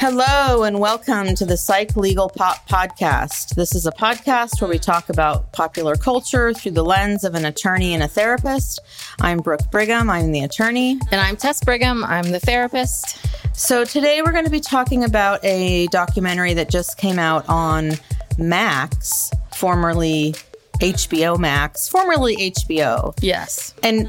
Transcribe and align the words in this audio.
Hello 0.00 0.62
and 0.62 0.78
welcome 0.78 1.34
to 1.34 1.44
the 1.44 1.56
Psych 1.56 1.96
Legal 1.96 2.28
Pop 2.28 2.68
Podcast. 2.68 3.56
This 3.56 3.74
is 3.74 3.84
a 3.84 3.90
podcast 3.90 4.60
where 4.60 4.70
we 4.70 4.78
talk 4.78 5.08
about 5.08 5.50
popular 5.52 5.96
culture 5.96 6.54
through 6.54 6.70
the 6.70 6.84
lens 6.84 7.24
of 7.24 7.34
an 7.34 7.44
attorney 7.44 7.94
and 7.94 8.04
a 8.04 8.06
therapist. 8.06 8.78
I'm 9.20 9.38
Brooke 9.38 9.72
Brigham, 9.72 10.08
I'm 10.08 10.30
the 10.30 10.44
attorney. 10.44 11.00
And 11.10 11.20
I'm 11.20 11.36
Tess 11.36 11.64
Brigham, 11.64 12.04
I'm 12.04 12.30
the 12.30 12.38
therapist. 12.38 13.18
So 13.56 13.84
today 13.84 14.22
we're 14.22 14.30
going 14.30 14.44
to 14.44 14.52
be 14.52 14.60
talking 14.60 15.02
about 15.02 15.44
a 15.44 15.88
documentary 15.88 16.54
that 16.54 16.70
just 16.70 16.96
came 16.96 17.18
out 17.18 17.44
on 17.48 17.94
Max, 18.38 19.32
formerly 19.56 20.36
HBO 20.74 21.36
Max, 21.40 21.88
formerly 21.88 22.36
HBO. 22.52 23.18
Yes. 23.20 23.74
And 23.82 24.08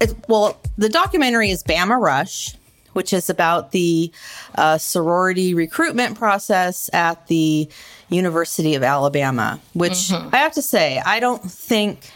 it, 0.00 0.16
well, 0.28 0.60
the 0.78 0.88
documentary 0.88 1.50
is 1.50 1.62
Bama 1.62 1.96
Rush, 2.00 2.56
which 2.92 3.12
is 3.12 3.28
about 3.30 3.72
the 3.72 4.12
uh, 4.56 4.78
sorority 4.78 5.54
recruitment 5.54 6.18
process 6.18 6.90
at 6.92 7.26
the 7.28 7.68
University 8.08 8.74
of 8.74 8.82
Alabama, 8.82 9.58
which 9.74 9.92
Mm-hmm. 10.10 10.34
I 10.34 10.38
have 10.38 10.52
to 10.52 10.62
say, 10.62 11.00
I 11.04 11.20
don't 11.20 11.42
think 11.42 12.10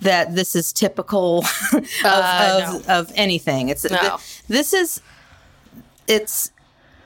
that 0.00 0.34
this 0.34 0.54
is 0.54 0.72
typical 0.72 1.38
of, 1.72 1.84
Uh, 2.04 2.70
of, 2.76 2.88
of 2.88 3.12
anything. 3.16 3.68
It's 3.70 3.88
No. 3.90 4.18
this 4.48 4.72
is 4.72 5.00
it's 6.06 6.50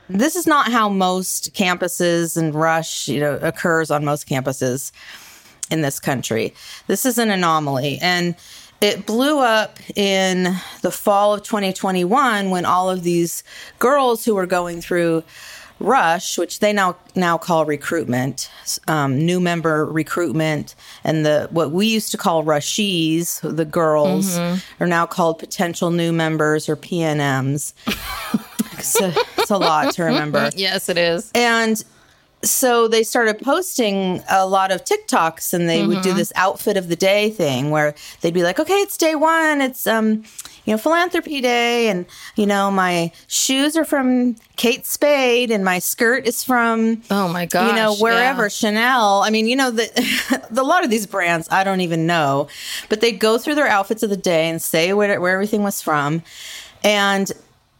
this 0.09 0.35
is 0.35 0.45
not 0.47 0.71
how 0.71 0.89
most 0.89 1.53
campuses 1.53 2.35
and 2.35 2.53
rush 2.53 3.07
you 3.07 3.19
know 3.19 3.35
occurs 3.41 3.91
on 3.91 4.03
most 4.03 4.27
campuses 4.27 4.91
in 5.71 5.81
this 5.81 5.99
country. 5.99 6.53
This 6.87 7.05
is 7.05 7.17
an 7.17 7.29
anomaly. 7.29 7.99
And 8.01 8.35
it 8.81 9.05
blew 9.05 9.39
up 9.39 9.79
in 9.95 10.55
the 10.81 10.91
fall 10.91 11.33
of 11.33 11.43
2021 11.43 12.49
when 12.49 12.65
all 12.65 12.89
of 12.89 13.03
these 13.03 13.43
girls 13.79 14.25
who 14.25 14.35
were 14.35 14.45
going 14.45 14.81
through 14.81 15.23
Rush, 15.81 16.37
which 16.37 16.59
they 16.59 16.73
now 16.73 16.97
now 17.15 17.37
call 17.37 17.65
recruitment, 17.65 18.51
um, 18.89 19.25
new 19.25 19.39
member 19.39 19.85
recruitment, 19.85 20.75
and 21.05 21.25
the 21.25 21.47
what 21.51 21.71
we 21.71 21.87
used 21.87 22.11
to 22.11 22.17
call 22.17 22.43
Rushies, 22.43 23.39
the 23.55 23.63
girls, 23.63 24.37
are 24.37 24.87
now 24.87 25.05
called 25.05 25.39
potential 25.39 25.89
new 25.89 26.11
members 26.11 26.67
or 26.67 26.75
PNMs. 26.75 27.71
it's, 28.73 28.99
a, 28.99 29.13
it's 29.37 29.51
a 29.51 29.57
lot 29.57 29.93
to 29.93 30.03
remember. 30.03 30.49
Yes, 30.55 30.89
it 30.89 30.97
is. 30.97 31.31
And 31.33 31.81
so 32.41 32.87
they 32.87 33.03
started 33.03 33.39
posting 33.39 34.23
a 34.29 34.45
lot 34.47 34.71
of 34.71 34.85
TikToks 34.85 35.53
and 35.53 35.67
they 35.67 35.85
would 35.85 36.01
do 36.01 36.13
this 36.13 36.31
outfit 36.35 36.77
of 36.77 36.87
the 36.87 36.95
day 36.95 37.29
thing 37.31 37.69
where 37.69 37.93
they'd 38.21 38.33
be 38.33 38.43
like, 38.43 38.59
okay, 38.59 38.75
it's 38.75 38.95
day 38.95 39.13
one. 39.13 39.59
It's, 39.59 39.85
um, 39.85 40.23
you 40.63 40.73
know, 40.73 40.77
philanthropy 40.77 41.41
day. 41.41 41.89
And, 41.89 42.05
you 42.37 42.45
know, 42.45 42.71
my 42.71 43.11
shoes 43.27 43.75
are 43.75 43.83
from 43.83 44.35
Kate 44.55 44.85
Spade 44.85 45.51
and 45.51 45.65
my 45.65 45.79
skirt 45.79 46.25
is 46.25 46.41
from, 46.41 47.01
Oh 47.11 47.27
my 47.27 47.45
gosh. 47.45 47.69
you 47.69 47.75
know, 47.75 47.95
wherever 47.97 48.43
yeah. 48.43 48.49
Chanel. 48.49 49.21
I 49.21 49.31
mean, 49.31 49.47
you 49.47 49.57
know, 49.57 49.71
the, 49.71 50.47
a 50.55 50.63
lot 50.63 50.85
of 50.85 50.89
these 50.89 51.07
brands, 51.07 51.47
I 51.51 51.65
don't 51.65 51.81
even 51.81 52.07
know, 52.07 52.47
but 52.87 53.01
they'd 53.01 53.19
go 53.19 53.37
through 53.37 53.55
their 53.55 53.67
outfits 53.67 54.01
of 54.01 54.09
the 54.09 54.17
day 54.17 54.47
and 54.47 54.61
say 54.61 54.93
where, 54.93 55.19
where 55.19 55.33
everything 55.33 55.63
was 55.63 55.81
from. 55.81 56.23
And, 56.85 57.29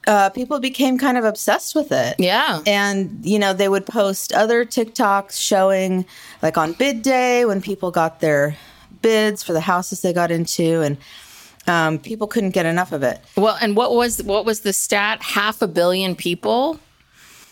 uh, 0.07 0.29
people 0.29 0.59
became 0.59 0.97
kind 0.97 1.17
of 1.17 1.23
obsessed 1.25 1.75
with 1.75 1.91
it. 1.91 2.15
Yeah. 2.19 2.61
And, 2.65 3.19
you 3.23 3.37
know, 3.39 3.53
they 3.53 3.69
would 3.69 3.85
post 3.85 4.33
other 4.33 4.65
TikToks 4.65 5.39
showing, 5.39 6.05
like 6.41 6.57
on 6.57 6.73
bid 6.73 7.01
day, 7.01 7.45
when 7.45 7.61
people 7.61 7.91
got 7.91 8.19
their 8.19 8.57
bids 9.01 9.43
for 9.43 9.53
the 9.53 9.61
houses 9.61 10.01
they 10.01 10.13
got 10.13 10.31
into, 10.31 10.81
and 10.81 10.97
um, 11.67 11.99
people 11.99 12.27
couldn't 12.27 12.51
get 12.51 12.65
enough 12.65 12.91
of 12.91 13.03
it. 13.03 13.19
Well, 13.35 13.57
and 13.61 13.75
what 13.75 13.93
was 13.93 14.23
what 14.23 14.45
was 14.45 14.61
the 14.61 14.73
stat? 14.73 15.21
Half 15.21 15.61
a 15.61 15.67
billion 15.67 16.15
people, 16.15 16.79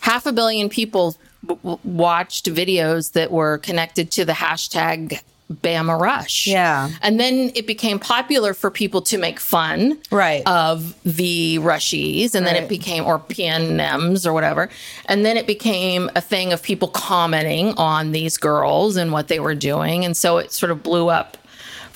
half 0.00 0.26
a 0.26 0.32
billion 0.32 0.68
people 0.68 1.16
w- 1.46 1.60
w- 1.62 1.78
watched 1.84 2.46
videos 2.46 3.12
that 3.12 3.30
were 3.30 3.58
connected 3.58 4.10
to 4.12 4.24
the 4.24 4.32
hashtag 4.32 5.20
Bama 5.52 5.98
Rush. 5.98 6.46
Yeah. 6.46 6.90
and 7.00 7.18
then 7.18 7.50
it 7.54 7.66
became 7.66 7.98
popular 7.98 8.52
for 8.52 8.70
people 8.70 9.00
to 9.02 9.16
make 9.16 9.40
fun, 9.40 9.96
Right. 10.10 10.42
of 10.44 10.94
the 11.04 11.58
Rushies, 11.60 12.34
and 12.34 12.46
then 12.46 12.54
it 12.54 12.68
became 12.68 13.04
or 13.06 13.18
PNMs 13.18 14.26
or 14.26 14.34
whatever, 14.34 14.68
and 15.06 15.24
then 15.24 15.38
it 15.38 15.46
became 15.46 16.10
a 16.14 16.20
thing 16.20 16.52
of 16.52 16.62
people 16.62 16.88
commenting 16.88 17.72
on 17.78 18.12
these 18.12 18.36
girls 18.36 18.96
and 18.98 19.10
what 19.10 19.28
they 19.28 19.40
were 19.40 19.54
doing, 19.54 20.04
and 20.04 20.14
so 20.14 20.36
it 20.36 20.52
sort 20.52 20.70
of 20.70 20.82
blew 20.82 21.08
up 21.08 21.37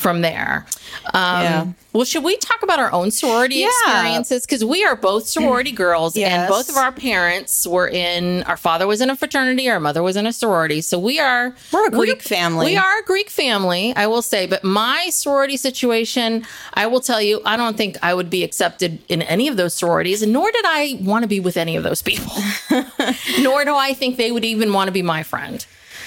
from 0.03 0.21
there. 0.21 0.67
Um, 1.15 1.43
Yeah. 1.43 1.67
Well, 1.95 2.05
should 2.07 2.25
we 2.25 2.39
talk 2.39 2.63
about 2.63 2.79
our 2.79 2.91
own 2.91 3.11
sorority 3.11 3.57
Yeah. 3.57 3.67
experiences? 3.69 4.47
Because 4.47 4.65
we 4.65 4.83
are 4.83 4.97
both 4.97 5.27
sorority 5.29 5.71
girls, 5.85 6.17
and 6.17 6.49
both 6.49 6.71
of 6.71 6.77
our 6.77 6.91
parents 6.91 7.67
were 7.67 7.87
in. 7.87 8.43
Our 8.45 8.57
father 8.57 8.87
was 8.87 9.01
in 9.03 9.11
a 9.11 9.17
fraternity, 9.17 9.69
our 9.69 9.79
mother 9.79 10.03
was 10.03 10.17
in 10.17 10.27
a 10.27 10.33
sorority. 10.33 10.81
So 10.81 10.99
we 10.99 11.21
are 11.21 11.55
We're 11.73 11.89
a 11.89 11.91
we- 11.91 12.07
Greek 12.07 12.23
family. 12.23 12.67
We 12.67 12.77
are 12.79 12.99
a 12.99 13.03
Greek 13.05 13.29
family, 13.31 13.93
I 13.95 14.07
will 14.07 14.23
say. 14.23 14.47
But 14.47 14.65
my 14.65 15.09
sorority 15.11 15.57
situation, 15.59 16.47
I 16.75 16.87
will 16.87 17.01
tell 17.01 17.21
you, 17.21 17.43
I 17.45 17.57
don't 17.59 17.77
think 17.77 17.99
I 18.03 18.15
would 18.15 18.31
be 18.31 18.43
accepted 18.43 18.99
in 19.09 19.21
any 19.23 19.47
of 19.49 19.57
those 19.59 19.75
sororities, 19.75 20.23
and 20.23 20.33
nor 20.33 20.51
did 20.51 20.65
I 20.67 20.99
want 21.03 21.23
to 21.25 21.29
be 21.29 21.41
with 21.41 21.57
any 21.59 21.77
of 21.77 21.83
those 21.85 22.01
people. 22.03 22.33
nor 23.41 23.65
do 23.65 23.75
I 23.77 23.95
think 23.95 24.17
they 24.17 24.33
would 24.33 24.45
even 24.47 24.73
want 24.73 24.89
to 24.89 24.93
be 24.93 25.03
my 25.03 25.23
friend. 25.23 25.65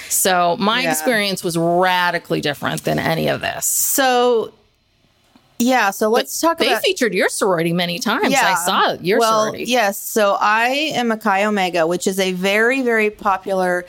So 0.10 0.56
my 0.60 0.82
Yeah. 0.82 0.92
experience 0.92 1.44
was 1.44 1.58
radically 1.58 2.42
different 2.42 2.84
than 2.84 3.00
any 3.00 3.28
of 3.28 3.42
this. 3.42 3.66
So, 3.66 4.52
yeah, 5.60 5.92
so 5.92 6.10
let's 6.10 6.40
talk 6.40 6.58
They 6.58 6.68
about. 6.72 6.84
featured 6.84 7.14
your 7.14 7.30
sorority 7.30 7.74
many 7.74 8.00
times. 8.00 8.34
I 8.34 8.56
saw 8.56 8.94
your 9.02 9.20
well, 9.20 9.44
sorority. 9.46 9.66
Yes. 9.66 9.98
So 9.98 10.38
I 10.40 10.68
am 10.94 11.12
a 11.12 11.18
Chi 11.18 11.46
Omega, 11.46 11.88
which 11.88 12.08
is 12.08 12.20
a 12.20 12.34
very, 12.34 12.82
very 12.82 13.10
popular 13.10 13.86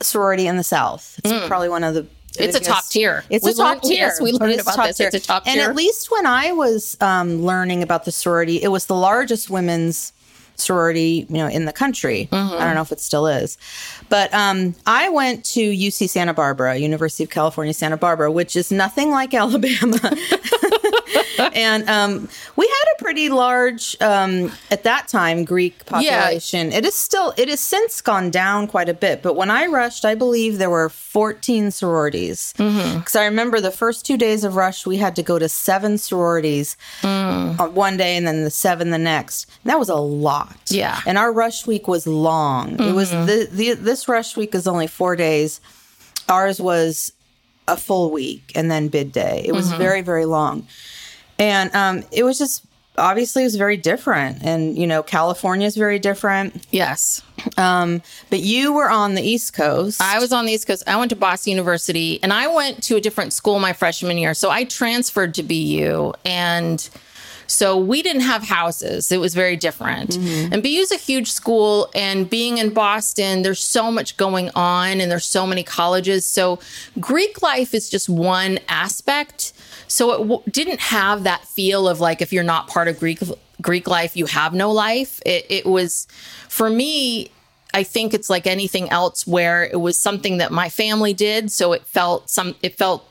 sorority 0.00 0.46
in 0.46 0.56
the 0.56 0.64
South. 0.64 1.20
It's 1.24 1.46
probably 1.46 1.68
one 1.68 1.84
of 1.84 1.94
the. 1.94 2.02
Mm. 2.02 2.08
It's 2.38 2.56
a 2.56 2.60
top 2.60 2.88
tier. 2.88 3.24
It's 3.28 3.44
We 3.44 3.50
a 3.50 3.54
top 3.54 3.68
learned- 3.68 3.82
tier. 3.82 4.06
yes, 4.06 4.18
we 4.20 4.32
learned 4.32 4.58
about 4.60 4.86
this. 4.86 4.98
It's 5.00 5.14
a 5.14 5.20
top 5.20 5.44
tier. 5.44 5.52
And 5.52 5.60
at 5.60 5.76
least 5.76 6.10
when 6.10 6.24
I 6.24 6.52
was 6.52 6.96
um, 7.02 7.44
learning 7.44 7.82
about 7.82 8.06
the 8.06 8.10
sorority, 8.12 8.62
it 8.62 8.68
was 8.68 8.86
the 8.86 8.94
largest 8.94 9.50
women's 9.50 10.14
sorority, 10.56 11.26
you 11.28 11.36
know, 11.36 11.48
in 11.48 11.64
the 11.64 11.72
country. 11.72 12.28
Mm-hmm. 12.30 12.54
I 12.54 12.64
don't 12.64 12.74
know 12.74 12.82
if 12.82 12.92
it 12.92 13.00
still 13.00 13.26
is, 13.26 13.58
but 14.08 14.32
um, 14.34 14.74
I 14.86 15.08
went 15.08 15.44
to 15.46 15.60
UC 15.60 16.08
Santa 16.08 16.34
Barbara, 16.34 16.76
University 16.76 17.24
of 17.24 17.30
California, 17.30 17.74
Santa 17.74 17.96
Barbara, 17.96 18.30
which 18.30 18.56
is 18.56 18.70
nothing 18.70 19.10
like 19.10 19.34
Alabama. 19.34 19.98
and 21.54 21.88
um, 21.88 22.28
we 22.56 22.66
had 22.66 22.84
a 22.98 23.02
pretty 23.02 23.28
large, 23.28 23.96
um, 24.00 24.52
at 24.70 24.84
that 24.84 25.08
time, 25.08 25.44
Greek 25.44 25.84
population. 25.86 26.72
It 26.72 26.84
is 26.84 26.94
still, 26.94 27.34
it 27.36 27.48
has 27.48 27.60
since 27.60 28.00
gone 28.00 28.30
down 28.30 28.66
quite 28.66 28.88
a 28.88 28.94
bit. 28.94 29.22
But 29.22 29.34
when 29.34 29.50
I 29.50 29.66
rushed, 29.66 30.04
I 30.04 30.14
believe 30.14 30.58
there 30.58 30.70
were 30.70 30.88
14 30.88 31.70
sororities. 31.70 32.54
Mm-hmm. 32.58 32.98
Because 32.98 33.16
I 33.16 33.24
remember 33.24 33.60
the 33.60 33.70
first 33.70 34.06
two 34.06 34.16
days 34.16 34.44
of 34.44 34.56
rush, 34.56 34.86
we 34.86 34.96
had 34.96 35.16
to 35.16 35.22
go 35.22 35.38
to 35.38 35.48
seven 35.48 35.98
sororities 35.98 36.76
on 37.58 37.74
one 37.74 37.96
day 37.96 38.16
and 38.16 38.26
then 38.26 38.44
the 38.44 38.50
seven 38.50 38.90
the 38.90 38.98
next. 38.98 39.50
And 39.62 39.70
that 39.70 39.78
was 39.78 39.88
a 39.88 39.96
lot. 39.96 40.58
Yeah. 40.68 41.00
And 41.06 41.18
our 41.18 41.32
rush 41.32 41.66
week 41.66 41.88
was 41.88 42.06
long. 42.06 42.80
It 42.80 42.94
was 42.94 43.10
mm-hmm. 43.10 43.26
the, 43.26 43.48
the 43.50 43.72
this 43.74 44.08
rush 44.08 44.36
week 44.36 44.54
is 44.54 44.66
only 44.66 44.86
four 44.86 45.16
days. 45.16 45.60
Ours 46.28 46.60
was 46.60 47.12
a 47.68 47.76
full 47.76 48.10
week 48.10 48.52
and 48.54 48.70
then 48.70 48.88
bid 48.88 49.12
day. 49.12 49.42
It 49.44 49.52
was 49.52 49.68
mm-hmm. 49.68 49.78
very 49.78 50.02
very 50.02 50.24
long, 50.24 50.66
and 51.38 51.74
um, 51.74 52.04
it 52.12 52.24
was 52.24 52.38
just 52.38 52.64
obviously 52.98 53.42
it 53.42 53.46
was 53.46 53.56
very 53.56 53.76
different. 53.76 54.42
And 54.42 54.76
you 54.76 54.86
know, 54.86 55.02
California 55.02 55.66
is 55.66 55.76
very 55.76 55.98
different. 55.98 56.66
yes. 56.70 57.22
Um, 57.56 58.02
but 58.30 58.40
you 58.40 58.72
were 58.72 58.88
on 58.90 59.14
the 59.14 59.22
East 59.22 59.54
Coast. 59.54 60.00
I 60.00 60.18
was 60.20 60.32
on 60.32 60.46
the 60.46 60.52
East 60.52 60.66
Coast. 60.66 60.84
I 60.86 60.96
went 60.96 61.10
to 61.10 61.16
Boston 61.16 61.50
University 61.50 62.22
and 62.22 62.32
I 62.32 62.46
went 62.46 62.82
to 62.84 62.96
a 62.96 63.00
different 63.00 63.32
school 63.32 63.58
my 63.58 63.72
freshman 63.72 64.18
year. 64.18 64.34
So 64.34 64.50
I 64.50 64.64
transferred 64.64 65.34
to 65.34 65.42
BU 65.42 66.12
and 66.24 66.88
so 67.48 67.76
we 67.76 68.00
didn't 68.00 68.22
have 68.22 68.44
houses. 68.44 69.12
It 69.12 69.20
was 69.20 69.34
very 69.34 69.56
different. 69.56 70.16
And 70.16 70.62
BU 70.62 70.68
is 70.68 70.92
a 70.92 70.96
huge 70.96 71.30
school 71.30 71.90
and 71.94 72.30
being 72.30 72.58
in 72.58 72.72
Boston, 72.72 73.42
there's 73.42 73.62
so 73.62 73.90
much 73.90 74.16
going 74.16 74.50
on 74.54 75.00
and 75.00 75.10
there's 75.10 75.26
so 75.26 75.46
many 75.46 75.62
colleges. 75.62 76.24
So 76.24 76.60
Greek 76.98 77.42
life 77.42 77.74
is 77.74 77.90
just 77.90 78.08
one 78.08 78.58
aspect. 78.68 79.52
So 79.92 80.12
it 80.12 80.18
w- 80.18 80.42
didn't 80.50 80.80
have 80.80 81.24
that 81.24 81.44
feel 81.44 81.86
of 81.86 82.00
like 82.00 82.22
if 82.22 82.32
you're 82.32 82.42
not 82.42 82.66
part 82.66 82.88
of 82.88 82.98
Greek 82.98 83.20
Greek 83.60 83.86
life, 83.86 84.16
you 84.16 84.26
have 84.26 84.54
no 84.54 84.70
life. 84.70 85.20
It, 85.26 85.46
it 85.50 85.66
was 85.66 86.06
for 86.48 86.70
me 86.70 87.30
I 87.74 87.82
think 87.82 88.12
it's 88.12 88.28
like 88.28 88.46
anything 88.46 88.90
else 88.90 89.26
where 89.26 89.64
it 89.64 89.80
was 89.80 89.96
something 89.96 90.38
that 90.38 90.52
my 90.52 90.68
family 90.68 91.14
did, 91.14 91.50
so 91.50 91.72
it 91.72 91.86
felt 91.86 92.30
some 92.30 92.54
it 92.62 92.76
felt 92.76 93.08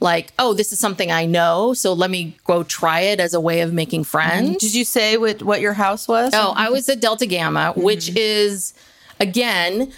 like, 0.00 0.32
oh, 0.38 0.52
this 0.52 0.72
is 0.72 0.78
something 0.78 1.12
I 1.12 1.26
know, 1.26 1.74
so 1.74 1.92
let 1.92 2.10
me 2.10 2.36
go 2.44 2.62
try 2.64 3.00
it 3.00 3.20
as 3.20 3.34
a 3.34 3.40
way 3.40 3.60
of 3.60 3.72
making 3.72 4.00
mm-hmm. 4.00 4.10
friends. 4.10 4.56
Did 4.58 4.74
you 4.74 4.84
say 4.84 5.16
what 5.16 5.42
what 5.42 5.60
your 5.60 5.74
house 5.74 6.08
was? 6.08 6.32
Oh, 6.34 6.52
I 6.56 6.70
was 6.70 6.88
a 6.88 6.96
Delta 6.96 7.26
Gamma, 7.26 7.72
which 7.76 8.06
mm-hmm. 8.06 8.18
is 8.18 8.74
again, 9.20 9.92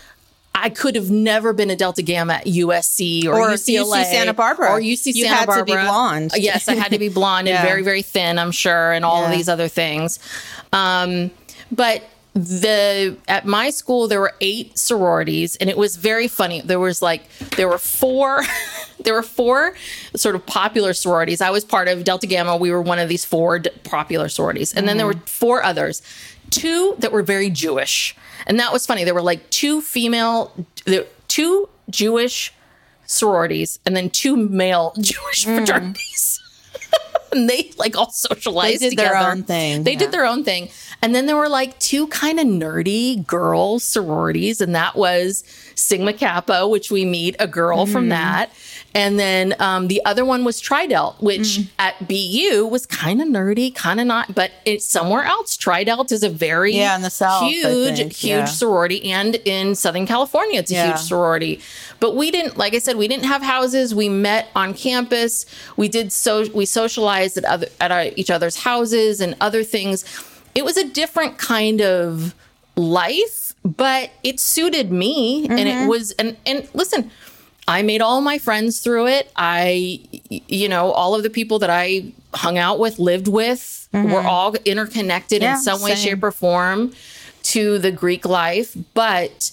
I 0.54 0.68
could 0.70 0.94
have 0.94 1.10
never 1.10 1.52
been 1.52 1.68
a 1.70 1.76
Delta 1.76 2.00
Gamma 2.02 2.34
at 2.34 2.46
USC 2.46 3.26
or, 3.26 3.34
Or 3.34 3.48
UCLA 3.50 4.02
UC 4.02 4.04
Santa 4.04 4.32
Barbara. 4.34 4.70
or 4.70 4.80
UC 4.80 5.06
You 5.14 5.24
Santa 5.24 5.28
had 5.28 5.40
to 5.40 5.46
Barbara. 5.46 5.64
be 5.64 5.72
blonde. 5.82 6.30
Yes, 6.36 6.68
I 6.68 6.74
had 6.74 6.92
to 6.92 6.98
be 6.98 7.08
blonde 7.08 7.48
Yeah. 7.48 7.60
and 7.60 7.68
very 7.68 7.82
very 7.82 8.02
thin, 8.02 8.38
I'm 8.38 8.52
sure, 8.52 8.92
and 8.92 9.04
all 9.04 9.24
of 9.24 9.30
these 9.32 9.48
other 9.48 9.68
things. 9.68 10.18
Um, 10.72 11.30
but 11.72 12.04
the 12.34 13.16
at 13.28 13.46
my 13.46 13.70
school 13.70 14.08
there 14.08 14.18
were 14.20 14.34
eight 14.40 14.76
sororities 14.76 15.54
and 15.56 15.70
it 15.70 15.76
was 15.76 15.94
very 15.94 16.26
funny 16.26 16.60
there 16.62 16.80
was 16.80 17.00
like 17.00 17.22
there 17.56 17.68
were 17.68 17.78
four 17.78 18.42
there 19.04 19.14
were 19.14 19.22
four 19.22 19.72
sort 20.16 20.34
of 20.34 20.44
popular 20.44 20.92
sororities 20.92 21.40
i 21.40 21.48
was 21.50 21.64
part 21.64 21.86
of 21.86 22.02
delta 22.02 22.26
gamma 22.26 22.56
we 22.56 22.72
were 22.72 22.82
one 22.82 22.98
of 22.98 23.08
these 23.08 23.24
four 23.24 23.60
popular 23.84 24.28
sororities 24.28 24.74
and 24.74 24.88
then 24.88 24.96
there 24.96 25.06
were 25.06 25.14
four 25.26 25.62
others 25.62 26.02
two 26.54 26.94
that 26.98 27.12
were 27.12 27.22
very 27.22 27.50
jewish 27.50 28.16
and 28.46 28.58
that 28.60 28.72
was 28.72 28.86
funny 28.86 29.04
there 29.04 29.14
were 29.14 29.22
like 29.22 29.48
two 29.50 29.80
female 29.80 30.52
two 31.28 31.68
jewish 31.90 32.52
sororities 33.06 33.78
and 33.84 33.96
then 33.96 34.10
two 34.10 34.36
male 34.36 34.92
jewish 35.00 35.44
fraternities 35.44 36.40
and 37.32 37.48
they 37.50 37.70
like 37.78 37.96
all 37.96 38.10
socialized 38.10 38.80
They 38.80 38.90
did 38.90 38.98
their 38.98 39.16
own 39.16 39.42
thing, 39.42 39.82
They 39.84 39.92
yeah. 39.92 39.98
did 39.98 40.12
their 40.12 40.24
own 40.24 40.44
thing. 40.44 40.68
And 41.02 41.14
then 41.14 41.26
there 41.26 41.36
were 41.36 41.48
like 41.48 41.78
two 41.80 42.06
kind 42.08 42.38
of 42.40 42.46
nerdy 42.46 43.26
girl 43.26 43.78
sororities, 43.78 44.60
and 44.60 44.74
that 44.74 44.94
was 44.96 45.42
Sigma 45.74 46.12
Kappa, 46.12 46.66
which 46.68 46.90
we 46.90 47.04
meet 47.04 47.34
a 47.38 47.46
girl 47.46 47.84
Mm-hmm. 47.84 47.92
from 47.92 48.08
that. 48.10 48.50
And 48.96 49.18
then 49.18 49.56
um, 49.58 49.88
the 49.88 50.00
other 50.04 50.24
one 50.24 50.44
was 50.44 50.62
Tridelt, 50.62 51.20
which 51.20 51.40
Mm. 51.58 51.68
at 51.80 52.06
BU 52.06 52.64
was 52.66 52.86
kind 52.86 53.20
of 53.20 53.26
nerdy, 53.26 53.74
kind 53.74 53.98
of 54.00 54.06
not, 54.06 54.34
but 54.36 54.52
it's 54.64 54.84
somewhere 54.86 55.24
else. 55.24 55.56
Tridelt 55.56 56.12
is 56.12 56.22
a 56.22 56.28
very 56.28 56.76
Yeah, 56.76 56.94
in 56.94 57.02
the 57.02 57.10
South, 57.10 57.42
huge, 57.50 57.98
huge 57.98 58.22
yeah. 58.24 58.44
sorority, 58.44 59.10
and 59.10 59.34
in 59.44 59.74
Southern 59.74 60.06
California, 60.06 60.60
it's 60.60 60.70
a 60.70 60.74
Yeah. 60.74 60.86
huge 60.92 61.00
sorority. 61.00 61.60
But 61.98 62.14
we 62.14 62.30
didn't, 62.30 62.56
like 62.56 62.72
I 62.74 62.78
said, 62.78 62.96
we 62.96 63.08
didn't 63.08 63.24
have 63.24 63.42
houses. 63.42 63.94
We 63.94 64.08
met 64.08 64.46
on 64.54 64.74
campus. 64.74 65.44
We 65.76 65.88
did 65.88 66.12
so. 66.12 66.46
We 66.54 66.64
socialized 66.64 67.36
at 67.36 67.44
other 67.44 67.66
at 67.80 67.90
our, 67.90 68.04
each 68.14 68.30
other's 68.30 68.58
houses 68.58 69.20
and 69.20 69.34
other 69.40 69.64
things. 69.64 70.04
It 70.54 70.64
was 70.64 70.76
a 70.76 70.84
different 70.84 71.36
kind 71.38 71.80
of 71.80 72.32
life, 72.76 73.54
but 73.64 74.10
it 74.22 74.38
suited 74.40 74.92
me, 74.92 75.46
and 75.48 75.58
Mm-hmm. 75.58 75.84
it 75.84 75.88
was. 75.88 76.12
And 76.12 76.36
and 76.46 76.68
listen. 76.74 77.10
I 77.66 77.82
made 77.82 78.02
all 78.02 78.20
my 78.20 78.38
friends 78.38 78.80
through 78.80 79.06
it. 79.08 79.30
I, 79.36 80.00
you 80.28 80.68
know, 80.68 80.90
all 80.90 81.14
of 81.14 81.22
the 81.22 81.30
people 81.30 81.58
that 81.60 81.70
I 81.70 82.12
hung 82.34 82.58
out 82.58 82.78
with, 82.78 82.98
lived 82.98 83.28
with, 83.28 83.88
were 83.92 84.20
all 84.20 84.54
interconnected 84.64 85.40
Mm-hmm. 85.40 85.44
Yeah, 85.44 85.56
in 85.56 85.62
some 85.62 85.80
way, 85.82 85.94
same. 85.94 86.16
shape, 86.16 86.22
or 86.24 86.32
form 86.32 86.92
to 87.44 87.78
the 87.78 87.92
Greek 87.92 88.26
life. 88.26 88.76
But 88.92 89.52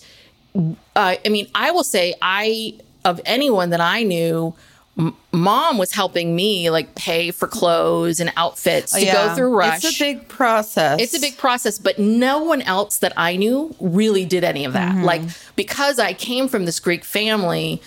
uh, 0.56 1.16
I 1.24 1.30
mean, 1.30 1.48
I 1.54 1.72
will 1.72 1.84
say, 1.84 2.16
I 2.22 2.74
of 3.06 3.22
anyone 3.26 3.70
that 3.70 3.82
I 3.82 4.04
knew, 4.04 4.54
m- 4.98 5.16
mom 5.32 5.78
was 5.78 5.94
helping 5.94 6.36
me 6.36 6.70
like 6.70 6.96
pay 6.96 7.32
for 7.32 7.48
clothes 7.48 8.20
and 8.20 8.32
outfits 8.38 8.96
oh, 8.96 9.00
to 9.00 9.06
go 9.06 9.36
through 9.36 9.56
Rush. 9.56 9.84
It's 9.84 10.00
a 10.00 10.04
big 10.04 10.28
process. 10.28 11.02
It's 11.02 11.14
a 11.16 11.20
big 11.20 11.38
process, 11.38 11.80
but 11.80 12.00
no 12.00 12.44
one 12.44 12.62
else 12.62 12.98
that 12.98 13.14
I 13.18 13.36
knew 13.36 13.76
really 13.80 14.26
did 14.26 14.44
any 14.44 14.66
of 14.66 14.74
that. 14.74 14.96
Mm-hmm. 14.96 15.04
Like 15.04 15.22
because 15.56 16.00
I 16.00 16.14
came 16.14 16.48
from 16.48 16.66
this 16.66 16.80
Greek 16.80 17.04
family, 17.04 17.82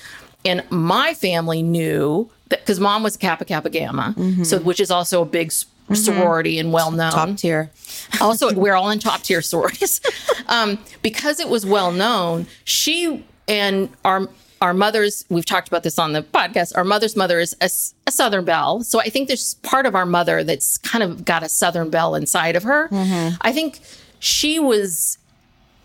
and 0.45 0.63
my 0.71 1.15
family 1.15 1.63
knew 1.63 2.31
that 2.49 2.61
because 2.61 2.81
mom 2.81 3.03
was 3.03 3.17
Kappa 3.17 3.45
Kappa 3.45 3.71
Gamma, 3.71 4.15
mm-hmm. 4.17 4.45
so 4.45 4.59
which 4.61 4.81
is 4.81 4.91
also 4.91 5.23
a 5.23 5.27
big 5.27 5.49
s- 5.49 5.65
mm-hmm. 5.65 5.95
sorority 5.95 6.59
and 6.59 6.73
well 6.73 6.91
known 6.91 7.13
top 7.13 7.37
tier. 7.37 7.71
also 8.21 8.53
we're 8.55 8.75
all 8.75 8.91
in 8.91 8.99
top 8.99 9.23
tier 9.23 9.43
sororities 9.43 10.01
um, 10.49 10.79
because 11.03 11.41
it 11.41 11.49
was 11.49 11.65
well 11.65 11.93
known 11.93 12.47
she 12.65 13.25
and 13.49 13.91
our 14.05 14.29
our 14.65 14.73
mothers 14.73 15.27
we've 15.29 15.45
talked 15.45 15.69
about 15.69 15.83
this 15.83 15.99
on 15.99 16.15
the 16.15 16.23
podcast 16.23 16.75
our 16.75 16.85
mother's 16.85 17.15
mother 17.17 17.39
is 17.39 17.55
a 17.61 18.11
southern 18.11 18.47
belle 18.47 18.81
so 18.83 18.99
i 18.99 19.11
think 19.11 19.29
there's 19.29 19.55
part 19.57 19.85
of 19.85 19.95
our 19.95 20.07
mother 20.07 20.43
that's 20.43 20.79
kind 20.79 21.05
of 21.05 21.23
got 21.23 21.43
a 21.43 21.49
southern 21.51 21.91
belle 21.91 22.15
inside 22.15 22.57
of 22.57 22.63
her 22.63 22.89
mm-hmm. 22.89 23.37
i 23.43 23.53
think 23.53 23.81
she 24.19 24.59
was 24.59 25.19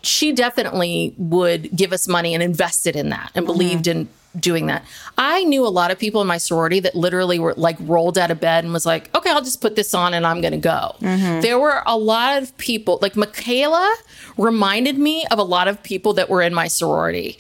she 0.02 0.32
definitely 0.32 1.14
would 1.18 1.76
give 1.76 1.92
us 1.92 2.08
money 2.08 2.34
and 2.34 2.42
invested 2.42 2.96
in 2.96 3.10
that 3.10 3.32
and 3.36 3.46
mm-hmm. 3.46 3.54
believed 3.54 3.86
in 3.86 4.08
doing 4.38 4.68
that. 4.68 4.86
I 5.18 5.44
knew 5.44 5.66
a 5.66 5.70
lot 5.70 5.92
of 5.92 5.98
people 5.98 6.22
in 6.22 6.28
my 6.28 6.38
sorority 6.38 6.80
that 6.82 6.96
literally 6.96 7.40
were 7.40 7.54
like 7.56 7.78
rolled 7.82 8.18
out 8.18 8.30
of 8.32 8.40
bed 8.40 8.64
and 8.64 8.72
was 8.72 8.86
like, 8.86 9.14
okay, 9.16 9.32
I'll 9.32 9.42
just 9.42 9.60
put 9.60 9.76
this 9.76 9.94
on 9.94 10.14
and 10.14 10.26
I'm 10.26 10.40
going 10.40 10.54
to 10.54 10.60
go. 10.60 10.96
Mm-hmm. 11.00 11.42
There 11.42 11.60
were 11.60 11.82
a 11.86 11.98
lot 11.98 12.42
of 12.42 12.56
people, 12.58 13.00
like 13.02 13.16
Michaela 13.16 13.96
reminded 14.38 14.98
me 14.98 15.26
of 15.32 15.40
a 15.40 15.44
lot 15.44 15.68
of 15.68 15.82
people 15.82 16.14
that 16.14 16.30
were 16.30 16.42
in 16.42 16.54
my 16.54 16.68
sorority. 16.68 17.38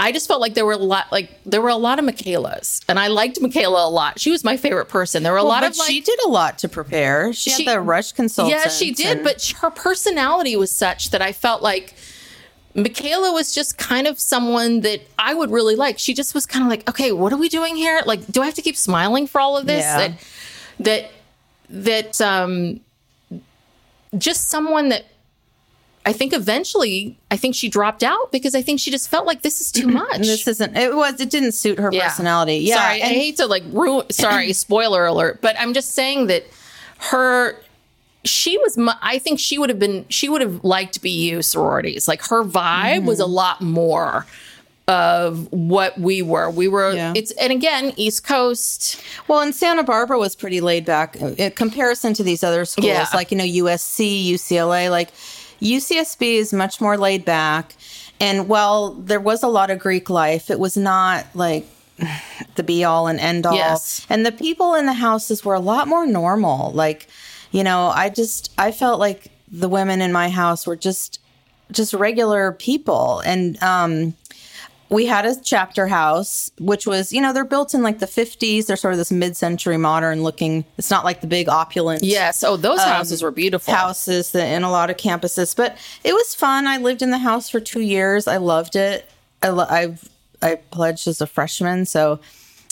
I 0.00 0.12
just 0.12 0.28
felt 0.28 0.40
like 0.40 0.54
there 0.54 0.64
were 0.64 0.72
a 0.72 0.76
lot, 0.76 1.10
like 1.10 1.40
there 1.44 1.60
were 1.60 1.68
a 1.70 1.76
lot 1.76 1.98
of 1.98 2.04
Michaelas, 2.04 2.80
and 2.88 2.98
I 3.00 3.08
liked 3.08 3.40
Michaela 3.40 3.86
a 3.86 3.90
lot. 3.90 4.20
She 4.20 4.30
was 4.30 4.44
my 4.44 4.56
favorite 4.56 4.86
person. 4.88 5.24
There 5.24 5.32
were 5.32 5.38
a 5.38 5.42
lot 5.42 5.62
but 5.62 5.72
of 5.72 5.78
like, 5.78 5.88
she 5.88 6.00
did 6.00 6.18
a 6.24 6.28
lot 6.28 6.58
to 6.58 6.68
prepare. 6.68 7.32
She, 7.32 7.50
She- 7.50 7.64
had 7.64 7.74
the 7.74 7.80
rush 7.80 8.12
consultant. 8.12 8.56
yeah, 8.56 8.68
she 8.68 8.92
did, 8.92 9.24
but 9.24 9.44
her 9.60 9.70
personality 9.70 10.54
was 10.56 10.70
such 10.70 11.10
that 11.10 11.20
I 11.20 11.32
felt 11.32 11.62
like 11.62 11.94
Michaela 12.76 13.32
was 13.32 13.52
just 13.52 13.76
kind 13.76 14.06
of 14.06 14.20
someone 14.20 14.80
that 14.82 15.00
I 15.18 15.34
would 15.34 15.50
really 15.50 15.74
like. 15.74 15.98
She 15.98 16.14
just 16.14 16.32
was 16.32 16.46
kind 16.46 16.64
of 16.64 16.70
like, 16.70 16.88
okay, 16.88 17.10
what 17.10 17.32
are 17.32 17.36
we 17.38 17.48
doing 17.48 17.74
here? 17.74 18.00
Like, 18.06 18.24
do 18.30 18.40
I 18.40 18.44
have 18.46 18.54
to 18.54 18.62
keep 18.62 18.76
smiling 18.76 19.26
for 19.26 19.40
all 19.40 19.56
of 19.56 19.66
this? 19.66 19.82
Yeah. 19.82 19.96
That 19.98 20.20
that 20.80 21.10
that 21.70 22.20
um 22.20 22.80
just 24.16 24.48
someone 24.48 24.90
that 24.90 25.06
I 26.06 26.12
think 26.12 26.32
eventually 26.32 27.18
I 27.30 27.36
think 27.36 27.54
she 27.54 27.68
dropped 27.68 28.02
out 28.02 28.32
because 28.32 28.54
I 28.54 28.62
think 28.62 28.80
she 28.80 28.90
just 28.90 29.08
felt 29.10 29.26
like 29.26 29.42
this 29.42 29.60
is 29.60 29.70
too 29.70 29.86
much. 30.02 30.18
this 30.18 30.46
isn't. 30.48 30.76
It 30.76 30.94
was. 30.96 31.20
It 31.20 31.30
didn't 31.30 31.52
suit 31.52 31.78
her 31.78 31.90
Yeah. 31.92 32.08
personality. 32.08 32.56
Yeah. 32.58 32.76
Sorry, 32.76 33.02
I 33.02 33.06
hate 33.06 33.36
to 33.36 33.46
like 33.46 33.64
ruin. 33.70 34.08
Sorry, 34.10 34.52
spoiler 34.54 35.04
alert. 35.06 35.40
But 35.42 35.56
I'm 35.58 35.74
just 35.74 35.90
saying 35.90 36.28
that 36.28 36.44
her, 37.10 37.56
she 38.24 38.56
was. 38.58 38.78
I 39.02 39.18
think 39.18 39.38
she 39.38 39.58
would 39.58 39.68
have 39.68 39.78
been. 39.78 40.06
She 40.08 40.28
would 40.28 40.40
have 40.40 40.64
liked 40.64 41.02
BU 41.02 41.42
sororities. 41.42 42.08
Like 42.08 42.22
her 42.28 42.42
vibe 42.42 43.04
was 43.04 43.20
a 43.20 43.24
Mm-hmm. 43.24 43.32
lot 43.32 43.60
more 43.60 44.26
of 44.86 45.52
what 45.52 45.98
we 45.98 46.22
were. 46.22 46.48
We 46.48 46.66
were. 46.66 46.92
Yeah. 46.94 47.12
It's 47.14 47.30
and 47.32 47.52
again 47.52 47.92
East 47.96 48.24
Coast. 48.24 49.02
Well, 49.28 49.40
and 49.40 49.54
Santa 49.54 49.82
Barbara 49.82 50.18
was 50.18 50.34
pretty 50.34 50.60
laid 50.62 50.86
back 50.86 51.16
in 51.16 51.50
comparison 51.50 52.14
to 52.14 52.22
these 52.22 52.42
other 52.42 52.64
schools, 52.64 52.86
Yeah. 52.86 53.06
like 53.12 53.30
you 53.30 53.36
know 53.36 53.44
USC, 53.44 54.30
UCLA. 54.32 54.90
Like 54.90 55.10
UCSB 55.60 56.34
is 56.34 56.52
much 56.52 56.80
more 56.80 56.96
laid 56.96 57.24
back, 57.24 57.74
and 58.20 58.48
while 58.48 58.92
there 58.92 59.20
was 59.20 59.42
a 59.42 59.48
lot 59.48 59.70
of 59.70 59.78
Greek 59.78 60.10
life, 60.10 60.50
it 60.50 60.58
was 60.58 60.76
not 60.76 61.26
like 61.34 61.66
the 62.54 62.62
be 62.62 62.84
all 62.84 63.06
and 63.06 63.20
end 63.20 63.46
all. 63.46 63.54
Yes. 63.54 64.06
And 64.08 64.24
the 64.24 64.32
people 64.32 64.74
in 64.74 64.86
the 64.86 64.92
houses 64.92 65.44
were 65.44 65.54
a 65.54 65.60
lot 65.60 65.88
more 65.88 66.06
normal. 66.06 66.72
Like, 66.72 67.08
you 67.50 67.64
know, 67.64 67.88
I 67.88 68.08
just 68.08 68.52
I 68.58 68.72
felt 68.72 69.00
like 69.00 69.30
the 69.50 69.68
women 69.68 70.00
in 70.00 70.12
my 70.12 70.28
house 70.28 70.66
were 70.66 70.76
just 70.76 71.20
just 71.72 71.94
regular 71.94 72.52
people. 72.52 73.20
And 73.20 73.60
um 73.62 74.14
we 74.90 75.06
had 75.06 75.26
a 75.26 75.34
chapter 75.40 75.86
house, 75.86 76.50
which 76.58 76.86
was, 76.86 77.12
you 77.12 77.20
know, 77.20 77.32
they're 77.32 77.44
built 77.44 77.74
in 77.74 77.82
like 77.82 77.98
the 77.98 78.06
50s. 78.06 78.66
They're 78.66 78.76
sort 78.76 78.94
of 78.94 78.98
this 78.98 79.12
mid 79.12 79.36
century 79.36 79.76
modern 79.76 80.22
looking. 80.22 80.64
It's 80.78 80.90
not 80.90 81.04
like 81.04 81.20
the 81.20 81.26
big 81.26 81.48
opulent 81.48 82.02
Yes. 82.02 82.42
Oh, 82.42 82.56
those 82.56 82.80
um, 82.80 82.88
houses 82.88 83.22
were 83.22 83.30
beautiful. 83.30 83.74
houses 83.74 84.32
that 84.32 84.46
in 84.46 84.62
a 84.62 84.70
lot 84.70 84.90
of 84.90 84.96
campuses. 84.96 85.54
But 85.54 85.76
it 86.04 86.14
was 86.14 86.34
fun. 86.34 86.66
I 86.66 86.78
lived 86.78 87.02
in 87.02 87.10
the 87.10 87.18
house 87.18 87.50
for 87.50 87.60
two 87.60 87.80
years. 87.80 88.26
I 88.26 88.38
loved 88.38 88.76
it. 88.76 89.10
I 89.42 89.48
lo- 89.50 89.66
I've 89.68 90.08
I 90.40 90.56
pledged 90.56 91.06
as 91.08 91.20
a 91.20 91.26
freshman, 91.26 91.84
so 91.84 92.20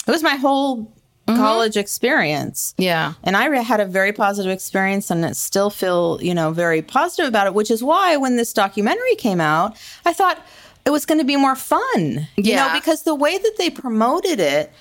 it 0.07 0.11
was 0.11 0.23
my 0.23 0.37
whole 0.37 0.85
mm-hmm. 0.85 1.37
college 1.37 1.77
experience. 1.77 2.75
Yeah. 2.79 3.15
And 3.23 3.37
I 3.37 3.49
had 3.63 3.81
a 3.81 3.85
very 3.87 4.13
positive 4.13 4.51
experience, 4.51 5.11
and 5.11 5.25
it 5.25 5.37
still 5.37 5.71
feel 5.71 6.19
you 6.23 6.35
know 6.35 6.53
very 6.53 6.83
positive 6.83 7.29
about 7.29 7.47
it. 7.47 7.55
Which 7.55 7.71
is 7.71 7.83
why 7.83 8.17
when 8.17 8.37
this 8.37 8.53
documentary 8.53 9.17
came 9.17 9.41
out, 9.41 9.77
I 10.05 10.13
thought 10.13 10.45
it 10.87 10.91
was 10.91 11.05
going 11.05 11.19
to 11.19 11.25
be 11.25 11.37
more 11.37 11.57
fun. 11.57 12.29
You 12.37 12.55
know, 12.57 12.71
because 12.73 13.03
the 13.03 13.15
way 13.15 13.37
that 13.37 13.55
they 13.59 13.69
promoted 13.71 14.41
it 14.41 14.73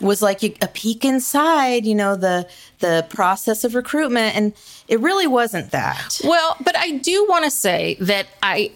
was 0.00 0.20
like 0.22 0.42
a 0.42 0.68
peek 0.68 1.04
inside, 1.04 1.84
you 1.86 1.94
know, 1.94 2.16
the 2.16 2.48
the 2.80 3.06
process 3.10 3.62
of 3.62 3.74
recruitment, 3.76 4.34
and 4.34 4.52
it 4.88 4.98
really 5.00 5.26
wasn't 5.28 5.70
that. 5.70 6.20
Well, 6.24 6.56
but 6.64 6.76
I 6.76 6.92
do 6.92 7.26
want 7.28 7.44
to 7.44 7.50
say 7.50 7.96
that 8.00 8.26
I 8.42 8.72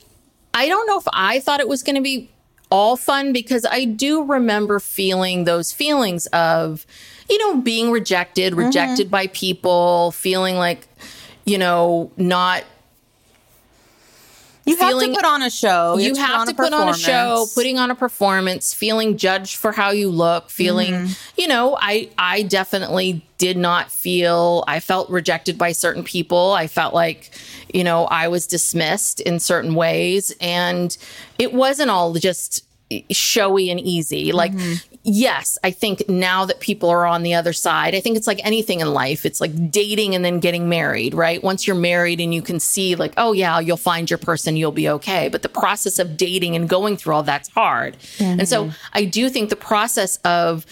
I 0.54 0.68
don't 0.68 0.87
know 0.87 0.99
if 0.99 1.06
I 1.12 1.40
thought 1.40 1.61
it 1.61 1.68
was 1.68 1.83
going 1.83 1.97
to 1.97 2.02
be 2.02 2.30
all 2.71 2.97
fun 2.97 3.33
because 3.33 3.64
I 3.64 3.85
do 3.85 4.25
remember 4.25 4.78
feeling 4.80 5.45
those 5.45 5.73
feelings 5.73 6.26
of 6.28 6.87
you 7.28 7.38
know 7.38 7.61
being 7.61 7.90
rejected, 7.90 8.52
Mm-hmm. 8.52 8.66
rejected 8.66 9.11
by 9.11 9.28
people, 9.28 10.12
feeling 10.12 10.56
like 10.56 10.87
you 11.45 11.59
know 11.59 12.12
not 12.16 12.64
You 14.66 14.75
feeling- 14.76 15.11
have 15.11 15.14
to 15.14 15.23
put 15.23 15.25
on 15.30 15.42
a 15.42 15.50
show. 15.50 15.96
you 15.96 16.14
have 16.16 16.49
to 16.49 16.54
put 16.54 16.73
on 16.73 16.88
a 16.88 16.94
show, 16.94 17.46
putting 17.54 17.78
on 17.78 17.90
a 17.90 17.94
performance, 17.94 18.75
feeling 18.75 19.16
judged 19.16 19.56
for 19.56 19.70
how 19.73 19.90
you 19.90 20.11
look, 20.11 20.50
feeling, 20.50 20.92
Mm-hmm. 20.92 21.12
you 21.40 21.46
know, 21.46 21.78
I 21.80 22.11
I 22.18 22.42
definitely 22.42 23.25
did 23.38 23.56
not 23.56 23.92
feel 23.92 24.64
I 24.66 24.80
felt 24.80 25.08
rejected 25.08 25.56
by 25.56 25.70
certain 25.73 26.02
people. 26.02 26.52
I 26.52 26.66
felt 26.66 26.94
like, 26.94 27.30
you 27.73 27.85
know, 27.85 28.06
I 28.06 28.28
was 28.28 28.46
dismissed 28.46 29.20
in 29.20 29.38
certain 29.40 29.75
ways 29.75 30.35
and 30.40 30.96
it 31.38 31.52
wasn't 31.52 31.90
all 31.90 32.12
just 32.14 32.64
showy 33.10 33.70
and 33.70 33.80
easy. 33.80 34.32
Like 34.32 34.52
mm-hmm. 34.52 34.96
yes, 35.02 35.58
I 35.64 35.70
think 35.70 36.08
now 36.08 36.44
that 36.44 36.60
people 36.60 36.88
are 36.88 37.04
on 37.04 37.22
the 37.22 37.34
other 37.34 37.52
side, 37.52 37.94
I 37.94 38.00
think 38.00 38.16
it's 38.16 38.26
like 38.26 38.40
anything 38.44 38.80
in 38.80 38.92
life. 38.92 39.26
It's 39.26 39.40
like 39.40 39.70
dating 39.70 40.14
and 40.14 40.24
then 40.24 40.38
getting 40.38 40.68
married, 40.68 41.14
right? 41.14 41.42
Once 41.42 41.66
you're 41.66 41.76
married 41.76 42.20
and 42.20 42.32
you 42.32 42.42
can 42.42 42.60
see 42.60 42.94
like, 42.94 43.12
oh 43.16 43.32
yeah, 43.32 43.58
you'll 43.58 43.76
find 43.76 44.08
your 44.08 44.18
person, 44.18 44.56
you'll 44.56 44.72
be 44.72 44.88
okay. 44.88 45.28
But 45.28 45.42
the 45.42 45.48
process 45.48 45.98
of 45.98 46.16
dating 46.16 46.54
and 46.54 46.68
going 46.68 46.96
through 46.96 47.14
all 47.14 47.22
that's 47.22 47.48
hard. 47.48 47.96
And 48.20 48.48
so 48.48 48.70
I 48.92 49.04
do 49.04 49.28
think 49.28 49.50
the 49.50 49.56
process 49.56 50.18
of 50.18 50.64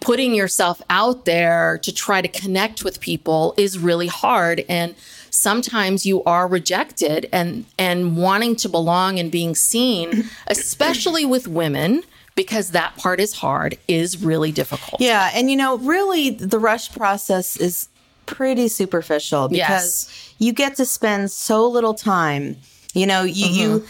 putting 0.00 0.34
yourself 0.34 0.82
out 0.90 1.24
there 1.24 1.78
to 1.78 1.94
try 1.94 2.20
to 2.20 2.28
connect 2.28 2.82
with 2.82 2.98
people 2.98 3.54
is 3.56 3.78
really 3.78 4.08
hard 4.08 4.64
and 4.68 4.96
sometimes 5.32 6.04
you 6.06 6.22
are 6.24 6.46
rejected 6.46 7.28
and 7.32 7.64
and 7.78 8.16
wanting 8.16 8.54
to 8.54 8.68
belong 8.68 9.18
and 9.18 9.32
being 9.32 9.54
seen 9.54 10.28
especially 10.46 11.24
with 11.24 11.48
women 11.48 12.02
because 12.34 12.70
that 12.70 12.96
part 12.96 13.18
is 13.18 13.32
hard 13.34 13.76
is 13.88 14.22
really 14.22 14.52
difficult 14.52 15.00
Yeah, 15.00 15.30
and 15.34 15.50
you 15.50 15.56
know, 15.56 15.78
really, 15.78 16.30
the 16.30 16.58
rush 16.58 16.92
process 16.92 17.56
is 17.56 17.88
pretty 18.26 18.68
superficial 18.68 19.48
because 19.48 20.06
Yes. 20.08 20.34
you 20.38 20.52
get 20.52 20.76
to 20.76 20.84
spend 20.86 21.30
so 21.30 21.68
little 21.68 21.94
time. 21.94 22.56
You 22.94 23.06
know, 23.06 23.22
you 23.22 23.46
mm-hmm. 23.46 23.56
you 23.60 23.86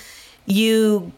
you 0.47 1.13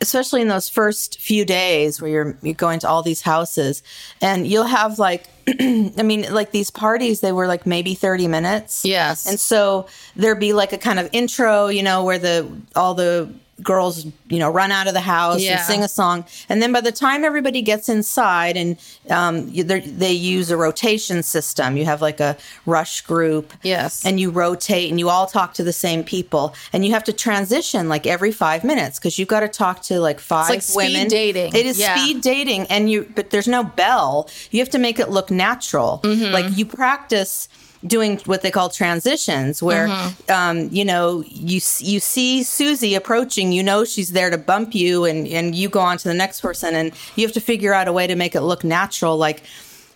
especially 0.00 0.40
in 0.40 0.48
those 0.48 0.68
first 0.68 1.20
few 1.20 1.44
days 1.44 2.00
where 2.00 2.10
you're 2.10 2.36
you're 2.42 2.54
going 2.54 2.80
to 2.80 2.88
all 2.88 3.02
these 3.02 3.22
houses 3.22 3.82
and 4.20 4.46
you'll 4.46 4.64
have 4.64 4.98
like 4.98 5.24
I 5.48 6.02
mean 6.02 6.32
like 6.32 6.52
these 6.52 6.70
parties 6.70 7.20
they 7.20 7.32
were 7.32 7.46
like 7.46 7.66
maybe 7.66 7.94
30 7.94 8.28
minutes. 8.28 8.84
Yes. 8.84 9.26
And 9.26 9.40
so 9.40 9.86
there'd 10.16 10.40
be 10.40 10.52
like 10.52 10.72
a 10.72 10.78
kind 10.78 10.98
of 10.98 11.08
intro, 11.12 11.68
you 11.68 11.82
know, 11.82 12.04
where 12.04 12.18
the 12.18 12.50
all 12.76 12.94
the 12.94 13.32
girls, 13.62 14.06
you 14.28 14.38
know, 14.38 14.50
run 14.50 14.70
out 14.70 14.86
of 14.86 14.94
the 14.94 15.00
house 15.00 15.40
Yeah. 15.40 15.52
and 15.58 15.60
sing 15.62 15.82
a 15.82 15.88
song. 15.88 16.24
And 16.48 16.62
then 16.62 16.72
by 16.72 16.80
the 16.80 16.92
time 16.92 17.24
everybody 17.24 17.60
gets 17.62 17.88
inside 17.88 18.56
and 18.56 18.76
um, 19.10 19.50
they're- 19.52 19.78
use 20.08 20.50
a 20.50 20.56
rotation 20.56 21.22
system, 21.22 21.76
you 21.76 21.84
have 21.84 22.00
like 22.00 22.20
a 22.20 22.36
rush 22.66 23.00
group. 23.02 23.52
Yes. 23.62 24.04
And 24.04 24.20
you 24.20 24.30
rotate 24.30 24.90
and 24.90 24.98
you 25.00 25.08
all 25.08 25.26
talk 25.26 25.54
to 25.54 25.64
the 25.64 25.72
same 25.72 26.04
people. 26.04 26.54
And 26.72 26.84
you 26.84 26.92
have 26.92 27.04
to 27.04 27.12
transition 27.12 27.88
like 27.88 28.06
every 28.06 28.32
five 28.32 28.64
minutes 28.64 28.98
because 28.98 29.18
you've 29.18 29.28
got 29.28 29.40
to 29.40 29.48
talk 29.48 29.82
to 29.82 30.00
like 30.00 30.20
five 30.20 30.50
like 30.50 30.62
speed 30.62 30.76
women. 30.94 31.08
dating. 31.08 31.54
It 31.54 31.66
is 31.66 31.78
Yeah. 31.78 31.96
speed 31.96 32.20
dating. 32.20 32.66
And 32.68 32.90
you, 32.90 33.10
but 33.14 33.30
there's 33.30 33.48
no 33.48 33.64
bell. 33.64 34.28
You 34.50 34.60
have 34.60 34.70
to 34.70 34.78
make 34.78 34.98
it 34.98 35.10
look 35.10 35.30
natural. 35.30 36.00
Mm-hmm. 36.04 36.32
Like 36.32 36.56
you 36.56 36.64
practice 36.64 37.48
doing 37.86 38.18
what 38.26 38.42
they 38.42 38.50
call 38.50 38.68
transitions 38.68 39.62
where 39.62 39.88
Mm-hmm. 39.88 40.32
um, 40.32 40.68
you 40.72 40.84
know 40.84 41.22
you 41.26 41.60
you 41.78 42.00
see 42.00 42.42
Susie 42.42 42.94
approaching 42.94 43.52
you 43.52 43.62
know 43.62 43.84
she's 43.84 44.10
there 44.12 44.30
to 44.30 44.38
bump 44.38 44.74
you 44.74 45.04
and 45.04 45.26
and 45.28 45.54
you 45.54 45.68
go 45.68 45.80
on 45.80 45.96
to 45.98 46.08
the 46.08 46.14
next 46.14 46.40
person 46.40 46.74
and 46.74 46.92
you 47.16 47.24
have 47.26 47.34
to 47.34 47.40
figure 47.40 47.72
out 47.72 47.86
a 47.88 47.92
way 47.92 48.06
to 48.06 48.16
make 48.16 48.34
it 48.34 48.40
look 48.42 48.64
natural 48.64 49.16
like 49.16 49.42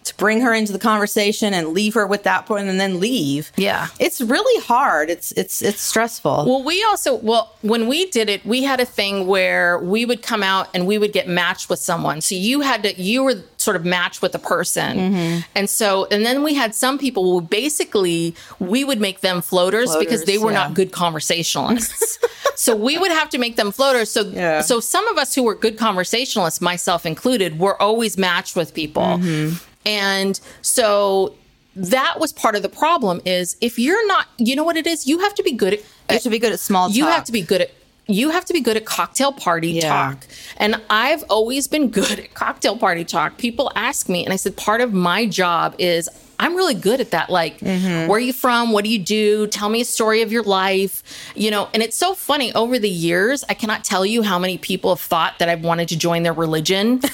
to 0.05 0.17
bring 0.17 0.41
her 0.41 0.53
into 0.53 0.73
the 0.73 0.81
conversation 0.81 1.55
and 1.55 1.69
leave 1.69 1.95
her 1.95 2.09
with 2.09 2.25
that 2.25 2.45
point 2.45 2.67
and 2.69 2.81
then 2.81 2.99
leave 2.99 3.53
Yeah. 3.57 3.87
it's 4.01 4.21
really 4.21 4.61
hard 4.65 5.11
it's 5.11 5.31
it's 5.33 5.63
it's 5.63 5.81
stressful 5.81 6.45
Well, 6.47 6.65
we 6.65 6.83
also, 6.85 7.15
well, 7.17 7.55
when 7.63 7.87
we 7.87 8.07
did 8.11 8.29
it, 8.29 8.45
we 8.45 8.65
had 8.65 8.81
a 8.81 8.85
thing 8.85 9.29
where 9.29 9.79
we 9.79 10.05
would 10.05 10.21
come 10.23 10.43
out 10.43 10.69
and 10.75 10.89
we 10.89 10.99
would 10.99 11.13
get 11.13 11.29
matched 11.29 11.69
with 11.71 11.79
someone. 11.79 12.21
So 12.21 12.35
you 12.35 12.63
had 12.63 12.83
to, 12.83 13.01
you 13.01 13.23
were 13.23 13.37
sort 13.63 13.77
of 13.77 13.85
match 13.85 14.21
with 14.21 14.35
a 14.35 14.39
person. 14.39 14.97
Mm-hmm. 14.97 15.41
And 15.55 15.71
so, 15.71 16.07
and 16.11 16.27
then 16.27 16.43
we 16.43 16.55
had 16.55 16.75
some 16.75 16.99
people 16.99 17.25
who 17.31 17.41
basically, 17.41 18.35
we 18.59 18.85
would 18.85 19.01
make 19.01 19.21
them 19.21 19.41
floaters, 19.41 19.95
because 19.97 20.25
they 20.25 20.39
were 20.39 20.51
yeah. 20.51 20.59
not 20.59 20.75
good 20.75 20.93
conversationalists. 20.93 22.19
so 22.57 22.75
we 22.77 22.99
would 22.99 23.13
have 23.13 23.31
to 23.31 23.39
make 23.39 23.57
them 23.57 23.73
floaters. 23.73 24.11
So, 24.11 24.23
Yeah. 24.23 24.61
so 24.61 24.81
some 24.81 25.07
of 25.09 25.19
us 25.19 25.35
who 25.35 25.43
were 25.43 25.55
good 25.55 25.79
conversationalists, 25.79 26.61
myself 26.61 27.07
included, 27.07 27.59
were 27.59 27.81
always 27.81 28.19
matched 28.19 28.57
with 28.57 28.75
people. 28.75 29.03
Mm-hmm. 29.03 29.57
And 29.87 30.41
so, 30.61 31.35
that 31.75 32.21
was 32.21 32.33
part 32.33 32.55
of 32.55 32.63
the 32.63 32.69
problem 32.69 33.21
is 33.25 33.57
if 33.61 33.79
you're 33.79 34.07
not 34.07 34.27
you 34.37 34.55
know 34.55 34.65
what 34.65 34.77
it 34.77 34.87
is 34.87 35.07
you 35.07 35.19
have 35.21 35.35
to 35.35 35.43
be 35.43 35.53
good 35.53 35.73
at 35.73 35.81
you 35.81 35.87
have 36.11 36.23
to 36.23 36.31
be 36.31 36.39
good 36.39 36.53
at 36.53 36.61
small 36.61 36.91
you 36.91 37.07
have 37.07 37.25
to 37.25 37.33
be 37.33 37.41
good 37.41 37.63
at 37.63 37.71
you 38.07 38.31
have 38.31 38.45
to 38.47 38.53
be 38.53 38.61
good 38.61 38.77
at 38.77 38.85
cocktail 38.85 39.33
party 39.33 39.71
Yeah. 39.73 39.89
talk. 39.89 40.27
And 40.57 40.81
I've 40.91 41.23
always 41.31 41.69
been 41.69 41.89
good 42.01 42.19
at 42.19 42.35
cocktail 42.35 42.77
party 42.77 43.05
talk. 43.05 43.39
People 43.39 43.71
ask 43.75 44.09
me, 44.09 44.25
and 44.25 44.33
I 44.33 44.37
said, 44.37 44.57
part 44.57 44.81
of 44.81 44.93
my 44.93 45.27
job 45.27 45.75
is 45.79 46.09
I'm 46.43 46.57
really 46.57 46.75
good 46.75 47.01
at 47.01 47.13
that. 47.13 47.31
Like, 47.31 47.61
Mm-hmm. 47.61 48.09
where 48.09 48.17
are 48.17 48.21
you 48.21 48.33
from? 48.33 48.73
What 48.73 48.85
do 48.85 48.91
you 48.91 48.99
do? 48.99 49.47
Tell 49.47 49.69
me 49.69 49.81
a 49.81 49.85
story 49.85 50.23
of 50.23 50.33
your 50.33 50.43
life. 50.43 51.03
You 51.37 51.51
know, 51.51 51.69
and 51.73 51.83
it's 51.83 51.97
so 51.97 52.15
funny 52.15 52.53
over 52.55 52.79
the 52.79 52.89
years, 52.91 53.45
I 53.49 53.55
cannot 53.55 53.85
tell 53.85 54.05
you 54.05 54.23
how 54.23 54.39
many 54.39 54.59
people 54.59 54.91
have 54.95 55.01
thought 55.01 55.39
that 55.39 55.49
I've 55.49 55.63
wanted 55.63 55.89
to 55.89 55.97
join 55.97 56.23
their 56.25 56.33
religion. 56.33 56.97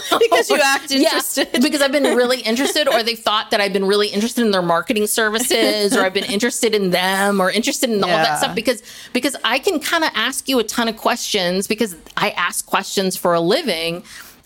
because 0.18 0.50
you 0.50 0.60
act 0.62 0.90
Yeah, 0.90 0.98
interested 1.00 1.48
because 1.62 1.82
I've 1.82 1.92
been 1.92 2.16
really 2.16 2.40
interested, 2.40 2.88
or 2.88 3.02
they 3.02 3.14
thought 3.14 3.50
that 3.50 3.60
I've 3.60 3.72
been 3.72 3.84
really 3.84 4.08
interested 4.08 4.44
in 4.44 4.50
their 4.50 4.62
marketing 4.62 5.06
services, 5.06 5.96
or 5.96 6.00
I've 6.02 6.14
been 6.14 6.24
interested 6.30 6.74
in 6.74 6.90
them, 6.90 7.40
or 7.40 7.50
interested 7.50 7.90
in 7.90 8.02
all 8.02 8.08
that 8.08 8.38
stuff. 8.38 8.54
Because 8.54 8.82
because 9.12 9.36
I 9.44 9.58
can 9.58 9.80
kind 9.80 10.04
of 10.04 10.10
ask 10.14 10.48
you 10.48 10.58
a 10.58 10.64
ton 10.64 10.88
of 10.88 10.96
questions 10.96 11.66
because 11.66 11.94
I 12.16 12.30
ask 12.30 12.64
questions 12.66 13.16
for 13.16 13.34
a 13.34 13.40
living. 13.40 14.02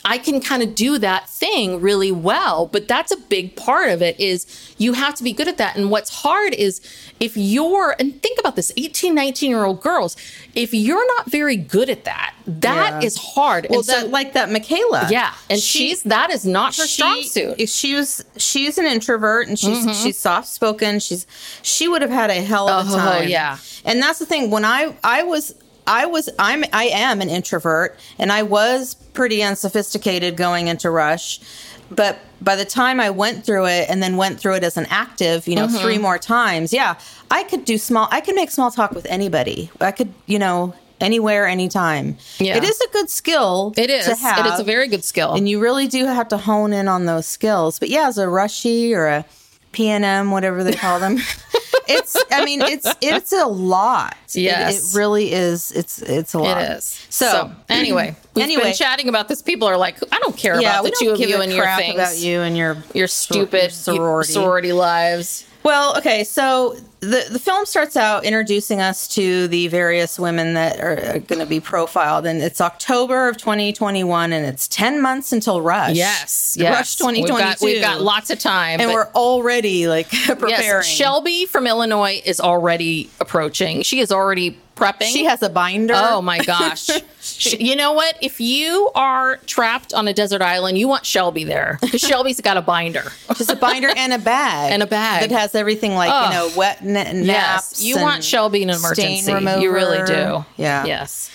I 0.07 0.19
can 0.19 0.41
kind 0.41 0.63
of 0.63 0.75
do 0.75 0.99
that 0.99 1.29
thing 1.31 1.81
really 1.81 2.13
well, 2.13 2.67
but 2.67 2.87
that's 2.89 3.11
a 3.11 3.17
big 3.17 3.57
part 3.57 3.89
of 3.89 4.03
it 4.03 4.21
is 4.21 4.47
you 4.77 4.93
have 4.93 5.15
to 5.15 5.25
be 5.25 5.33
good 5.33 5.49
at 5.49 5.57
that. 5.59 5.77
And 5.77 5.91
what's 5.91 6.11
hard 6.23 6.53
is 6.53 6.81
if 7.21 7.37
you're, 7.37 7.97
and 7.99 8.21
think 8.23 8.39
about 8.39 8.55
this 8.55 8.71
18, 8.77 9.15
19 9.15 9.49
year 9.51 9.65
old 9.65 9.81
girls, 9.81 10.15
if 10.55 10.75
you're 10.75 11.07
not 11.17 11.31
very 11.31 11.57
good 11.57 11.89
at 11.89 12.05
that, 12.05 12.35
that 12.47 13.03
is 13.03 13.17
Yeah. 13.17 13.31
hard. 13.35 13.67
well 13.71 13.79
and 13.81 13.87
so, 13.87 14.07
like 14.09 14.35
that 14.35 14.51
michaela 14.51 15.09
yeah, 15.11 15.33
and 15.49 15.59
She- 15.59 15.89
she's 15.89 16.03
that 16.03 16.29
is 16.31 16.45
not 16.45 16.77
her 16.77 16.87
strong 16.87 17.23
suit. 17.23 17.67
She 17.71 17.95
was 17.95 18.23
she's 18.37 18.77
an 18.77 18.85
introvert 18.87 19.49
and 19.49 19.59
she's 19.59 19.79
Mm-hmm. 19.79 19.93
she's 20.03 20.19
soft 20.19 20.49
spoken. 20.49 21.01
She's 21.01 21.27
she 21.63 21.89
would 21.89 22.03
have 22.03 22.11
had 22.11 22.29
a 22.31 22.43
hell 22.43 22.69
of 22.69 22.89
a 22.91 22.93
Oh, 22.93 22.97
time. 22.97 23.29
yeah. 23.29 23.57
And 23.87 24.03
that's 24.03 24.19
the 24.19 24.27
thing. 24.27 24.51
When 24.51 24.65
I 24.67 24.95
I 25.03 25.23
was 25.23 25.55
I 25.87 26.07
was 26.07 26.29
I'm 26.39 26.65
I 26.73 26.85
am 26.87 27.21
an 27.21 27.29
introvert 27.29 27.99
and 28.19 28.33
I 28.33 28.43
was 28.43 28.95
pretty 28.95 29.43
unsophisticated 29.43 30.37
going 30.37 30.69
into 30.69 30.91
Rush. 30.91 31.41
But 31.91 32.19
by 32.41 32.57
the 32.57 32.65
time 32.65 32.99
I 32.99 33.11
went 33.11 33.45
through 33.45 33.67
it 33.67 33.89
and 33.91 34.03
then 34.03 34.17
went 34.17 34.41
through 34.41 34.55
it 34.55 34.65
as 34.65 34.77
an 34.77 34.87
active, 34.91 35.47
you 35.47 35.55
know, 35.55 35.67
Mm-hmm. 35.67 35.77
three 35.85 35.99
more 35.99 36.19
times, 36.19 36.73
yeah, 36.73 36.97
I 37.31 37.45
could 37.45 37.65
do 37.65 37.77
small 37.79 38.09
I 38.11 38.21
could 38.23 38.35
make 38.35 38.51
small 38.51 38.71
talk 38.71 38.93
with 38.93 39.07
anybody. 39.11 39.71
I 39.81 39.93
could, 39.93 40.13
you 40.27 40.39
know, 40.39 40.75
anywhere, 41.01 41.47
anytime. 41.47 42.17
Yeah. 42.39 42.57
It 42.57 42.65
is 42.65 42.81
a 42.81 42.89
good 42.93 43.11
skill. 43.11 43.75
It 43.77 43.91
is. 43.91 44.07
To 44.07 44.15
have, 44.17 44.47
It 44.47 44.49
is 44.55 44.61
a 44.61 44.65
very 44.65 44.89
good 44.89 45.05
skill. 45.05 45.35
and 45.35 45.47
you 45.49 45.61
really 45.61 45.87
do 45.87 46.07
have 46.07 46.29
to 46.29 46.39
hone 46.39 46.73
in 46.73 46.89
on 46.89 47.05
those 47.05 47.27
skills. 47.27 47.79
But 47.79 47.91
yeah, 47.91 48.09
as 48.09 48.17
a 48.17 48.29
rushy 48.29 48.95
or 48.95 49.07
a 49.07 49.25
PNM, 49.75 50.31
whatever 50.31 50.65
they 50.65 50.73
call 50.73 50.99
them, 51.01 51.19
it's. 51.89 52.17
I 52.31 52.45
mean, 52.45 52.61
it's 52.63 52.87
it's 53.01 53.33
a 53.33 53.47
lot. 53.47 54.17
It- 54.35 54.41
Yes. 54.43 54.95
it, 54.95 54.99
really 54.99 55.33
is. 55.33 55.71
It's 55.73 56.03
it's 56.03 56.35
a 56.35 56.39
lot. 56.39 56.61
It 56.61 56.71
is. 56.79 57.07
So, 57.09 57.53
anyway, 57.69 58.17
we've 58.35 58.45
anyway. 58.45 58.65
been 58.65 58.75
chatting 58.75 59.09
about 59.09 59.29
this. 59.29 59.43
People 59.43 59.69
are 59.69 59.77
like, 59.77 59.97
I 60.13 60.19
don't 60.19 60.37
care 60.37 60.61
yeah, 60.61 60.81
about 60.81 60.85
the 60.91 60.97
two 60.99 61.11
of 61.11 61.21
you 61.21 61.41
and 61.41 61.53
your 61.53 61.67
things. 61.77 61.95
about 61.95 62.19
you 62.19 62.41
and 62.41 62.57
your 62.57 62.77
Your 62.95 63.07
stupid 63.07 63.63
your 63.63 63.71
sorority. 63.71 64.33
sorority 64.33 64.73
lives. 64.73 65.47
Well, 65.65 65.97
okay, 65.97 66.25
so 66.25 66.77
the 67.01 67.27
the 67.31 67.39
film 67.39 67.65
starts 67.65 67.97
out 67.97 68.25
introducing 68.25 68.83
us 68.83 69.09
to 69.15 69.49
the 69.49 69.69
various 69.69 70.19
women 70.19 70.53
that 70.55 70.79
are 70.79 71.19
going 71.21 71.39
to 71.39 71.47
be 71.47 71.59
profiled, 71.59 72.27
and 72.27 72.43
it's 72.43 72.61
October 72.61 73.29
of 73.29 73.39
2021, 73.39 74.35
and 74.35 74.45
it's 74.45 74.69
10 74.69 75.01
months 75.01 75.33
until 75.33 75.63
Rush. 75.63 75.97
Yes, 75.97 76.57
Rush 76.61 76.67
yes. 76.67 76.97
2022. 76.97 77.35
We've 77.35 77.43
got, 77.43 77.61
we've 77.63 77.83
got 77.83 78.03
lots 78.03 78.29
of 78.29 78.39
time. 78.39 78.79
and 78.79 78.93
we're 78.93 79.09
already 79.15 79.89
like 79.89 80.11
preparing. 80.27 80.51
yes, 80.51 80.87
Shelby 80.87 81.47
from 81.47 81.67
Illinois 81.67 82.21
is 82.27 82.41
already 82.41 83.09
approaching. 83.19 83.83
She 83.83 84.01
is 84.01 84.13
already 84.13 84.59
prepping. 84.75 85.05
she 85.13 85.25
has 85.25 85.43
a 85.43 85.49
binder. 85.49 85.95
Oh 85.97 86.21
my 86.23 86.39
gosh. 86.39 86.91
Sh- 87.21 87.55
you 87.59 87.77
know 87.77 87.93
what? 87.93 88.17
If 88.21 88.41
you 88.41 88.91
are 88.95 89.37
trapped 89.47 89.95
on 89.95 90.09
a 90.09 90.13
desert 90.13 90.43
island, 90.43 90.77
you 90.79 90.89
want 90.89 91.07
Shelby 91.07 91.45
there 91.45 91.79
because 91.81 92.01
Shelby's 92.01 92.41
got 92.41 92.57
a 92.57 92.63
binder. 92.63 93.05
Just 93.37 93.51
a 93.51 93.57
binder 93.57 93.89
and 93.97 94.13
a 94.13 94.19
bag. 94.19 94.73
And 94.73 94.83
a 94.83 94.87
bag. 94.87 95.29
That 95.29 95.39
has 95.39 95.55
everything 95.55 95.95
like, 95.95 96.11
Ugh. 96.13 96.33
you 96.33 96.39
know, 96.39 96.57
wet 96.59 96.83
n- 96.83 96.93
naps. 97.27 97.27
Yes, 97.27 97.83
you 97.85 98.01
want 98.01 98.23
Shelby 98.25 98.63
in 98.63 98.71
an 98.71 98.77
emergency. 98.77 99.31
You 99.63 99.73
really 99.73 100.05
do. 100.05 100.45
Yeah. 100.57 100.85
Yes. 100.85 101.31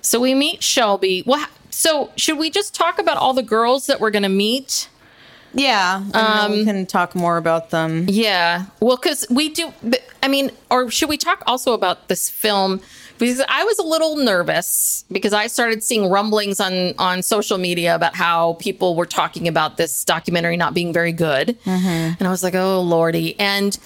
So 0.00 0.20
we 0.20 0.34
meet 0.34 0.62
Shelby. 0.62 1.24
Well, 1.26 1.46
so 1.70 2.10
should 2.16 2.38
we 2.38 2.50
just 2.50 2.74
talk 2.74 2.98
about 2.98 3.16
all 3.16 3.34
the 3.34 3.42
girls 3.42 3.86
that 3.86 4.00
we're 4.00 4.10
going 4.10 4.22
to 4.22 4.28
meet? 4.28 4.88
Yeah. 5.56 6.04
Um, 6.12 6.52
we 6.52 6.64
can 6.64 6.86
talk 6.86 7.14
more 7.14 7.38
about 7.38 7.70
them. 7.70 8.06
Yeah. 8.08 8.66
Well, 8.80 8.96
because 8.96 9.26
we 9.30 9.48
do. 9.48 9.72
I 10.22 10.28
mean, 10.28 10.50
or 10.70 10.90
should 10.90 11.08
we 11.08 11.16
talk 11.16 11.42
also 11.46 11.72
about 11.72 12.08
this 12.08 12.28
film? 12.28 12.80
Because 13.18 13.42
I 13.48 13.64
was 13.64 13.78
a 13.78 13.82
little 13.82 14.16
nervous 14.18 15.04
because 15.10 15.32
I 15.32 15.46
started 15.46 15.82
seeing 15.82 16.10
rumblings 16.10 16.60
on 16.60 16.92
on 16.98 17.22
social 17.22 17.56
media 17.56 17.94
about 17.94 18.14
how 18.14 18.54
people 18.54 18.94
were 18.94 19.06
talking 19.06 19.48
about 19.48 19.78
this 19.78 20.04
documentary 20.04 20.58
not 20.58 20.74
being 20.74 20.92
very 20.92 21.12
good, 21.12 21.56
and 21.64 22.20
I 22.20 22.30
was 22.30 22.42
like, 22.42 22.54
"Oh 22.54 22.82
lordy!" 22.82 23.38
And 23.40 23.78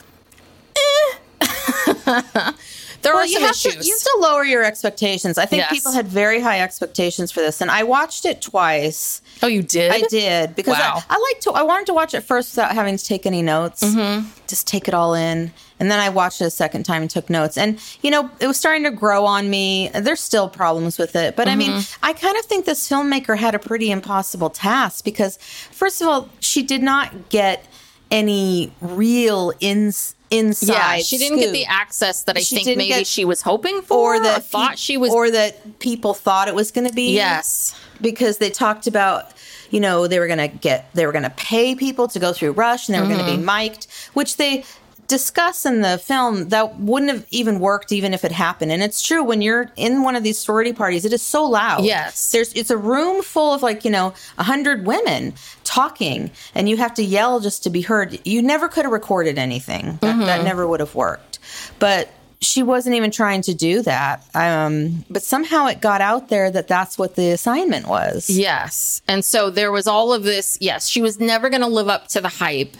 eh. 0.76 1.40
there 3.02 3.14
Well, 3.14 3.22
are 3.22 3.26
you 3.26 3.34
some 3.34 3.42
have, 3.42 3.50
issues. 3.52 3.76
to, 3.76 3.84
you 3.84 3.92
have 3.94 4.02
to 4.02 4.18
lower 4.20 4.44
your 4.44 4.62
expectations. 4.64 5.38
I 5.38 5.46
think 5.46 5.60
Yes. 5.60 5.70
people 5.70 5.92
had 5.92 6.06
very 6.08 6.40
high 6.40 6.60
expectations 6.60 7.30
for 7.32 7.40
this, 7.40 7.60
and 7.60 7.70
I 7.70 7.82
watched 7.82 8.24
it 8.26 8.40
twice. 8.42 9.22
oh, 9.42 9.46
you 9.46 9.62
did? 9.62 9.90
I 9.92 10.02
did 10.08 10.54
because 10.54 10.76
Wow. 10.78 11.02
I, 11.08 11.16
I 11.16 11.18
like 11.18 11.40
to. 11.42 11.52
I 11.52 11.62
wanted 11.62 11.86
to 11.86 11.94
watch 11.94 12.14
it 12.14 12.20
first 12.22 12.52
without 12.52 12.72
having 12.72 12.96
to 12.96 13.04
take 13.04 13.26
any 13.26 13.42
notes. 13.42 13.82
Mm-hmm. 13.82 14.28
Just 14.46 14.66
take 14.66 14.88
it 14.88 14.94
all 14.94 15.14
in, 15.14 15.52
and 15.78 15.90
then 15.90 15.98
I 16.00 16.08
watched 16.08 16.40
it 16.40 16.44
a 16.44 16.50
second 16.50 16.82
time 16.84 17.02
and 17.02 17.10
took 17.10 17.30
notes. 17.30 17.56
And 17.56 17.78
you 18.02 18.10
know, 18.10 18.28
it 18.40 18.46
was 18.46 18.56
starting 18.58 18.84
to 18.84 18.90
grow 18.90 19.24
on 19.24 19.48
me. 19.48 19.90
There's 19.94 20.20
still 20.20 20.48
problems 20.48 20.98
with 20.98 21.14
it, 21.16 21.36
but 21.36 21.48
I 21.48 21.54
mean, 21.56 21.70
Mm-hmm. 21.70 22.04
I 22.04 22.12
kind 22.14 22.36
of 22.36 22.44
think 22.46 22.64
this 22.66 22.88
filmmaker 22.88 23.36
had 23.38 23.54
a 23.54 23.58
pretty 23.58 23.90
impossible 23.90 24.50
task 24.50 25.04
because, 25.04 25.36
first 25.70 26.00
of 26.02 26.08
all, 26.08 26.28
she 26.40 26.62
did 26.62 26.82
not 26.82 27.28
get 27.28 27.64
any 28.10 28.72
real 28.80 29.52
ins 29.60 30.14
inside. 30.30 30.96
Yeah, 30.96 31.02
she 31.02 31.18
didn't 31.18 31.38
get 31.38 31.52
the 31.52 31.64
access 31.66 32.22
that 32.24 32.36
I 32.36 32.40
She 32.40 32.56
think 32.62 32.76
maybe 32.78 32.88
get- 32.88 33.06
she 33.06 33.24
was 33.24 33.42
hoping 33.42 33.82
for, 33.82 34.16
or 34.16 34.20
that 34.20 34.38
or 34.38 34.40
thought 34.40 34.78
she 34.78 34.96
was. 34.96 35.12
or 35.12 35.30
that 35.30 35.78
people 35.80 36.14
thought 36.14 36.46
it 36.48 36.54
was 36.54 36.70
going 36.70 36.86
to 36.86 36.94
be 36.94 37.14
yes, 37.14 37.74
because 38.00 38.38
they 38.38 38.50
talked 38.50 38.86
about 38.86 39.32
you 39.70 39.80
know 39.80 40.06
they 40.06 40.18
were 40.18 40.26
going 40.26 40.38
to 40.38 40.48
get 40.48 40.88
they 40.94 41.04
were 41.06 41.12
going 41.12 41.24
to 41.24 41.30
pay 41.30 41.74
people 41.74 42.06
to 42.08 42.18
go 42.18 42.32
through 42.32 42.52
rush 42.52 42.88
and 42.88 42.94
they 42.96 43.00
were 43.00 43.06
going 43.06 43.18
Mm-hmm. 43.20 43.30
to 43.32 43.36
be 43.38 43.42
mic'd 43.44 43.86
which 44.14 44.36
they 44.36 44.64
discuss 45.10 45.66
in 45.66 45.80
the 45.82 45.98
film 45.98 46.48
that 46.48 46.78
wouldn't 46.78 47.10
have 47.10 47.26
even 47.30 47.58
worked 47.60 47.90
even 47.92 48.14
if 48.14 48.24
it 48.24 48.32
happened 48.32 48.70
and 48.72 48.82
it's 48.82 49.02
true 49.02 49.22
when 49.22 49.42
you're 49.42 49.70
in 49.76 50.02
one 50.02 50.16
of 50.16 50.22
these 50.22 50.38
sorority 50.38 50.72
parties 50.72 51.04
it 51.04 51.12
is 51.12 51.20
so 51.20 51.44
loud 51.44 51.84
Yes. 51.84 52.30
there's 52.32 52.52
it's 52.54 52.70
a 52.70 52.76
room 52.78 53.22
full 53.22 53.52
of 53.52 53.62
like 53.62 53.84
you 53.84 53.90
know 53.90 54.14
a 54.38 54.44
hundred 54.44 54.86
women 54.86 55.34
talking 55.64 56.30
and 56.54 56.68
you 56.68 56.76
have 56.76 56.94
to 56.94 57.02
yell 57.02 57.40
just 57.40 57.64
to 57.64 57.70
be 57.70 57.82
heard 57.82 58.18
you 58.26 58.40
never 58.40 58.68
could 58.68 58.84
have 58.84 58.92
recorded 58.92 59.36
anything 59.38 59.98
that, 60.00 60.10
Mm-hmm. 60.14 60.20
that 60.26 60.44
never 60.44 60.66
would 60.66 60.80
have 60.80 60.94
worked 60.94 61.38
but 61.78 62.08
she 62.42 62.62
wasn't 62.62 62.94
even 62.96 63.10
trying 63.10 63.42
to 63.42 63.52
do 63.54 63.82
that 63.82 64.24
um, 64.34 65.04
but 65.10 65.22
somehow 65.22 65.66
it 65.66 65.80
got 65.82 66.00
out 66.00 66.28
there 66.30 66.50
that 66.50 66.68
that's 66.68 66.96
what 66.96 67.14
the 67.14 67.30
assignment 67.32 67.86
was 67.86 68.30
Yes. 68.30 69.02
And 69.06 69.22
so 69.24 69.50
there 69.50 69.70
was 69.72 69.86
all 69.86 70.12
of 70.14 70.22
this. 70.22 70.56
Yes, 70.60 70.88
she 70.88 71.02
was 71.02 71.18
never 71.20 71.50
going 71.50 71.60
to 71.62 71.66
live 71.66 71.88
up 71.88 72.08
to 72.08 72.20
the 72.20 72.28
hype. 72.28 72.76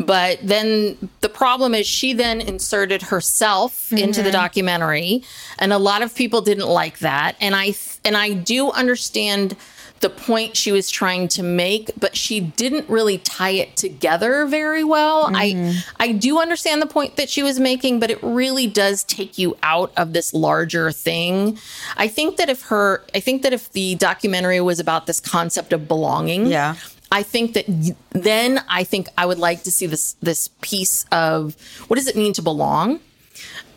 But 0.00 0.38
then 0.42 1.10
the 1.20 1.28
problem 1.28 1.74
is 1.74 1.86
she 1.86 2.14
then 2.14 2.40
inserted 2.40 3.02
herself 3.02 3.92
into 3.92 4.22
the 4.22 4.30
mm-hmm. 4.30 4.40
documentary 4.40 5.24
and 5.58 5.74
a 5.74 5.78
lot 5.78 6.00
of 6.02 6.14
people 6.14 6.40
didn't 6.40 6.68
like 6.68 7.00
that. 7.00 7.36
And 7.40 7.54
I 7.54 7.74
and 8.04 8.16
I 8.16 8.32
do 8.32 8.70
understand 8.70 9.56
the 10.00 10.08
point 10.08 10.56
she 10.56 10.72
was 10.72 10.90
trying 10.90 11.28
to 11.28 11.42
make, 11.42 11.90
but 11.98 12.16
she 12.16 12.40
didn't 12.40 12.88
really 12.88 13.18
tie 13.18 13.50
it 13.50 13.76
together 13.76 14.46
very 14.46 14.82
well. 14.82 15.26
I 15.36 15.50
mm-hmm. 15.50 15.78
I 15.98 16.12
do 16.12 16.40
understand 16.40 16.80
the 16.80 16.86
point 16.86 17.16
that 17.16 17.28
she 17.28 17.42
was 17.42 17.60
making, 17.60 18.00
but 18.00 18.10
it 18.10 18.18
really 18.22 18.66
does 18.66 19.04
take 19.04 19.36
you 19.36 19.58
out 19.62 19.92
of 19.98 20.14
this 20.14 20.32
larger 20.32 20.90
thing. 20.90 21.58
I 21.98 22.08
think 22.08 22.38
that 22.38 22.48
if 22.48 22.62
her 22.62 23.04
I 23.14 23.20
think 23.20 23.42
that 23.42 23.52
if 23.52 23.70
the 23.72 23.96
documentary 23.96 24.62
was 24.62 24.80
about 24.80 25.06
this 25.06 25.20
concept 25.20 25.74
of 25.74 25.86
belonging, 25.86 26.46
Yeah. 26.46 26.76
I 27.12 27.22
think 27.22 27.54
that 27.54 27.66
then 28.10 28.62
I 28.68 28.84
think 28.84 29.08
I 29.18 29.26
would 29.26 29.38
like 29.38 29.62
to 29.64 29.70
see 29.70 29.86
this 29.86 30.14
this 30.22 30.48
piece 30.60 31.04
of 31.10 31.56
what 31.88 31.96
does 31.96 32.06
it 32.06 32.16
mean 32.16 32.32
to 32.34 32.42
belong? 32.42 33.00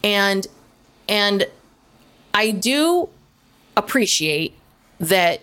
And 0.04 0.46
and 1.10 1.48
I 2.34 2.52
do 2.52 3.10
appreciate 3.76 4.56
that 5.00 5.42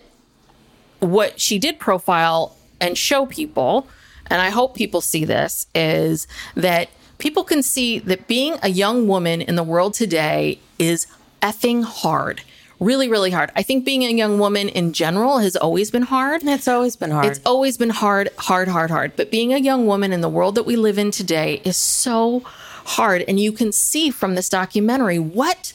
what 0.99 1.39
she 1.39 1.59
did 1.59 1.79
profile 1.79 2.55
and 2.79 2.97
show 2.97 3.25
people, 3.25 3.87
and 4.27 4.41
I 4.41 4.49
hope 4.49 4.75
people 4.75 5.01
see 5.01 5.25
this, 5.25 5.67
is 5.75 6.27
that 6.55 6.89
people 7.17 7.43
can 7.43 7.61
see 7.61 7.99
that 7.99 8.27
being 8.27 8.57
a 8.63 8.69
young 8.69 9.07
woman 9.07 9.41
in 9.41 9.55
the 9.55 9.63
world 9.63 9.93
today 9.93 10.59
is 10.79 11.07
effing 11.41 11.83
hard. 11.83 12.41
Really, 12.81 13.07
really 13.07 13.29
hard. 13.29 13.51
I 13.55 13.61
think 13.61 13.85
being 13.85 14.03
a 14.03 14.09
young 14.09 14.39
woman 14.39 14.67
in 14.67 14.91
general 14.91 15.37
has 15.37 15.55
always 15.55 15.91
been 15.91 16.01
hard. 16.01 16.41
it's 16.43 16.67
always 16.67 16.95
been 16.95 17.11
hard 17.11 17.27
It's 17.27 17.39
always 17.45 17.77
been 17.77 17.91
hard, 17.91 18.29
hard, 18.39 18.67
hard, 18.67 18.89
hard. 18.89 19.15
But 19.15 19.29
being 19.29 19.53
a 19.53 19.59
young 19.59 19.85
woman 19.85 20.11
in 20.11 20.21
the 20.21 20.27
world 20.27 20.55
that 20.55 20.65
we 20.65 20.75
live 20.75 20.97
in 20.97 21.11
today 21.11 21.61
is 21.63 21.77
so 21.77 22.39
hard. 22.83 23.23
And 23.27 23.39
you 23.39 23.51
can 23.51 23.71
see 23.71 24.09
from 24.09 24.33
this 24.33 24.49
documentary 24.49 25.19
what 25.19 25.73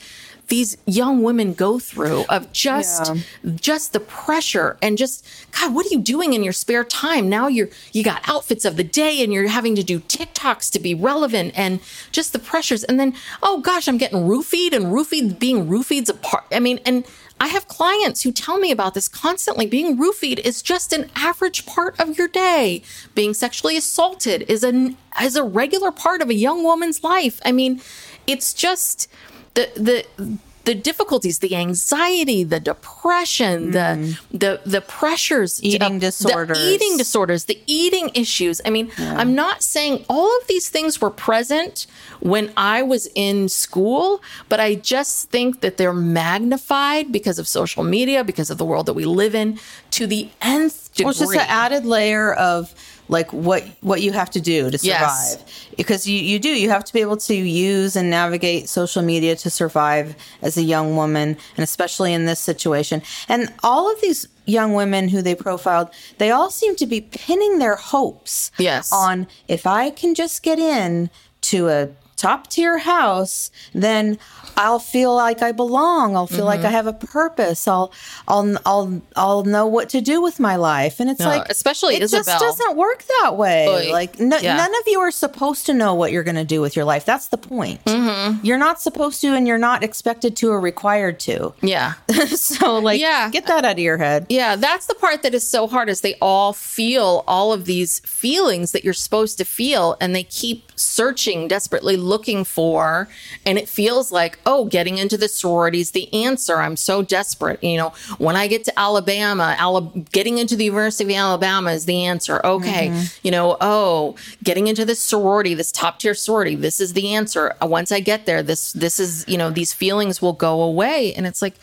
these 0.49 0.77
young 0.87 1.23
women 1.23 1.53
go 1.55 1.79
through 1.79 2.25
of 2.29 2.53
just 2.53 3.13
just 3.57 3.93
the 3.93 4.01
pressure 4.01 4.77
and 4.81 4.97
just 4.97 5.27
god 5.53 5.75
what 5.75 5.87
are 5.87 5.91
you 5.91 6.01
doing 6.01 6.35
in 6.35 6.43
your 6.43 6.53
spare 6.53 6.85
time 6.85 7.29
now 7.29 7.49
you're 7.49 7.69
you 7.93 8.03
got 8.05 8.27
outfits 8.29 8.65
of 8.65 8.77
the 8.77 8.85
day 8.85 9.23
and 9.23 9.33
you're 9.33 9.49
having 9.49 9.75
to 9.75 9.83
do 9.83 10.01
tiktoks 10.01 10.71
to 10.71 10.79
be 10.79 10.95
relevant 10.95 11.53
and 11.57 11.81
just 12.13 12.33
the 12.33 12.39
pressures 12.39 12.85
and 12.85 13.01
then 13.01 13.15
oh 13.43 13.61
gosh 13.61 13.89
i'm 13.89 13.99
getting 13.99 14.21
roofied 14.21 14.73
and 14.73 14.87
roofied 14.87 15.39
being 15.39 15.67
roofied's 15.67 16.09
a 16.09 16.15
part 16.15 16.45
i 16.53 16.61
mean 16.61 16.79
and 16.87 17.05
I 17.39 17.49
have 17.49 17.69
clients 17.69 18.23
who 18.23 18.33
tell 18.33 18.59
me 18.59 18.71
about 18.71 18.95
this 18.95 19.09
constantly. 19.09 19.67
Being 19.67 19.99
roofied 19.99 20.39
is 20.39 20.63
just 20.63 20.95
an 20.95 21.11
average 21.15 21.67
part 21.67 21.99
of 22.01 22.17
your 22.17 22.29
day. 22.29 22.83
Being 23.15 23.35
sexually 23.35 23.77
assaulted 23.77 24.47
is 24.49 24.65
an 24.65 24.97
is 25.21 25.37
a 25.37 25.45
regular 25.45 25.93
part 25.93 26.23
of 26.23 26.31
a 26.31 26.35
young 26.35 26.63
woman's 26.63 27.05
life. 27.05 27.39
I 27.45 27.53
mean, 27.53 27.83
it's 28.27 28.55
just 28.55 29.09
the 29.57 29.65
the 29.89 30.39
the 30.67 30.75
difficulties, 30.75 31.39
the 31.39 31.55
anxiety, 31.55 32.43
the 32.43 32.59
depression, 32.59 33.71
the 33.71 34.19
the 34.33 34.61
the 34.67 34.81
pressures, 34.81 35.61
Mm-hmm. 35.61 35.75
Eating 35.75 35.95
the 36.01 36.11
disorders. 36.11 36.59
eating 36.59 36.97
disorders, 36.97 37.45
the 37.45 37.59
eating 37.67 38.11
issues. 38.15 38.61
I 38.67 38.71
mean, 38.71 38.91
I'm 38.99 39.33
not 39.37 39.63
saying 39.63 40.05
all 40.09 40.31
of 40.41 40.45
these 40.49 40.69
things 40.69 41.01
were 41.01 41.11
present 41.29 41.87
when 42.19 42.53
I 42.57 42.83
was 42.83 43.09
in 43.15 43.49
school, 43.49 44.21
but 44.49 44.59
I 44.59 44.75
just 44.75 45.31
think 45.31 45.61
that 45.61 45.77
they're 45.79 45.93
magnified 45.95 47.13
because 47.13 47.39
of 47.39 47.47
social 47.47 47.85
media, 47.85 48.25
because 48.25 48.51
of 48.51 48.59
the 48.59 48.65
world 48.65 48.87
that 48.87 48.95
we 48.95 49.05
live 49.05 49.35
in, 49.37 49.61
to 49.93 50.07
the 50.09 50.31
nth 50.43 50.93
degree. 50.95 51.05
Well, 51.05 51.11
it's 51.13 51.21
just 51.21 51.35
an 51.35 51.47
added 51.49 51.85
layer 51.87 52.33
of 52.35 52.75
like 53.09 53.33
what 53.33 53.63
what 53.83 54.03
you 54.03 54.13
have 54.13 54.31
to 54.31 54.41
do 54.41 54.71
to 54.71 54.79
survive 54.79 55.01
Yes. 55.01 55.39
because 55.77 56.07
you, 56.09 56.19
you 56.19 56.39
do 56.39 56.49
you 56.49 56.69
have 56.71 56.85
to 56.85 56.93
be 56.93 57.01
able 57.01 57.17
to 57.19 57.35
use 57.35 57.97
and 57.97 58.11
navigate 58.11 58.69
social 58.69 59.03
media 59.03 59.37
to 59.37 59.51
survive 59.51 60.17
as 60.43 60.57
a 60.57 60.63
young 60.63 60.97
woman 60.97 61.37
and 61.57 61.63
especially 61.65 62.13
in 62.13 62.27
this 62.27 62.41
situation 62.41 63.03
and 63.29 63.53
all 63.63 63.91
of 63.93 64.01
these 64.01 64.27
young 64.47 64.75
women 64.75 65.09
who 65.09 65.23
they 65.23 65.35
profiled 65.35 65.89
they 66.19 66.31
all 66.31 66.51
seem 66.51 66.75
to 66.77 66.87
be 66.87 67.01
pinning 67.01 67.59
their 67.59 67.77
hopes 67.77 68.51
Yes. 68.59 68.93
on 68.93 69.27
if 69.49 69.67
i 69.67 69.91
can 69.91 70.15
just 70.15 70.43
get 70.43 70.59
in 70.59 71.11
to 71.43 71.69
a 71.69 71.89
top 72.17 72.49
tier 72.49 72.79
house, 72.79 73.51
then 73.75 74.19
I'll 74.57 74.79
feel 74.79 75.15
like 75.15 75.43
I 75.43 75.53
belong. 75.53 76.17
I'll 76.17 76.27
feel 76.27 76.45
like 76.47 76.61
Mm-hmm. 76.61 76.67
I 76.69 76.71
have 76.71 76.87
a 76.87 76.93
purpose. 76.95 77.69
I'll 77.69 77.93
I'll 78.27 78.57
I'll 78.65 79.03
I'll 79.15 79.45
know 79.45 79.67
what 79.67 79.91
to 79.91 80.01
do 80.01 80.23
with 80.23 80.41
my 80.41 80.57
life. 80.57 80.99
And 80.99 81.11
it's 81.11 81.21
No, 81.21 81.27
like 81.27 81.49
especially 81.51 81.97
it 81.97 82.03
Isabel. 82.03 82.25
just 82.25 82.41
doesn't 82.41 82.77
work 82.77 83.05
that 83.21 83.37
way. 83.37 83.69
Oy. 83.69 83.93
Like 83.93 84.19
no, 84.19 84.39
Yeah. 84.39 84.57
none 84.57 84.71
of 84.75 84.83
you 84.87 85.01
are 85.01 85.11
supposed 85.11 85.67
to 85.67 85.75
know 85.75 85.95
what 85.95 86.11
you're 86.13 86.23
going 86.25 86.37
to 86.37 86.45
do 86.45 86.63
with 86.63 86.75
your 86.75 86.87
life. 86.87 87.05
That's 87.05 87.29
the 87.29 87.37
point. 87.37 87.85
Mm-hmm. 87.85 88.45
You're 88.47 88.57
not 88.59 88.81
supposed 88.81 89.21
to, 89.21 89.35
and 89.35 89.47
you're 89.47 89.59
not 89.59 89.85
expected 89.85 90.37
to 90.37 90.49
or 90.51 90.61
required 90.61 91.21
to. 91.21 91.53
Yeah. 91.61 91.93
so 92.29 92.79
like, 92.79 92.99
Yeah. 93.01 93.29
get 93.31 93.47
that 93.47 93.65
out 93.67 93.73
of 93.73 93.79
your 93.79 93.99
head. 93.99 94.27
Yeah, 94.31 94.57
that's 94.57 94.87
the 94.87 94.95
part 94.95 95.23
that 95.23 95.35
is 95.35 95.47
so 95.47 95.67
hard 95.67 95.91
is 95.91 96.01
they 96.01 96.15
all 96.23 96.55
feel 96.55 97.25
all 97.27 97.53
of 97.53 97.67
these 97.67 98.01
feelings 98.01 98.73
that 98.73 98.85
you're 98.85 98.95
supposed 98.95 99.37
to 99.39 99.45
feel 99.45 99.97
and 100.01 100.15
they 100.15 100.25
keep 100.25 100.73
searching 100.77 101.47
desperately 101.49 101.97
looking 102.07 102.45
for 102.45 103.09
and 103.45 103.59
it 103.59 103.69
feels 103.69 104.11
like, 104.13 104.39
oh, 104.47 104.65
getting 104.65 104.99
into 104.99 105.17
the 105.17 105.29
sororities 105.29 105.91
the 105.91 106.13
answer. 106.15 106.57
I'm 106.57 106.77
so 106.77 107.03
desperate. 107.03 107.63
You 107.63 107.77
know, 107.77 107.93
when 108.19 108.37
I 108.37 108.47
get 108.47 108.65
to 108.65 108.79
Alabama, 108.79 109.57
Ala- 109.61 109.93
getting 110.13 110.39
into 110.39 110.57
the 110.57 110.65
University 110.65 111.05
of 111.05 111.11
Alabama 111.19 111.73
is 111.73 111.85
the 111.85 112.05
answer. 112.05 112.41
Okay. 112.45 112.89
Mm-hmm. 112.89 113.05
You 113.23 113.31
know, 113.31 113.57
oh, 113.61 114.17
getting 114.43 114.67
into 114.67 114.85
this 114.85 115.01
sorority, 115.01 115.55
this 115.55 115.73
top 115.73 115.99
tier 115.99 116.15
sorority, 116.15 116.55
this 116.55 116.81
is 116.81 116.93
the 116.93 117.15
answer. 117.15 117.55
Once 117.61 117.93
I 117.93 118.01
get 118.01 118.27
there, 118.27 118.43
this 118.43 118.73
this 118.73 118.99
is, 119.01 119.25
you 119.29 119.37
know, 119.37 119.51
these 119.51 119.73
feelings 119.73 120.23
will 120.23 120.33
go 120.33 120.63
away 120.63 121.13
and 121.15 121.27
it's 121.27 121.43
like, 121.43 121.55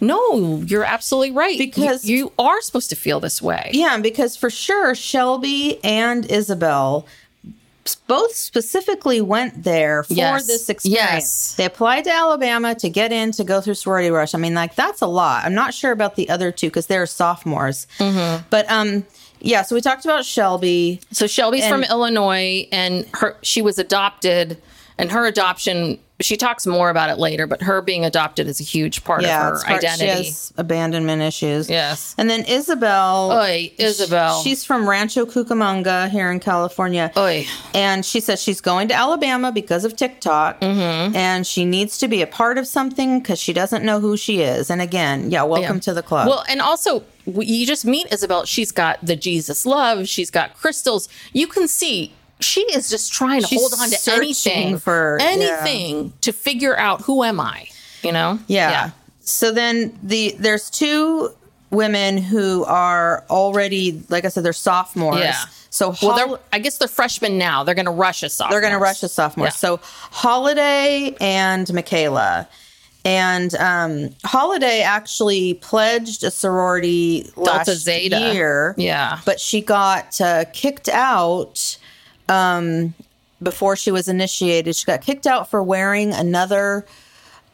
no, 0.00 0.58
you're 0.66 0.84
absolutely 0.84 1.32
right. 1.32 1.58
Because- 1.58 2.04
you, 2.04 2.32
are 2.38 2.60
supposed 2.60 2.90
to 2.90 2.96
feel 2.96 3.20
this 3.20 3.40
way. 3.40 3.70
Yeah, 3.72 3.98
because 3.98 4.36
for 4.36 4.50
sure, 4.50 4.94
Shelby 4.94 5.82
and 5.84 6.24
Isabel 6.30 7.06
both 8.06 8.34
specifically 8.34 9.20
went 9.20 9.64
there 9.64 10.02
for 10.04 10.12
Yes. 10.14 10.46
this 10.46 10.68
experience. 10.68 11.00
Yes. 11.02 11.54
They 11.56 11.64
applied 11.64 12.04
to 12.04 12.10
Alabama 12.12 12.74
to 12.76 12.88
get 12.88 13.12
in 13.12 13.32
to 13.32 13.44
go 13.44 13.60
through 13.60 13.74
sorority 13.74 14.10
rush. 14.10 14.34
I 14.34 14.38
mean, 14.38 14.54
like 14.54 14.74
that's 14.74 15.00
a 15.00 15.06
lot. 15.06 15.44
I'm 15.44 15.54
not 15.54 15.74
sure 15.74 15.92
about 15.92 16.16
the 16.16 16.28
other 16.28 16.52
two 16.52 16.68
because 16.68 16.86
they're 16.86 17.06
sophomores. 17.06 17.86
Mm-hmm. 17.98 18.44
But 18.50 18.70
um, 18.70 19.04
yeah. 19.40 19.62
So 19.62 19.74
we 19.74 19.80
talked 19.80 20.04
about 20.04 20.24
Shelby. 20.24 21.00
So 21.10 21.26
Shelby's 21.26 21.66
from 21.66 21.82
Illinois, 21.84 22.68
and 22.70 23.06
her 23.14 23.36
she 23.42 23.62
was 23.62 23.78
adopted, 23.78 24.60
and 24.98 25.10
her 25.10 25.26
adoption. 25.26 25.98
She 26.22 26.36
talks 26.36 26.66
more 26.66 26.90
about 26.90 27.10
it 27.10 27.18
later, 27.18 27.46
but 27.46 27.62
her 27.62 27.82
being 27.82 28.04
adopted 28.04 28.46
is 28.48 28.60
a 28.60 28.64
huge 28.64 29.04
part 29.04 29.22
Yeah, 29.22 29.48
of 29.48 29.54
her 29.58 29.64
part- 29.64 29.84
identity. 29.84 30.22
She 30.22 30.28
has 30.30 30.52
abandonment 30.56 31.22
issues. 31.22 31.68
Yes. 31.68 32.14
And 32.18 32.30
then 32.30 32.44
Isabel. 32.44 33.30
Oy, 33.32 33.72
Isabel. 33.78 34.42
She's 34.42 34.64
from 34.64 34.88
Rancho 34.88 35.26
Cucamonga 35.26 36.08
here 36.10 36.30
in 36.30 36.40
California. 36.40 37.10
Oy. 37.16 37.46
And 37.74 38.04
she 38.04 38.20
says 38.20 38.42
she's 38.42 38.60
going 38.60 38.88
to 38.88 38.94
Alabama 38.94 39.52
because 39.52 39.84
of 39.84 39.96
TikTok. 39.96 40.60
Mm-hmm. 40.60 41.16
And 41.16 41.46
she 41.46 41.64
needs 41.64 41.98
to 41.98 42.08
be 42.08 42.22
a 42.22 42.26
part 42.26 42.58
of 42.58 42.66
something 42.66 43.18
because 43.20 43.38
she 43.38 43.52
doesn't 43.52 43.84
know 43.84 44.00
who 44.00 44.16
she 44.16 44.40
is. 44.42 44.70
And 44.70 44.80
again, 44.80 45.30
yeah, 45.30 45.42
welcome 45.42 45.76
Yeah. 45.76 45.80
to 45.82 45.94
the 45.94 46.02
club. 46.02 46.28
Well, 46.28 46.44
and 46.48 46.60
also 46.60 47.04
you 47.24 47.66
just 47.66 47.84
meet 47.84 48.12
Isabel. 48.12 48.44
She's 48.44 48.72
got 48.72 48.98
the 49.04 49.14
Jesus 49.16 49.64
love. 49.64 50.08
She's 50.08 50.30
got 50.30 50.54
crystals. 50.54 51.08
You 51.32 51.46
can 51.46 51.68
see 51.68 52.12
she 52.42 52.60
is 52.72 52.90
just 52.90 53.12
trying 53.12 53.40
to 53.40 53.46
She's 53.46 53.60
hold 53.60 53.72
on 53.80 53.90
to 53.90 54.12
anything 54.12 54.78
for- 54.78 55.18
yeah. 55.20 55.26
anything 55.26 56.12
to 56.22 56.32
figure 56.32 56.76
out 56.78 57.02
who 57.02 57.24
am 57.24 57.40
I. 57.40 57.68
You 58.02 58.12
know? 58.12 58.38
yeah. 58.48 58.70
yeah. 58.70 58.90
So 59.20 59.52
then 59.52 59.96
the 60.02 60.34
there's 60.38 60.68
two 60.70 61.30
women 61.70 62.18
who 62.18 62.64
are 62.64 63.24
already, 63.30 64.02
like 64.08 64.24
I 64.24 64.28
said, 64.28 64.44
they're 64.44 64.52
sophomores. 64.52 65.20
Yeah. 65.20 65.44
So 65.70 65.88
Well, 65.88 65.94
Hol- 65.94 66.16
they're. 66.16 66.38
I 66.52 66.58
guess 66.58 66.78
they're 66.78 66.88
freshmen 66.88 67.38
now. 67.38 67.62
They're 67.64 67.74
going 67.76 67.86
to 67.86 67.92
rush 67.92 68.22
a 68.24 68.28
sophomore. 68.28 68.52
They're 68.52 68.60
going 68.68 68.78
to 68.78 68.78
rush 68.78 69.00
the 69.00 69.08
sophomores. 69.08 69.52
Yeah. 69.54 69.76
So 69.78 69.80
Holiday 69.82 71.16
and 71.20 71.72
Michaela. 71.72 72.48
And 73.04 73.52
um, 73.56 74.10
Holiday 74.24 74.82
actually 74.82 75.54
pledged 75.54 76.22
a 76.22 76.30
sorority 76.30 77.30
last 77.36 77.66
Delta 77.66 77.74
Zeta. 77.74 78.32
year. 78.32 78.74
Yeah. 78.78 79.18
But 79.24 79.40
she 79.40 79.60
got 79.60 80.20
uh, 80.20 80.44
kicked 80.52 80.88
out 80.88 81.78
um, 82.32 82.94
before 83.42 83.76
she 83.76 83.90
was 83.90 84.08
initiated. 84.08 84.76
She 84.76 84.86
got 84.86 85.02
kicked 85.02 85.26
out 85.26 85.50
for 85.50 85.62
wearing 85.62 86.12
another 86.12 86.86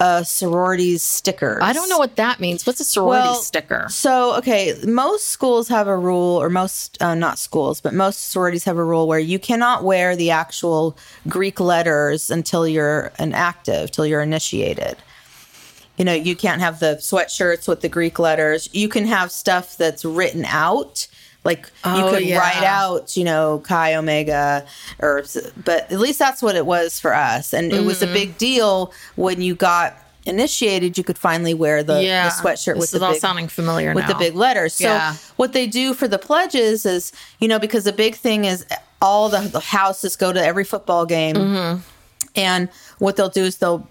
uh, 0.01 0.23
sorority's 0.23 1.03
sticker. 1.03 1.59
I 1.61 1.73
don't 1.73 1.89
know 1.89 1.99
what 1.99 2.17
that 2.17 2.39
means. 2.39 2.67
What's 2.67 2.81
a 2.81 2.85
sorority 2.85 3.29
Well, 3.29 3.35
sticker? 3.35 3.87
So, 3.89 4.37
okay, 4.37 4.75
most 4.87 5.29
schools 5.29 5.69
have 5.69 5.89
a 5.89 5.97
rule, 5.97 6.41
or 6.41 6.49
most, 6.49 7.03
uh, 7.03 7.15
not 7.15 7.39
schools, 7.39 7.81
but 7.81 7.95
most 7.95 8.31
sororities 8.31 8.65
have 8.65 8.77
a 8.77 8.85
rule 8.85 9.09
where 9.09 9.19
you 9.19 9.39
cannot 9.39 9.83
wear 9.83 10.15
the 10.15 10.31
actual 10.31 10.97
Greek 11.27 11.59
letters 11.59 12.31
until 12.31 12.69
you're 12.69 13.13
an 13.19 13.35
active, 13.35 13.91
till 13.91 14.07
you're 14.07 14.23
initiated. 14.23 14.97
You 15.97 16.05
know, 16.05 16.15
you 16.15 16.37
can't 16.37 16.61
have 16.61 16.79
the 16.79 16.99
sweatshirts 17.01 17.67
with 17.67 17.81
the 17.81 17.89
Greek 17.89 18.21
letters. 18.21 18.69
You 18.73 18.89
can 18.89 19.05
have 19.07 19.33
stuff 19.33 19.77
that's 19.77 20.05
written 20.05 20.45
out. 20.45 21.09
Like 21.49 21.65
you 21.85 22.05
Oh, 22.05 22.11
could 22.13 22.25
yeah. 22.25 22.39
write 22.39 22.63
out, 22.65 23.17
you 23.17 23.25
know, 23.25 23.63
Chi 23.67 23.95
Omega, 23.95 24.65
or 25.01 25.25
but 25.65 25.91
at 25.91 25.99
least 25.99 26.19
that's 26.19 26.43
what 26.43 26.55
it 26.57 26.67
was 26.67 27.01
for 27.01 27.13
us, 27.15 27.53
and 27.53 27.73
it 27.73 27.85
was 27.85 28.03
a 28.03 28.05
Mm-hmm. 28.05 28.15
big 28.15 28.39
deal 28.39 28.93
when 29.17 29.41
you 29.41 29.55
got 29.55 29.97
initiated. 30.27 30.99
You 30.99 31.05
could 31.05 31.17
finally 31.19 31.55
wear 31.55 31.83
the, 31.83 32.03
Yeah. 32.03 32.29
the 32.29 32.35
sweatshirt 32.35 32.75
This 32.75 32.81
with 32.83 32.95
is 32.95 33.01
the 33.01 33.05
all 33.07 33.13
big, 33.13 33.21
sounding 33.21 33.49
familiar 33.49 33.95
with 33.95 34.07
the 34.07 34.15
big 34.15 34.35
letters. 34.35 34.75
So 34.75 34.85
Yeah. 34.85 35.15
what 35.37 35.53
they 35.55 35.67
do 35.67 35.95
for 35.95 36.07
the 36.07 36.19
pledges 36.19 36.85
is, 36.85 37.13
you 37.41 37.49
know, 37.49 37.59
because 37.59 37.85
the 37.85 37.93
big 37.95 38.15
thing 38.15 38.45
is 38.45 38.67
all 39.01 39.29
the, 39.31 39.41
the 39.41 39.61
houses 39.61 40.17
go 40.17 40.33
to 40.33 40.45
every 40.51 40.65
football 40.65 41.07
game, 41.07 41.37
Mm-hmm. 41.37 41.81
and 42.37 42.69
what 42.99 43.17
they'll 43.17 43.31
do 43.31 43.45
is 43.45 43.57
they'll 43.57 43.89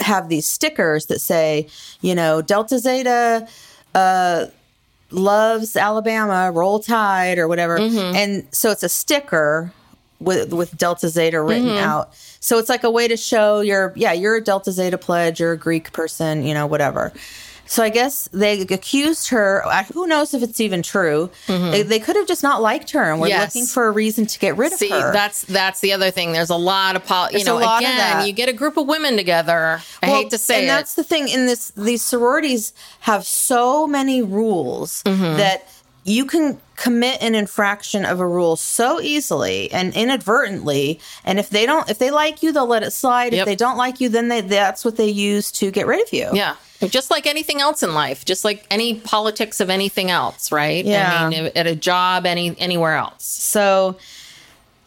have 0.00 0.28
these 0.28 0.46
stickers 0.46 1.06
that 1.06 1.20
say, 1.20 1.68
you 2.00 2.14
know, 2.14 2.42
Delta 2.42 2.78
Zeta. 2.78 3.46
Uh, 3.94 4.46
loves 5.10 5.76
Alabama, 5.76 6.50
roll 6.52 6.80
tide 6.80 7.38
or 7.38 7.48
whatever. 7.48 7.78
Mm-hmm. 7.78 8.16
And 8.16 8.46
so 8.52 8.70
it's 8.70 8.82
a 8.82 8.88
sticker 8.88 9.72
with 10.20 10.52
with 10.52 10.76
Delta 10.76 11.08
Zeta 11.08 11.40
written 11.42 11.68
Mm-hmm. 11.68 11.84
out. 11.84 12.14
So 12.40 12.58
it's 12.58 12.68
like 12.68 12.84
a 12.84 12.90
way 12.90 13.08
to 13.08 13.16
show 13.16 13.60
you're 13.60 13.92
yeah, 13.96 14.12
you're 14.12 14.36
a 14.36 14.40
Delta 14.42 14.72
Zeta 14.72 14.98
pledge, 14.98 15.40
you're 15.40 15.52
a 15.52 15.58
Greek 15.58 15.92
person, 15.92 16.44
you 16.44 16.54
know, 16.54 16.66
whatever. 16.66 17.12
So 17.70 17.84
I 17.84 17.88
guess 17.88 18.28
they 18.32 18.62
accused 18.62 19.28
her. 19.28 19.62
Who 19.94 20.08
knows 20.08 20.34
if 20.34 20.42
it's 20.42 20.58
even 20.58 20.82
true? 20.82 21.30
They, 21.46 21.82
they 21.82 22.00
could 22.00 22.16
have 22.16 22.26
just 22.26 22.42
not 22.42 22.60
liked 22.60 22.90
her, 22.90 23.10
and 23.12 23.20
were 23.20 23.28
Mm-hmm. 23.28 23.38
Yes. 23.38 23.54
looking 23.54 23.66
for 23.68 23.86
a 23.86 23.92
reason 23.92 24.26
to 24.26 24.38
get 24.40 24.56
rid 24.56 24.72
See, 24.72 24.90
of 24.90 25.00
her. 25.00 25.12
that's 25.12 25.42
that's 25.42 25.78
the 25.78 25.92
other 25.92 26.10
thing. 26.10 26.32
There's 26.32 26.50
a 26.50 26.56
lot 26.56 26.96
of 26.96 27.06
pol- 27.06 27.30
you 27.30 27.42
a 27.42 27.44
know. 27.44 27.58
lot 27.58 27.84
of 27.84 27.88
again, 27.88 28.26
you 28.26 28.32
get 28.32 28.48
a 28.48 28.52
group 28.52 28.76
of 28.76 28.88
women 28.88 29.16
together. 29.16 29.80
I 30.02 30.06
Well, 30.08 30.16
hate 30.22 30.30
to 30.30 30.38
say 30.38 30.56
and 30.56 30.64
it. 30.64 30.66
that's 30.66 30.94
the 30.96 31.04
thing 31.04 31.28
in 31.28 31.46
this 31.46 31.70
these 31.76 32.02
sororities 32.02 32.72
have 33.00 33.24
so 33.24 33.86
many 33.86 34.20
rules 34.20 35.04
Mm-hmm. 35.04 35.36
that 35.36 35.64
you 36.10 36.24
can 36.24 36.58
commit 36.76 37.20
an 37.22 37.34
infraction 37.34 38.04
of 38.04 38.20
a 38.20 38.26
rule 38.26 38.56
so 38.56 39.00
easily 39.00 39.70
and 39.70 39.94
inadvertently 39.94 40.98
and 41.24 41.38
if 41.38 41.50
they 41.50 41.66
don't 41.66 41.88
if 41.90 41.98
they 41.98 42.10
like 42.10 42.42
you 42.42 42.52
they'll 42.52 42.66
let 42.66 42.82
it 42.82 42.90
slide 42.90 43.32
Yep. 43.32 43.40
if 43.40 43.44
they 43.46 43.56
don't 43.56 43.76
like 43.76 44.00
you 44.00 44.08
then 44.08 44.28
they 44.28 44.40
that's 44.40 44.84
what 44.84 44.96
they 44.96 45.08
use 45.08 45.52
to 45.52 45.70
get 45.70 45.86
rid 45.86 46.00
of 46.06 46.12
you 46.12 46.28
Yeah. 46.32 46.56
Just 46.88 47.10
like 47.10 47.26
anything 47.26 47.60
else 47.60 47.82
in 47.82 47.92
life, 47.92 48.24
just 48.24 48.42
like 48.42 48.64
any 48.70 48.94
politics 49.00 49.60
of 49.60 49.68
anything 49.68 50.10
else, 50.10 50.50
right? 50.50 50.82
Yeah. 50.82 51.26
I 51.26 51.28
mean, 51.28 51.50
at 51.54 51.66
a 51.66 51.76
job, 51.76 52.24
any 52.24 52.58
anywhere 52.58 52.94
else. 52.94 53.22
So, 53.22 53.98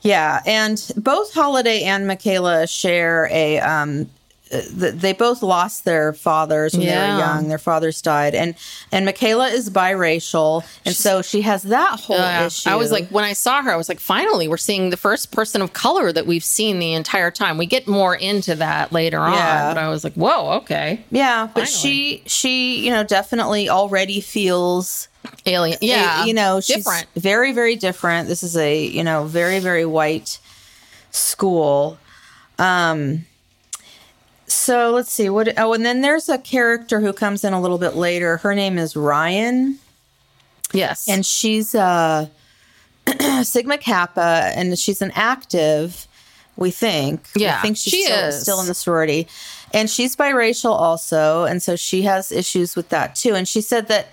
yeah, 0.02 0.42
and 0.48 0.84
both 0.98 1.32
Holiday 1.36 1.84
and 1.84 2.08
Michaela 2.08 2.66
share 2.66 3.30
a. 3.32 3.60
Um, 3.60 4.10
they 4.52 5.14
both 5.14 5.42
lost 5.42 5.84
their 5.84 6.14
fathers 6.14 6.74
when 6.78 6.86
they 6.86 6.96
were 6.96 7.18
young. 7.18 7.48
Their 7.48 7.58
fathers 7.58 8.02
died, 8.02 8.36
and 8.36 8.54
and 8.92 9.04
Michaela 9.06 9.48
is 9.50 9.70
biracial, 9.72 10.64
and 10.86 10.96
so 10.96 11.22
she 11.24 11.42
has 11.42 11.64
that 11.64 12.00
whole 12.00 12.18
Yeah. 12.18 12.46
issue. 12.46 12.70
I 12.70 12.76
was 12.76 12.92
like, 12.92 13.08
when 13.10 13.24
I 13.24 13.34
saw 13.34 13.64
her, 13.64 13.72
I 13.72 13.76
was 13.76 13.90
like, 13.90 14.00
finally, 14.00 14.48
we're 14.48 14.58
seeing 14.58 14.90
the 14.92 14.98
first 14.98 15.32
person 15.32 15.62
of 15.64 15.74
color 15.74 16.12
that 16.12 16.28
we've 16.28 16.44
seen 16.44 16.78
the 16.80 16.94
entire 16.94 17.32
time. 17.32 17.58
We 17.58 17.66
get 17.66 17.88
more 17.88 18.16
into 18.16 18.54
that 18.56 18.92
later 18.92 19.18
Yeah. 19.18 19.70
on, 19.70 19.74
but 19.76 19.82
I 19.82 19.90
was 19.90 20.04
like, 20.04 20.14
whoa, 20.14 20.52
okay, 20.58 21.02
yeah, 21.10 21.46
but 21.48 21.68
finally. 21.68 21.72
she 21.72 22.24
she 22.28 22.86
you 22.86 22.92
know 22.92 23.04
definitely 23.04 23.70
already 23.70 24.22
feels 24.22 25.08
alien, 25.48 25.78
yeah, 25.82 26.26
you 26.26 26.34
know 26.34 26.60
she's 26.62 26.76
different. 26.78 27.08
very 27.16 27.54
very 27.54 27.76
different 27.78 28.28
this 28.28 28.44
is 28.44 28.56
a 28.58 28.84
you 28.86 29.04
know 29.04 29.24
very 29.24 29.60
very 29.60 29.86
white 29.86 30.38
school 31.12 31.98
um 32.60 33.26
so 34.54 34.92
let's 34.92 35.12
see 35.12 35.30
what 35.30 35.58
oh 35.58 35.74
and 35.74 35.86
then 35.86 36.02
there's 36.02 36.30
a 36.30 36.38
character 36.38 37.00
who 37.00 37.14
comes 37.14 37.44
in 37.44 37.54
a 37.54 37.62
little 37.62 37.78
bit 37.78 37.96
later. 37.96 38.38
Her 38.38 38.56
name 38.56 38.78
is 38.78 38.96
ryan. 38.96 39.80
Yes, 40.74 41.08
and 41.08 41.26
she's 41.26 41.76
uh 41.76 42.28
sigma 43.44 43.78
kappa 43.78 44.52
and 44.56 44.78
she's 44.78 45.02
an 45.02 45.12
active 45.16 46.08
we 46.56 46.72
think. 46.72 47.28
Yeah, 47.36 47.58
we 47.58 47.62
think 47.62 47.78
she's 47.78 47.94
she 47.94 48.04
still, 48.04 48.28
is. 48.28 48.42
still 48.42 48.62
in 48.62 48.68
the 48.68 48.74
sorority. 48.74 49.28
And 49.74 49.90
she's 49.90 50.16
biracial 50.16 50.72
also 50.72 51.46
and 51.46 51.62
so 51.62 51.76
she 51.76 52.04
has 52.04 52.32
issues 52.32 52.76
with 52.76 52.90
that 52.90 53.16
too. 53.16 53.36
And 53.36 53.48
she 53.48 53.62
said 53.62 53.88
that 53.88 54.08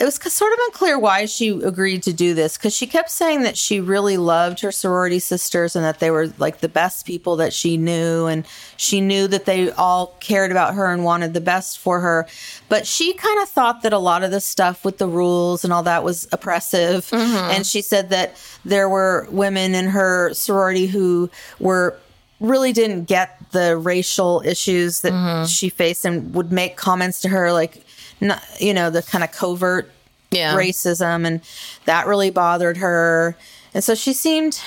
it 0.00 0.04
was 0.04 0.14
sort 0.14 0.52
of 0.54 0.58
unclear 0.68 0.98
why 0.98 1.26
she 1.26 1.50
agreed 1.50 2.02
to 2.04 2.12
do 2.14 2.32
this 2.32 2.56
because 2.56 2.74
she 2.74 2.86
kept 2.86 3.10
saying 3.10 3.42
that 3.42 3.58
she 3.58 3.80
really 3.80 4.16
loved 4.16 4.60
her 4.60 4.72
sorority 4.72 5.18
sisters 5.18 5.76
and 5.76 5.84
that 5.84 5.98
they 5.98 6.10
were 6.10 6.28
like 6.38 6.60
the 6.60 6.70
best 6.70 7.04
people 7.04 7.36
that 7.36 7.52
she 7.52 7.76
knew 7.76 8.24
and 8.24 8.46
she 8.78 9.02
knew 9.02 9.28
that 9.28 9.44
they 9.44 9.70
all 9.72 10.16
cared 10.20 10.50
about 10.50 10.72
her 10.72 10.90
and 10.90 11.04
wanted 11.04 11.34
the 11.34 11.40
best 11.40 11.78
for 11.78 12.00
her. 12.00 12.26
But 12.70 12.86
she 12.86 13.12
kind 13.12 13.42
of 13.42 13.50
thought 13.50 13.82
that 13.82 13.92
a 13.92 13.98
lot 13.98 14.22
of 14.22 14.30
the 14.30 14.40
stuff 14.40 14.86
with 14.86 14.96
the 14.96 15.06
rules 15.06 15.64
and 15.64 15.72
all 15.72 15.82
that 15.82 16.02
was 16.02 16.26
oppressive. 16.32 17.04
Mm-hmm. 17.10 17.50
And 17.50 17.66
she 17.66 17.82
said 17.82 18.08
that 18.08 18.42
there 18.64 18.88
were 18.88 19.28
women 19.30 19.74
in 19.74 19.88
her 19.88 20.32
sorority 20.32 20.86
who 20.86 21.28
were 21.58 21.98
really 22.40 22.72
didn't 22.72 23.04
get 23.04 23.38
the 23.50 23.76
racial 23.76 24.40
issues 24.46 25.02
that 25.02 25.12
mm-hmm. 25.12 25.44
she 25.44 25.68
faced 25.68 26.06
and 26.06 26.34
would 26.34 26.50
make 26.50 26.78
comments 26.78 27.20
to 27.20 27.28
her 27.28 27.52
like 27.52 27.84
not, 28.20 28.42
you 28.60 28.74
know 28.74 28.90
the 28.90 29.02
kind 29.02 29.24
of 29.24 29.32
covert 29.32 29.90
Yeah. 30.30 30.54
racism 30.56 31.26
and 31.26 31.40
that 31.86 32.06
really 32.06 32.30
bothered 32.30 32.76
her 32.78 33.36
and 33.74 33.82
so 33.84 33.94
she 33.94 34.12
seemed 34.12 34.60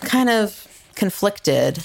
kind 0.00 0.28
of 0.30 0.66
conflicted 0.94 1.78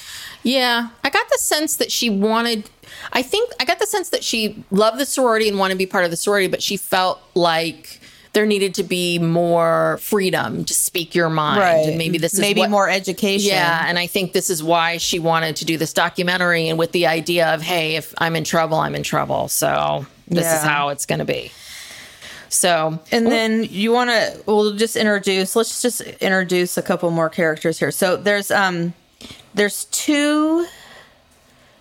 Yeah, 0.43 0.87
I 1.03 1.09
got 1.09 1.29
the 1.29 1.37
sense 1.37 1.75
that 1.75 1.91
she 1.91 2.09
wanted. 2.09 2.67
I 3.13 3.21
think 3.21 3.51
I 3.59 3.65
got 3.65 3.77
the 3.79 3.85
sense 3.85 4.09
that 4.09 4.23
she 4.23 4.63
loved 4.71 4.97
the 4.99 5.05
sorority 5.05 5.47
and 5.47 5.59
wanted 5.59 5.75
to 5.75 5.77
be 5.77 5.85
part 5.85 6.03
of 6.03 6.09
the 6.11 6.17
sorority, 6.17 6.47
but 6.47 6.63
she 6.63 6.77
felt 6.77 7.21
like 7.35 7.99
there 8.33 8.45
needed 8.47 8.73
to 8.75 8.83
be 8.83 9.19
more 9.19 9.99
freedom 10.01 10.63
to 10.65 10.73
speak 10.73 11.13
your 11.13 11.29
mind, 11.29 11.61
and 11.89 11.97
maybe 11.97 12.17
this 12.17 12.33
is 12.33 12.39
maybe 12.39 12.61
what- 12.61 12.69
more 12.71 12.89
education 12.89 13.49
Yeah, 13.49 13.85
and 13.87 13.99
I 13.99 14.07
think 14.07 14.33
this 14.33 14.49
is 14.49 14.63
why 14.63 14.97
she 14.97 15.19
wanted 15.19 15.57
to 15.57 15.65
do 15.65 15.77
this 15.77 15.93
documentary, 15.93 16.69
and 16.69 16.79
with 16.79 16.91
the 16.91 17.05
idea 17.07 17.53
of, 17.53 17.61
hey, 17.61 17.95
if 17.97 18.13
I'm 18.17 18.35
in 18.35 18.43
trouble, 18.45 18.77
I'm 18.79 18.95
in 18.95 19.03
trouble. 19.03 19.47
So 19.49 20.05
this 20.31 20.51
is 20.51 20.61
how 20.61 20.89
it's 20.89 21.05
going 21.05 21.19
to 21.19 21.25
be. 21.25 21.51
So 22.49 22.99
And 23.11 23.27
then 23.27 23.63
you 23.63 23.91
want 23.91 24.09
to 24.09 24.43
we'll 24.45 24.75
just 24.75 24.95
introduce 24.95 25.55
let's 25.55 25.81
just 25.81 26.01
introduce 26.01 26.77
a 26.77 26.81
couple 26.81 27.09
more 27.11 27.29
characters 27.29 27.79
here. 27.79 27.91
So 27.91 28.17
there's 28.17 28.51
um 28.51 28.93
there's 29.53 29.85
two 29.85 30.65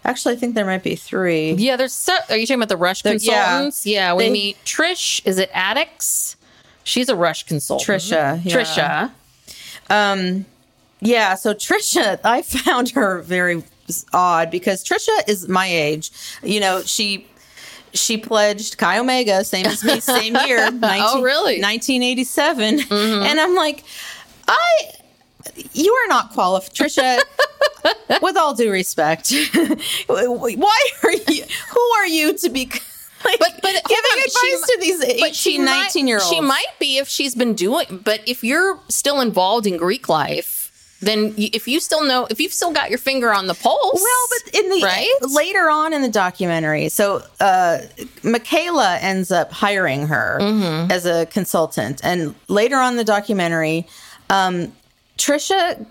Actually, 0.03 0.35
I 0.35 0.39
think 0.39 0.55
there 0.55 0.65
might 0.65 0.83
be 0.83 0.97
three. 0.97 1.53
Yeah, 1.53 1.77
there's. 1.77 1.93
So, 1.93 2.15
are 2.31 2.37
you 2.37 2.47
talking 2.47 2.61
about 2.61 2.71
the 2.71 2.79
Rush 2.79 3.03
The- 3.03 3.19
yeah. 3.19 3.43
consultants? 3.45 3.85
Yeah, 3.87 4.15
we 4.15 4.25
They- 4.25 4.31
meet 4.31 4.57
Trish. 4.65 5.21
Is 5.27 5.37
it 5.37 5.51
Addicts? 5.53 6.37
She's 6.85 7.11
a 7.11 7.15
Rush 7.17 7.43
consultant. 7.43 7.87
Trisha, 7.87 8.41
yeah. 8.43 9.11
Trisha. 9.91 10.45
Yeah, 11.03 11.35
so 11.35 11.53
Trisha, 11.55 12.19
I 12.25 12.43
found 12.43 12.91
her 12.91 13.21
very 13.21 13.63
odd 14.15 14.51
because 14.51 14.83
Trisha 14.85 15.29
is 15.29 15.49
my 15.49 15.67
age. 15.67 16.11
You 16.43 16.61
know, 16.61 16.83
she 16.83 17.27
she 17.93 18.17
pledged 18.19 18.79
Chi 18.79 18.99
Omega, 18.99 19.45
same 19.45 19.67
as 19.67 19.83
me, 19.85 20.01
same 20.01 20.37
year. 20.47 20.71
19, 20.71 20.81
Oh, 21.05 21.23
really? 21.23 21.61
1987. 21.61 22.79
Mm-hmm. 22.81 23.23
And 23.27 23.41
I'm 23.41 23.55
like, 23.55 23.85
I, 24.49 24.83
you 25.73 25.93
are 25.93 26.09
not 26.09 26.31
qualified, 26.33 26.73
Trisha. 26.75 27.21
with 28.23 28.37
all 28.37 28.55
due 28.55 28.71
respect, 28.71 29.33
why 30.07 30.25
are 31.03 31.13
you? 31.13 31.45
Who 31.71 31.81
are 31.99 32.07
you 32.07 32.37
to 32.39 32.51
be? 32.51 32.71
Like, 33.25 33.39
But 33.39 33.61
but 33.63 33.73
giving 33.87 34.13
on, 34.13 34.19
advice 34.19 34.35
mi- 34.43 34.61
to 34.67 34.79
these 34.81 35.21
but 35.21 35.35
she 35.35 35.55
18, 35.55 35.65
might- 35.65 35.81
19 35.83 36.09
year 36.09 36.17
olds. 36.19 36.29
She 36.31 36.41
might 36.41 36.79
be 36.79 36.99
if 36.99 37.09
she's 37.09 37.35
been 37.35 37.55
doing. 37.55 38.01
But 38.05 38.21
if 38.27 38.43
you're 38.45 38.79
still 38.89 39.21
involved 39.21 39.67
in 39.67 39.77
Greek 39.77 40.09
life, 40.09 40.60
then 41.01 41.35
if 41.39 41.67
you 41.67 41.81
still 41.81 42.05
know, 42.05 42.27
if 42.31 42.39
you've 42.41 42.53
still 42.53 42.73
got 42.73 42.91
your 42.91 42.99
finger 42.99 43.33
on 43.33 43.47
the 43.47 43.55
pulse, 43.55 44.01
Well, 44.03 44.27
but 44.45 44.55
in 44.55 44.69
the 44.69 44.83
right? 44.85 45.11
later 45.23 45.71
on 45.71 45.93
in 45.93 46.03
the 46.03 46.09
documentary, 46.11 46.89
so 46.91 47.23
uh, 47.41 47.79
Michaela 48.23 48.99
ends 49.01 49.31
up 49.31 49.51
hiring 49.51 50.07
her 50.09 50.39
Mm-hmm. 50.41 50.91
as 50.93 51.07
a 51.07 51.27
consultant, 51.27 52.01
and 52.05 52.35
later 52.49 52.77
on 52.77 52.93
in 52.93 52.97
the 52.99 53.05
documentary, 53.05 53.87
um, 54.29 54.73
Trisha 55.17 55.85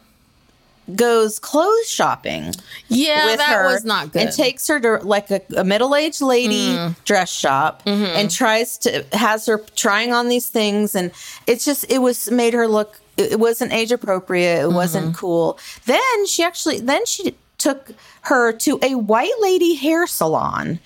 goes 0.95 1.37
clothes 1.37 1.87
shopping 1.87 2.51
yeah, 2.87 3.27
with 3.27 3.37
that 3.37 3.49
her 3.49 3.65
was 3.67 3.85
not 3.85 4.11
good. 4.11 4.23
Mm. 4.23 4.25
and 4.25 4.35
takes 4.35 4.67
her 4.67 4.79
to 4.79 4.97
like 5.05 5.29
a, 5.29 5.39
a 5.55 5.63
middle-aged 5.63 6.19
lady 6.21 6.75
dress 7.05 7.31
shop 7.31 7.83
Mm-hmm. 7.85 8.05
and 8.05 8.31
tries 8.31 8.77
to 8.79 9.05
has 9.13 9.45
her 9.45 9.59
trying 9.75 10.13
on 10.13 10.29
these 10.29 10.47
things 10.49 10.95
and 10.95 11.11
it's 11.45 11.63
just 11.63 11.85
it 11.91 11.99
was 11.99 12.31
made 12.31 12.53
her 12.55 12.67
look 12.67 12.99
it 13.19 13.33
it 13.33 13.39
wasn't 13.39 13.71
age 13.73 13.91
appropriate 13.91 14.59
it 14.61 14.65
Mm-hmm. 14.65 14.75
wasn't 14.75 15.15
cool 15.15 15.59
then 15.85 16.25
she 16.25 16.43
actually 16.43 16.79
then 16.79 17.05
she 17.05 17.35
took 17.57 17.91
her 18.21 18.51
to 18.53 18.79
a 18.81 18.95
white 18.95 19.33
lady 19.39 19.75
hair 19.75 20.07
salon 20.07 20.79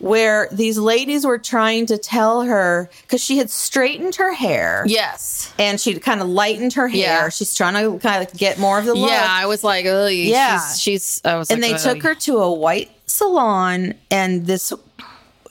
where 0.00 0.48
these 0.52 0.78
ladies 0.78 1.26
were 1.26 1.38
trying 1.38 1.84
to 1.86 1.98
tell 1.98 2.42
her 2.42 2.88
because 3.02 3.20
she 3.22 3.38
had 3.38 3.50
straightened 3.50 4.14
her 4.14 4.32
hair 4.32 4.84
yes. 4.86 5.52
and 5.58 5.80
she 5.80 5.98
kind 5.98 6.20
of 6.20 6.28
lightened 6.28 6.72
her 6.74 6.86
hair 6.86 6.98
Yeah. 7.24 7.28
she's 7.30 7.52
trying 7.54 7.74
to 7.74 7.98
kind 7.98 8.22
of 8.26 8.32
get 8.36 8.58
more 8.60 8.78
of 8.78 8.84
the 8.84 8.94
look 8.94 9.10
Yeah, 9.10 9.26
I 9.28 9.46
was 9.46 9.64
like, 9.64 9.86
oh, 9.86 10.06
Yeah. 10.06 10.60
she's, 10.60 10.80
she's. 10.80 11.20
I 11.24 11.36
was 11.36 11.50
and 11.50 11.60
like, 11.60 11.72
they 11.72 11.78
took 11.78 12.02
her 12.04 12.14
to 12.14 12.38
a 12.38 12.52
white 12.52 12.90
salon 13.06 13.94
and 14.10 14.46
this 14.46 14.72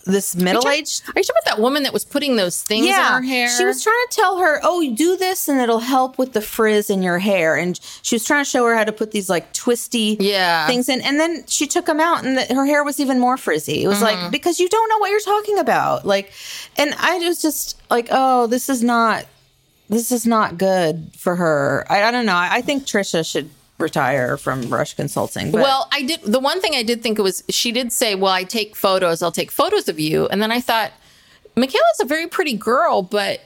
this 0.08 0.36
middle-aged 0.36 1.04
Are 1.10 1.14
you 1.20 1.24
talking 1.24 1.36
about 1.44 1.56
that 1.56 1.62
woman 1.62 1.84
that 1.84 1.94
was 1.94 2.04
putting 2.06 2.36
those 2.36 2.62
things 2.62 2.88
in 2.88 2.94
her 2.94 3.22
hair? 3.22 3.50
she 3.50 3.64
was 3.66 3.84
trying 3.84 4.04
to 4.10 4.16
tell 4.16 4.40
her 4.40 4.60
oh 4.64 4.94
do 4.96 5.16
this 5.18 5.48
and 5.48 5.60
it'll 5.60 5.80
help 5.80 6.18
with 6.18 6.34
the 6.34 6.42
frizz 6.42 6.90
in 6.90 7.04
your 7.04 7.20
hair 7.20 7.56
and 7.56 7.80
she 8.02 8.16
was 8.16 8.24
trying 8.26 8.44
to 8.44 8.50
show 8.50 8.66
her 8.66 8.76
how 8.76 8.84
to 8.84 8.92
put 8.92 9.12
these 9.12 9.30
like 9.30 9.54
twisty 9.54 10.18
Yeah. 10.20 10.66
things 10.68 10.90
in 10.90 11.02
and 11.02 11.20
then 11.20 11.46
she 11.48 11.68
took 11.68 11.86
them 11.86 12.00
out 12.00 12.24
and 12.26 12.38
the, 12.38 12.54
her 12.56 12.66
hair 12.66 12.84
was 12.84 13.00
even 13.00 13.20
more 13.20 13.38
frizzy 13.38 13.84
it 13.84 13.88
was 13.88 13.98
Mm-hmm. 14.02 14.24
like 14.24 14.32
because 14.32 14.60
you 14.60 14.70
don't 14.70 14.90
know 14.90 14.98
what 15.00 15.12
you're 15.12 15.20
talking 15.20 15.60
about 15.60 16.06
like 16.06 16.32
and 16.78 16.94
i 17.00 17.18
was 17.20 17.42
just 17.42 17.80
like 17.90 18.08
oh 18.12 18.48
this 18.48 18.70
is 18.70 18.84
not 18.84 19.26
this 19.90 20.12
is 20.12 20.26
not 20.26 20.58
good 20.58 21.12
for 21.18 21.36
her 21.36 21.86
i, 21.90 22.04
I 22.04 22.12
don't 22.12 22.26
know 22.26 22.36
I, 22.36 22.56
I 22.58 22.62
think 22.62 22.86
trisha 22.86 23.30
should 23.30 23.50
retire 23.80 24.38
from 24.38 24.70
rush 24.70 24.94
consulting 24.96 25.52
but- 25.52 25.62
Well, 25.62 25.88
I 25.92 26.02
did. 26.02 26.22
The 26.24 26.40
one 26.40 26.60
thing 26.62 26.74
I 26.76 26.84
did 26.84 27.04
think 27.04 27.20
it 27.20 27.22
was 27.22 27.44
she 27.50 27.72
did 27.72 27.92
say, 27.94 28.16
"Well, 28.16 28.32
I 28.32 28.44
take 28.44 28.76
photos. 28.76 29.22
I'll 29.22 29.32
take 29.32 29.52
photos 29.52 29.88
of 29.88 30.00
you." 30.00 30.28
And 30.28 30.42
then 30.42 30.52
I 30.52 30.60
thought, 30.62 30.92
Michaela's 31.56 32.00
a 32.02 32.06
very 32.06 32.28
pretty 32.28 32.54
girl, 32.54 33.02
but 33.04 33.42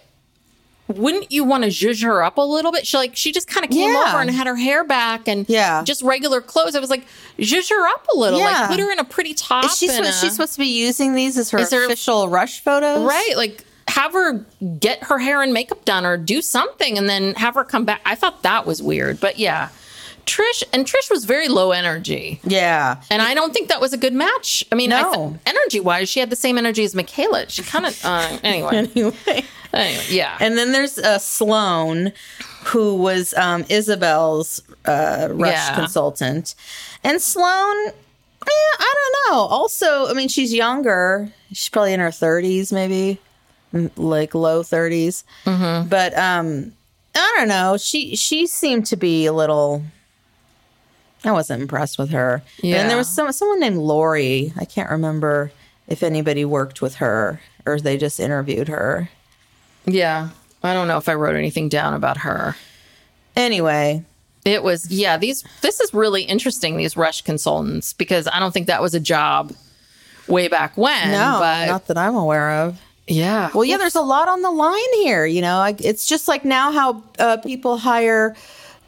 wouldn't 0.87 1.31
you 1.31 1.43
want 1.45 1.63
to 1.63 1.69
zhuzh 1.69 2.03
her 2.03 2.21
up 2.23 2.37
a 2.37 2.41
little 2.41 2.71
bit? 2.71 2.85
She 2.85 2.97
like 2.97 3.15
she 3.15 3.31
just 3.31 3.47
kind 3.47 3.63
of 3.65 3.71
came 3.71 3.91
Yeah. 3.91 4.05
over 4.09 4.19
and 4.21 4.29
had 4.29 4.47
her 4.47 4.57
hair 4.57 4.83
back 4.83 5.27
and 5.27 5.45
Yeah. 5.47 5.83
just 5.85 6.01
regular 6.01 6.41
clothes. 6.41 6.75
I 6.75 6.79
was 6.79 6.89
like, 6.89 7.05
zhuzh 7.39 7.69
her 7.69 7.87
up 7.87 8.05
a 8.13 8.17
little, 8.17 8.39
Yeah. 8.39 8.45
like 8.61 8.69
put 8.71 8.79
her 8.79 8.91
in 8.91 8.99
a 8.99 9.03
pretty 9.05 9.33
top. 9.33 9.65
Is 9.65 9.77
she, 9.77 9.87
a- 9.87 10.11
she's 10.11 10.33
supposed 10.33 10.53
to 10.53 10.59
be 10.59 10.67
using 10.67 11.13
these 11.15 11.37
as 11.37 11.49
her 11.51 11.63
there- 11.65 11.85
official 11.85 12.27
rush 12.29 12.61
photos? 12.63 13.03
right? 13.03 13.33
Like 13.37 13.63
have 13.87 14.13
her 14.13 14.45
get 14.79 15.03
her 15.05 15.19
hair 15.19 15.41
and 15.41 15.53
makeup 15.53 15.83
done 15.85 16.05
or 16.05 16.15
do 16.17 16.41
something, 16.41 16.97
and 16.97 17.09
then 17.09 17.35
have 17.35 17.55
her 17.55 17.63
come 17.63 17.85
back. 17.85 18.01
I 18.05 18.15
thought 18.15 18.41
that 18.43 18.65
was 18.65 18.81
weird, 18.81 19.19
but 19.21 19.39
yeah. 19.39 19.69
Trish 20.25 20.63
and 20.73 20.85
Trish 20.85 21.09
was 21.09 21.25
very 21.25 21.47
low 21.47 21.71
energy. 21.71 22.39
Yeah. 22.43 23.01
And 23.09 23.21
I 23.21 23.33
don't 23.33 23.53
think 23.53 23.69
that 23.69 23.81
was 23.81 23.93
a 23.93 23.97
good 23.97 24.13
match. 24.13 24.63
I 24.71 24.75
mean, 24.75 24.91
I 24.93 25.01
No. 25.01 25.13
th- 25.13 25.39
energy 25.55 25.79
wise, 25.79 26.09
she 26.09 26.19
had 26.19 26.29
the 26.29 26.35
same 26.35 26.57
energy 26.57 26.83
as 26.83 26.95
Michaela. 26.95 27.49
She 27.49 27.63
kind 27.63 27.85
of, 27.85 27.99
uh, 28.05 28.37
anyway. 28.43 28.89
Anyway. 28.95 29.13
anyway, 29.73 30.03
yeah. 30.09 30.37
And 30.39 30.57
then 30.57 30.71
there's 30.71 30.97
uh, 30.97 31.17
Sloan, 31.19 32.11
who 32.65 32.95
was 32.95 33.33
um, 33.35 33.65
Isabel's 33.69 34.61
uh, 34.85 35.27
rush 35.31 35.51
Yeah. 35.53 35.75
consultant. 35.75 36.55
And 37.03 37.21
Sloan, 37.21 37.87
eh, 37.87 37.91
I 38.47 38.93
don't 39.25 39.33
know. 39.33 39.39
Also, 39.41 40.07
I 40.07 40.13
mean, 40.13 40.27
she's 40.29 40.53
younger. 40.53 41.31
She's 41.51 41.69
probably 41.69 41.93
in 41.93 41.99
her 41.99 42.09
30s, 42.09 42.71
maybe, 42.71 43.19
like 43.97 44.33
low 44.35 44.61
30s. 44.63 45.23
Mm-hmm. 45.45 45.89
But 45.89 46.17
um, 46.17 46.73
I 47.15 47.33
don't 47.37 47.47
know. 47.49 47.77
She 47.77 48.15
she 48.15 48.47
seemed 48.47 48.85
to 48.87 48.95
be 48.95 49.25
a 49.25 49.33
little. 49.33 49.83
I 51.23 51.31
wasn't 51.31 51.61
impressed 51.61 51.97
with 51.97 52.09
her. 52.11 52.41
Yeah. 52.61 52.77
And 52.81 52.89
there 52.89 52.97
was 52.97 53.07
some 53.07 53.31
someone 53.31 53.59
named 53.59 53.77
Lori. 53.77 54.53
I 54.57 54.65
can't 54.65 54.89
remember 54.89 55.51
if 55.87 56.01
anybody 56.03 56.45
worked 56.45 56.81
with 56.81 56.95
her 56.95 57.41
or 57.65 57.79
they 57.79 57.97
just 57.97 58.19
interviewed 58.19 58.67
her. 58.69 59.09
yeah. 59.85 60.29
I 60.63 60.73
don't 60.75 60.87
know 60.87 60.97
if 60.97 61.09
I 61.09 61.15
wrote 61.15 61.35
anything 61.35 61.69
down 61.69 61.95
about 61.95 62.17
her. 62.17 62.55
Anyway, 63.35 64.03
It 64.45 64.61
was, 64.63 64.91
yeah, 64.91 65.17
these, 65.17 65.43
this 65.61 65.79
is 65.79 65.91
really 65.93 66.21
interesting, 66.23 66.77
these 66.77 66.95
rush 66.97 67.21
consultants, 67.23 67.93
because 67.93 68.27
I 68.31 68.39
don't 68.39 68.51
think 68.51 68.67
that 68.67 68.81
was 68.81 68.93
a 68.93 68.99
job 68.99 69.53
way 70.27 70.47
back 70.49 70.77
when. 70.77 71.11
no, 71.11 71.37
but 71.39 71.65
not 71.67 71.87
that 71.87 71.97
I'm 71.97 72.15
aware 72.15 72.51
of. 72.51 72.79
yeah. 73.07 73.49
Well, 73.55 73.63
yeah, 73.65 73.77
there's 73.77 73.95
a 73.95 74.01
lot 74.01 74.27
on 74.27 74.41
the 74.43 74.51
line 74.51 74.93
here. 74.97 75.25
You 75.25 75.41
know, 75.41 75.63
it's 75.79 76.05
just 76.07 76.27
like 76.27 76.45
now 76.45 76.71
how 76.71 77.03
uh, 77.17 77.37
people 77.37 77.77
hire 77.77 78.35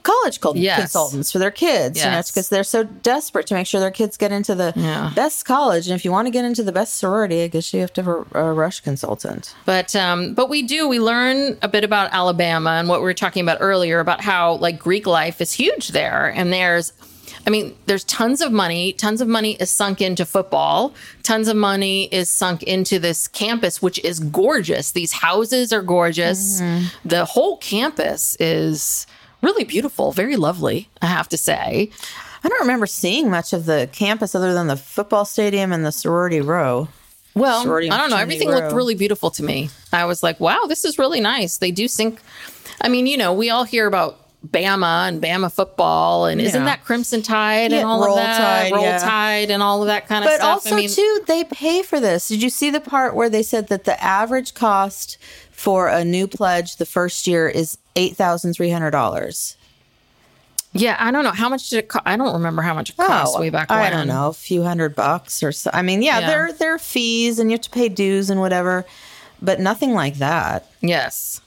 college 0.03 0.39
col- 0.41 0.55
Yes. 0.57 0.79
consultants 0.79 1.31
for 1.31 1.39
their 1.39 1.51
kids. 1.51 1.97
You 1.99 2.05
know, 2.05 2.11
Yes. 2.11 2.29
because 2.31 2.49
they're 2.49 2.63
so 2.63 2.83
desperate 2.83 3.47
to 3.47 3.53
make 3.55 3.67
sure 3.67 3.79
their 3.79 3.89
kids 3.91 4.17
get 4.17 4.31
into 4.31 4.53
the 4.53 4.73
Yeah. 4.75 5.11
best 5.15 5.45
college. 5.45 5.87
And 5.87 5.95
if 5.95 6.03
you 6.05 6.11
want 6.11 6.27
to 6.27 6.31
get 6.31 6.45
into 6.45 6.61
the 6.63 6.71
best 6.73 6.95
sorority, 6.97 7.41
I 7.43 7.47
guess 7.47 7.73
you 7.73 7.79
have 7.81 7.93
to 7.93 8.03
have 8.03 8.07
a, 8.35 8.39
a 8.49 8.53
rush 8.53 8.81
consultant. 8.81 9.53
But 9.65 9.95
um, 9.95 10.33
but 10.33 10.49
we 10.49 10.61
do 10.61 10.87
we 10.87 10.99
learn 10.99 11.57
a 11.61 11.67
bit 11.67 11.83
about 11.83 12.13
Alabama 12.13 12.71
and 12.71 12.87
what 12.89 12.99
we 12.99 13.05
were 13.05 13.13
talking 13.13 13.41
about 13.43 13.57
earlier 13.61 13.99
about 13.99 14.21
how 14.21 14.55
like 14.55 14.77
Greek 14.79 15.07
life 15.07 15.41
is 15.41 15.53
huge 15.53 15.89
there, 15.89 16.31
and 16.35 16.51
there's 16.53 16.93
I 17.45 17.49
mean, 17.49 17.75
there's 17.87 18.05
tons 18.05 18.39
of 18.39 18.53
money. 18.53 18.93
Tons 18.93 19.19
of 19.19 19.27
money 19.27 19.53
is 19.59 19.69
sunk 19.69 19.99
into 19.99 20.23
football. 20.25 20.93
Tons 21.23 21.49
of 21.49 21.57
money 21.57 22.05
is 22.05 22.29
sunk 22.29 22.63
into 22.63 22.99
this 22.99 23.27
campus, 23.27 23.81
which 23.81 23.99
is 24.03 24.19
gorgeous. 24.21 24.91
These 24.91 25.11
houses 25.11 25.73
are 25.73 25.81
gorgeous. 25.81 26.61
The 27.03 27.25
whole 27.25 27.57
campus 27.57 28.37
is 28.39 29.05
really 29.43 29.63
beautiful, 29.65 30.11
very 30.11 30.35
lovely, 30.37 30.89
I 31.01 31.05
have 31.07 31.29
to 31.29 31.37
say. 31.37 31.91
I 32.43 32.49
don't 32.49 32.61
remember 32.61 32.87
seeing 32.87 33.29
much 33.29 33.53
of 33.53 33.65
the 33.65 33.87
campus 33.91 34.33
other 34.33 34.53
than 34.53 34.67
the 34.67 34.75
football 34.75 35.25
stadium 35.25 35.71
and 35.71 35.85
the 35.85 35.91
sorority 35.91 36.41
row. 36.41 36.87
Well, 37.35 37.63
Sorority 37.63 37.89
I 37.89 37.97
don't 37.97 38.09
know. 38.11 38.17
Everything 38.17 38.49
looked 38.49 38.73
really 38.73 38.95
beautiful 38.95 39.31
to 39.31 39.43
me. 39.43 39.69
I 39.91 40.05
was 40.05 40.21
like, 40.21 40.39
wow, 40.39 40.65
this 40.67 40.85
is 40.85 40.99
really 40.99 41.19
nice. 41.19 41.57
They 41.57 41.71
do 41.71 41.87
sync. 41.87 42.19
I 42.81 42.89
mean, 42.89 43.07
you 43.07 43.17
know, 43.17 43.33
we 43.33 43.49
all 43.49 43.63
hear 43.63 43.87
about 43.87 44.19
Bama 44.45 45.07
and 45.07 45.21
Bama 45.21 45.51
football, 45.51 46.25
and 46.25 46.39
isn't 46.41 46.65
that 46.65 46.83
Crimson 46.83 47.21
Tide 47.23 47.71
Yeah, 47.71 47.79
and 47.79 47.87
all 47.87 48.03
of 48.03 48.15
that? 48.17 48.37
Tide, 48.37 48.71
Roll 48.73 48.83
yeah. 48.83 48.97
Tide 48.99 49.49
and 49.49 49.63
all 49.63 49.81
of 49.81 49.87
that 49.87 50.07
kind 50.07 50.23
of 50.23 50.29
But 50.29 50.35
stuff. 50.35 50.47
also, 50.65 50.73
I 50.75 50.75
mean, 50.75 50.89
too, 50.89 51.21
they 51.25 51.43
pay 51.45 51.81
for 51.81 51.99
this. 51.99 52.27
Did 52.27 52.43
you 52.43 52.49
see 52.49 52.69
the 52.69 52.81
part 52.81 53.15
where 53.15 53.29
they 53.29 53.41
said 53.41 53.69
that 53.69 53.85
the 53.85 54.01
average 54.03 54.53
cost 54.53 55.17
for 55.51 55.87
a 55.87 56.03
new 56.03 56.27
pledge 56.27 56.75
the 56.75 56.85
first 56.85 57.25
year 57.25 57.47
is 57.47 57.77
eight 57.95 58.15
thousand 58.15 58.53
three 58.53 58.69
hundred 58.71 58.91
dollars? 58.91 59.57
yeah, 60.75 60.97
I 60.99 61.11
don't 61.11 61.23
know. 61.23 61.31
How 61.31 61.49
much 61.49 61.69
did 61.69 61.77
it 61.79 61.87
cost? 61.87 62.03
I 62.07 62.17
don't 62.17 62.33
remember 62.33 62.63
how 62.63 62.73
much 62.73 62.89
it 62.89 62.97
cost 62.97 63.39
way 63.39 63.49
back 63.51 63.69
when. 63.69 63.77
Oh, 63.79 63.81
I 63.83 63.89
don't 63.91 64.07
know, 64.07 64.29
a 64.29 64.33
few 64.33 64.63
hundred 64.63 64.95
bucks 64.95 65.43
or 65.43 65.51
so. 65.51 65.69
I 65.71 65.83
mean, 65.83 66.01
yeah, 66.01 66.19
Yeah. 66.19 66.27
there 66.27 66.53
there 66.53 66.73
are 66.73 66.79
fees 66.79 67.37
and 67.39 67.51
you 67.51 67.55
have 67.55 67.61
to 67.61 67.69
pay 67.69 67.89
dues 67.89 68.29
and 68.31 68.39
whatever, 68.39 68.83
but 69.41 69.59
nothing 69.59 69.93
like 69.93 70.15
that. 70.15 70.67
Yes. 70.81 71.41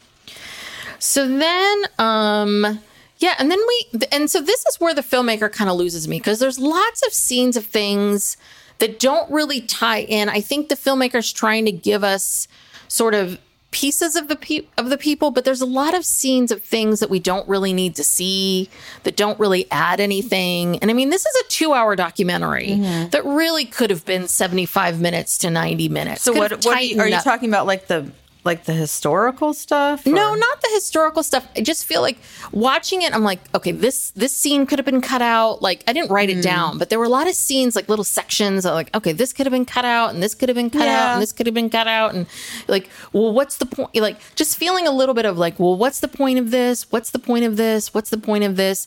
So 0.99 1.27
then, 1.29 1.85
um, 1.99 2.81
yeah, 3.19 3.35
and 3.39 3.51
then 3.51 3.59
we, 3.67 4.01
and 4.13 4.31
so 4.31 4.41
this 4.41 4.65
is 4.67 4.77
where 4.79 4.95
the 4.95 5.03
filmmaker 5.03 5.51
kind 5.53 5.69
of 5.71 5.77
loses 5.77 6.07
me 6.09 6.19
because 6.19 6.39
there's 6.39 6.59
lots 6.59 7.05
of 7.07 7.13
scenes 7.13 7.57
of 7.57 7.67
things 7.67 8.37
that 8.79 8.99
don't 9.01 9.31
really 9.31 9.61
tie 9.61 10.01
in. 10.03 10.29
I 10.29 10.41
think 10.41 10.69
the 10.69 10.75
filmmaker's 10.75 11.33
trying 11.33 11.65
to 11.67 11.73
give 11.73 12.05
us 12.05 12.47
sort 12.89 13.15
of 13.15 13.39
pieces 13.71 14.17
of 14.17 14.29
the 14.29 14.37
pe- 14.37 14.67
of 14.79 14.91
the 14.91 14.99
people, 14.99 15.31
but 15.31 15.45
there's 15.45 15.61
a 15.61 15.67
lot 15.67 15.95
of 15.95 16.05
scenes 16.05 16.51
of 16.51 16.63
things 16.63 17.01
that 17.01 17.11
we 17.11 17.19
don't 17.19 17.47
really 17.49 17.73
need 17.73 17.95
to 17.97 18.05
see 18.05 18.69
that 19.03 19.17
don't 19.17 19.39
really 19.39 19.71
add 19.71 20.01
anything. 20.01 20.79
And 20.79 20.91
I 20.91 20.95
mean, 20.95 21.11
this 21.11 21.27
is 21.27 21.35
a 21.45 21.49
two 21.49 21.73
hour 21.73 21.97
documentary 21.97 22.69
mm-hmm. 22.69 23.11
that 23.11 23.25
really 23.25 23.65
could 23.65 23.91
have 23.91 24.05
been 24.05 24.29
75 24.29 25.01
minutes 25.01 25.39
to 25.39 25.51
90 25.51 25.89
minutes. 25.89 26.23
So 26.23 26.33
Could 26.33 26.39
what, 26.39 26.65
what 26.65 26.79
are 26.79 26.83
you, 26.83 27.01
are 27.01 27.09
you 27.09 27.21
talking 27.21 27.49
about? 27.49 27.67
Like 27.67 27.87
the 27.87 28.11
like 28.47 28.65
the 28.65 28.73
historical 28.73 29.53
stuff? 29.53 30.07
No, 30.07 30.35
not 30.35 30.61
the 30.63 30.71
historical 30.73 31.23
stuff. 31.23 31.47
I 31.57 31.61
just 31.61 31.85
feel 31.85 32.01
like 32.01 32.19
watching 32.53 33.03
it, 33.03 33.15
I'm 33.15 33.25
like, 33.25 33.41
okay, 33.55 33.73
this 33.73 34.11
this 34.13 34.33
scene 34.33 34.67
could 34.67 34.79
have 34.79 34.87
been 34.87 35.01
cut 35.01 35.21
out. 35.23 35.61
Like 35.61 35.85
I 35.87 35.93
didn't 35.93 36.11
write 36.11 36.31
it 36.31 36.43
down, 36.43 36.79
but 36.79 36.89
there 36.89 36.99
were 36.99 37.05
a 37.05 37.11
lot 37.11 37.29
of 37.29 37.35
scenes, 37.35 37.77
like 37.77 37.89
little 37.89 38.05
sections 38.05 38.65
of 38.65 38.75
like, 38.75 38.95
okay, 38.95 39.13
this 39.13 39.33
could 39.33 39.47
have 39.47 39.53
been 39.53 39.65
cut 39.67 39.85
out 39.85 40.15
and 40.15 40.23
this 40.23 40.35
could 40.35 40.49
have 40.49 40.57
been 40.57 40.71
cut 40.71 40.89
out 40.89 41.15
and 41.15 41.23
this 41.23 41.33
could 41.33 41.47
have 41.47 41.55
been 41.55 41.71
cut 41.71 41.87
out. 41.87 42.15
And 42.15 42.27
like, 42.69 42.89
well, 43.13 43.33
what's 43.33 43.57
the 43.59 43.67
point? 43.67 43.95
Like 43.97 44.19
just 44.37 44.57
feeling 44.57 44.87
a 44.87 44.93
little 44.93 45.15
bit 45.15 45.27
of 45.27 45.37
like, 45.37 45.59
well, 45.59 45.77
what's 45.77 46.01
the 46.01 46.09
point 46.09 46.39
of 46.39 46.51
this? 46.51 46.91
What's 46.93 47.11
the 47.11 47.19
point 47.19 47.45
of 47.45 47.57
this? 47.57 47.93
What's 47.93 48.11
the 48.11 48.19
point 48.19 48.45
of 48.45 48.57
this? 48.57 48.87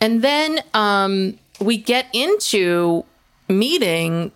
And 0.00 0.22
then 0.22 0.60
um 0.74 1.38
we 1.60 1.76
get 1.76 2.06
into 2.12 3.04
meeting 3.48 4.32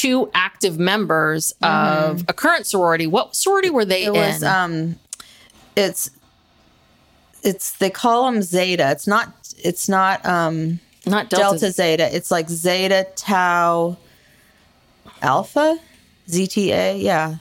two 0.00 0.30
active 0.34 0.78
members 0.78 1.52
of 1.62 2.24
a 2.28 2.32
current 2.32 2.66
sorority. 2.66 3.06
What 3.06 3.34
sorority 3.36 3.70
were 3.70 3.84
they 3.84 4.04
Mm-hmm. 4.04 4.16
It 4.16 4.18
was 4.32 4.42
in? 4.42 4.48
um, 4.48 4.96
it's 5.76 6.10
it's 7.42 7.72
they 7.78 7.90
call 7.90 8.30
them 8.30 8.42
Zeta. 8.42 8.90
It's 8.90 9.06
not 9.06 9.32
it's 9.62 9.88
not 9.88 10.24
um 10.26 10.80
Not 11.06 11.28
Delta, 11.30 11.58
Delta. 11.58 11.72
Zeta. 11.72 12.14
It's 12.16 12.30
like 12.30 12.48
Zeta 12.48 13.06
Tau 13.16 13.96
Alpha, 15.22 15.78
ZTA. 16.28 17.00
Yeah, 17.02 17.36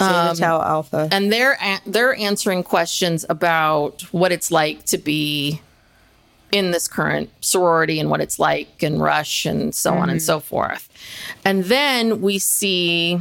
Zeta 0.00 0.34
Tau 0.38 0.62
Alpha. 0.62 1.08
and 1.12 1.32
they're 1.32 1.56
a- 1.60 1.80
they're 1.86 2.14
answering 2.14 2.62
questions 2.62 3.24
about 3.28 4.02
what 4.12 4.30
it's 4.32 4.50
like 4.50 4.84
to 4.86 4.98
be 4.98 5.60
in 6.52 6.70
this 6.70 6.88
current 6.88 7.30
sorority 7.40 8.00
and 8.00 8.10
what 8.10 8.20
it's 8.20 8.38
like 8.38 8.82
and 8.82 9.02
rush 9.02 9.44
and 9.44 9.74
so 9.74 9.92
on 9.92 10.08
and 10.08 10.18
mm-hmm. 10.18 10.26
so 10.26 10.40
forth 10.40 10.88
and 11.44 11.64
then 11.64 12.20
we 12.20 12.38
see 12.38 13.20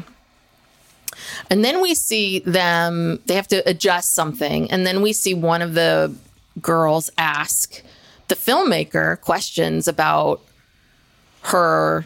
and 1.49 1.63
then 1.63 1.81
we 1.81 1.93
see 1.93 2.39
them 2.39 3.19
they 3.25 3.35
have 3.35 3.47
to 3.47 3.67
adjust 3.69 4.13
something 4.13 4.69
and 4.71 4.85
then 4.85 5.01
we 5.01 5.11
see 5.11 5.33
one 5.33 5.61
of 5.61 5.73
the 5.73 6.13
girls 6.61 7.09
ask 7.17 7.81
the 8.27 8.35
filmmaker 8.35 9.19
questions 9.21 9.87
about 9.87 10.41
her 11.43 12.05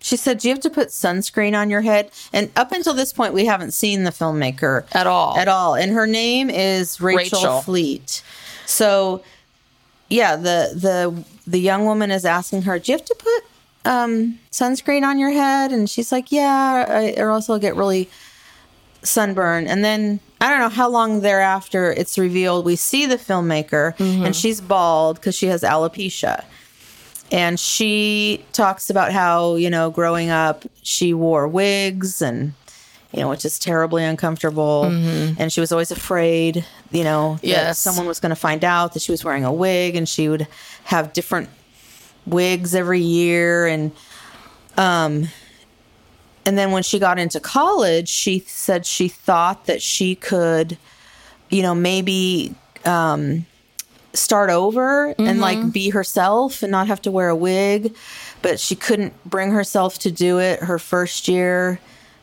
She 0.00 0.16
said, 0.18 0.38
"Do 0.38 0.48
you 0.48 0.54
have 0.54 0.62
to 0.62 0.70
put 0.70 0.88
sunscreen 0.88 1.56
on 1.58 1.70
your 1.70 1.80
head?" 1.80 2.10
And 2.32 2.50
up 2.56 2.72
until 2.72 2.92
this 2.92 3.12
point, 3.12 3.32
we 3.32 3.46
haven't 3.46 3.72
seen 3.72 4.04
the 4.04 4.10
filmmaker 4.10 4.84
At 4.92 5.06
all. 5.06 5.36
At 5.36 5.48
all. 5.48 5.74
And 5.74 5.92
her 5.92 6.06
name 6.06 6.50
is 6.50 7.00
Rachel, 7.00 7.38
Rachel. 7.40 7.60
Fleit. 7.62 8.22
So, 8.66 9.22
yeah, 10.14 10.36
the 10.36 10.72
the 10.74 11.24
the 11.46 11.58
young 11.58 11.84
woman 11.84 12.10
is 12.10 12.24
asking 12.24 12.62
her, 12.62 12.78
"Do 12.78 12.92
you 12.92 12.98
have 12.98 13.04
to 13.04 13.16
put 13.18 13.90
um, 13.90 14.38
sunscreen 14.50 15.02
on 15.02 15.18
your 15.18 15.30
head?" 15.30 15.72
And 15.72 15.90
she's 15.90 16.12
like, 16.12 16.30
"Yeah, 16.30 16.86
I, 16.88 17.14
or 17.20 17.30
else 17.30 17.50
I'll 17.50 17.58
get 17.58 17.74
really 17.74 18.08
sunburned." 19.02 19.68
And 19.68 19.84
then 19.84 20.20
I 20.40 20.48
don't 20.48 20.60
know 20.60 20.68
how 20.68 20.88
long 20.88 21.20
thereafter 21.20 21.92
it's 21.92 22.16
revealed 22.16 22.64
we 22.64 22.76
see 22.76 23.06
the 23.06 23.16
filmmaker, 23.16 23.98
and 23.98 24.36
she's 24.36 24.60
bald 24.60 25.16
because 25.16 25.34
she 25.34 25.46
has 25.46 25.62
alopecia 25.62 26.44
and 27.32 27.58
she 27.58 28.44
talks 28.52 28.90
about 28.90 29.10
how 29.10 29.56
you 29.56 29.68
know 29.68 29.90
growing 29.90 30.30
up 30.30 30.64
she 30.82 31.12
wore 31.12 31.48
wigs 31.48 32.22
and 32.22 32.52
you 33.14 33.20
know 33.20 33.28
which 33.28 33.44
is 33.44 33.58
terribly 33.58 34.02
uncomfortable. 34.04 34.84
And 35.38 35.52
she 35.52 35.60
was 35.60 35.70
always 35.72 35.90
afraid 35.90 36.64
you 36.90 37.04
know 37.04 37.36
that 37.36 37.46
Yes. 37.46 37.78
someone 37.78 38.06
was 38.06 38.18
going 38.20 38.30
to 38.30 38.36
find 38.48 38.64
out 38.64 38.92
that 38.94 39.02
she 39.02 39.12
was 39.12 39.24
wearing 39.24 39.44
a 39.44 39.52
wig 39.52 39.94
and 39.96 40.08
she 40.08 40.28
would 40.28 40.46
have 40.84 41.12
different 41.12 41.48
wigs 42.26 42.74
every 42.74 43.00
year. 43.00 43.66
And 43.66 43.92
um 44.76 45.28
and 46.46 46.58
then 46.58 46.72
when 46.72 46.82
she 46.82 46.98
got 46.98 47.18
into 47.18 47.40
college 47.40 48.08
she 48.08 48.40
said 48.46 48.84
she 48.84 49.08
thought 49.08 49.66
that 49.66 49.80
she 49.80 50.14
could 50.14 50.76
you 51.50 51.62
know 51.62 51.74
maybe 51.74 52.54
um 52.84 53.46
start 54.12 54.48
over 54.50 55.14
and 55.18 55.40
like 55.40 55.72
be 55.72 55.90
herself 55.90 56.62
and 56.62 56.70
not 56.70 56.86
have 56.86 57.02
to 57.02 57.10
wear 57.10 57.28
a 57.28 57.36
wig. 57.36 57.94
But 58.42 58.60
she 58.60 58.76
couldn't 58.76 59.12
bring 59.24 59.50
herself 59.52 59.98
to 60.00 60.10
do 60.10 60.38
it 60.38 60.60
her 60.60 60.78
first 60.78 61.28
year 61.28 61.80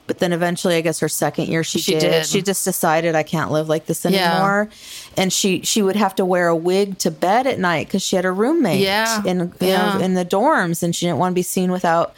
but 0.07 0.19
then 0.19 0.33
eventually 0.33 0.75
i 0.75 0.81
guess 0.81 0.99
her 0.99 1.07
second 1.09 1.47
year 1.47 1.63
she, 1.63 1.79
She 1.79 1.93
did. 1.93 1.99
did. 2.01 2.25
she 2.25 2.41
just 2.41 2.65
decided 2.65 3.15
i 3.15 3.23
can't 3.23 3.51
live 3.51 3.69
like 3.69 3.85
this 3.85 4.03
Yeah. 4.05 4.31
anymore 4.33 4.69
and 5.17 5.31
she 5.31 5.61
she 5.61 5.81
would 5.81 5.95
have 5.95 6.15
to 6.15 6.25
wear 6.25 6.47
a 6.47 6.55
wig 6.55 6.97
to 6.99 7.11
bed 7.11 7.47
at 7.47 7.59
night 7.59 7.87
because 7.87 8.01
she 8.01 8.15
had 8.15 8.25
a 8.25 8.31
roommate 8.31 8.79
Yeah. 8.81 9.21
in 9.25 9.53
Yeah. 9.59 9.97
know 9.97 10.03
in 10.03 10.13
the 10.15 10.25
dorms 10.25 10.83
and 10.83 10.95
she 10.95 11.05
didn't 11.05 11.19
want 11.19 11.31
to 11.31 11.35
be 11.35 11.43
seen 11.43 11.71
without 11.71 12.13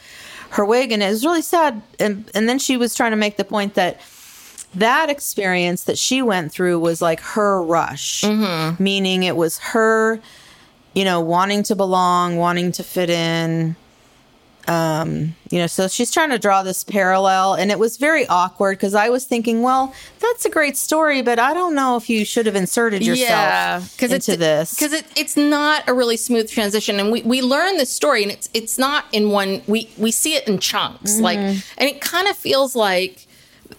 her 0.50 0.64
wig 0.64 0.92
and 0.92 1.02
it 1.02 1.08
was 1.08 1.24
really 1.24 1.42
sad 1.42 1.82
and 2.00 2.30
and 2.34 2.48
then 2.48 2.58
she 2.58 2.76
was 2.76 2.94
trying 2.94 3.10
to 3.10 3.16
make 3.16 3.36
the 3.36 3.44
point 3.44 3.74
that 3.74 4.00
that 4.74 5.08
experience 5.08 5.84
that 5.84 5.96
she 5.98 6.20
went 6.20 6.50
through 6.50 6.78
was 6.80 7.00
like 7.00 7.20
her 7.20 7.62
rush 7.62 8.22
Mm-hmm. 8.22 8.82
meaning 8.82 9.22
it 9.22 9.36
was 9.36 9.58
her 9.58 10.20
you 10.94 11.04
know 11.04 11.20
wanting 11.20 11.62
to 11.64 11.74
belong 11.76 12.36
wanting 12.36 12.72
to 12.72 12.82
fit 12.82 13.10
in 13.10 13.76
um 14.66 15.34
you 15.50 15.58
know 15.58 15.66
so 15.66 15.86
she's 15.88 16.10
trying 16.10 16.30
to 16.30 16.38
draw 16.38 16.62
this 16.62 16.84
parallel 16.84 17.54
and 17.54 17.70
it 17.70 17.78
was 17.78 17.96
very 17.98 18.26
awkward 18.28 18.76
because 18.78 18.94
i 18.94 19.08
was 19.10 19.24
thinking 19.24 19.60
well 19.62 19.92
that's 20.20 20.44
a 20.46 20.50
great 20.50 20.76
story 20.76 21.20
but 21.20 21.38
i 21.38 21.52
don't 21.52 21.74
know 21.74 21.96
if 21.96 22.08
you 22.08 22.24
should 22.24 22.46
have 22.46 22.56
inserted 22.56 23.04
yourself 23.04 23.96
into 24.12 24.32
it's, 24.32 24.38
this 24.40 24.74
because 24.74 24.92
it, 24.92 25.04
it's 25.16 25.36
not 25.36 25.86
a 25.88 25.92
really 25.92 26.16
smooth 26.16 26.48
transition, 26.50 26.98
and 26.98 27.12
we 27.12 27.20
we 27.22 27.42
learn 27.42 27.76
this 27.76 27.90
story, 27.90 28.22
and 28.22 28.32
it's 28.32 28.48
it's 28.54 28.78
not 28.78 29.04
in 29.12 29.30
one. 29.30 29.60
We 29.66 29.90
we 29.98 30.10
see 30.10 30.34
it 30.34 30.48
in 30.48 30.58
chunks, 30.58 31.20
like, 31.20 31.38
Mm-hmm. 31.38 31.58
and 31.78 31.88
it 31.90 32.00
kind 32.00 32.26
of 32.28 32.36
feels 32.36 32.74
like 32.74 33.26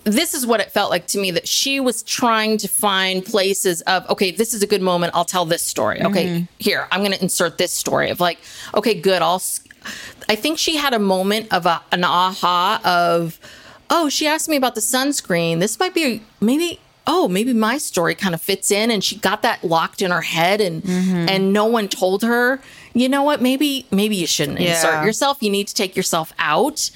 this 0.04 0.34
is 0.34 0.46
what 0.46 0.60
it 0.60 0.72
felt 0.72 0.90
like 0.92 1.08
to 1.08 1.18
me 1.20 1.32
that 1.32 1.48
she 1.48 1.80
was 1.80 2.04
trying 2.04 2.58
to 2.58 2.68
find 2.68 3.26
places 3.26 3.82
of 3.82 4.08
okay 4.10 4.32
this 4.32 4.54
is 4.54 4.62
a 4.62 4.68
good 4.68 4.82
moment 4.82 5.12
i'll 5.16 5.26
tell 5.26 5.46
this 5.46 5.62
story 5.64 6.02
okay 6.04 6.26
Mm-hmm. 6.26 6.44
here 6.60 6.88
i'm 6.92 7.00
going 7.02 7.12
to 7.14 7.22
insert 7.22 7.58
this 7.58 7.72
story 7.72 8.10
of 8.10 8.20
like 8.20 8.38
okay 8.74 8.94
good 9.00 9.22
i'll 9.22 9.42
i 10.30 10.36
think 10.36 10.58
she 10.58 10.76
had 10.78 10.94
a 10.94 11.00
moment 11.00 11.52
of 11.54 11.66
a, 11.66 11.82
an 11.92 12.04
aha 12.04 12.80
of 12.84 13.40
oh 13.90 14.10
she 14.10 14.28
asked 14.28 14.50
me 14.50 14.56
about 14.56 14.76
the 14.76 14.82
sunscreen 14.82 15.60
this 15.60 15.80
might 15.80 15.94
be 15.94 16.22
maybe 16.42 16.80
oh 17.08 17.28
maybe 17.28 17.54
my 17.54 17.78
story 17.78 18.16
kind 18.16 18.34
of 18.34 18.42
fits 18.42 18.72
in 18.72 18.90
and 18.90 19.04
she 19.04 19.16
got 19.18 19.42
that 19.44 19.64
locked 19.64 20.02
in 20.02 20.10
her 20.12 20.22
head 20.22 20.60
and 20.62 20.82
Mm-hmm. 20.84 21.30
and 21.30 21.54
no 21.54 21.66
one 21.66 21.88
told 21.88 22.24
her 22.24 22.60
you 22.94 23.08
know 23.10 23.22
what 23.24 23.42
maybe 23.42 23.86
maybe 23.92 24.16
you 24.16 24.26
shouldn't 24.28 24.60
Yeah. 24.60 24.76
insert 24.76 25.06
yourself 25.06 25.38
you 25.42 25.50
need 25.52 25.68
to 25.68 25.74
take 25.76 25.96
yourself 25.96 26.34
out 26.40 26.90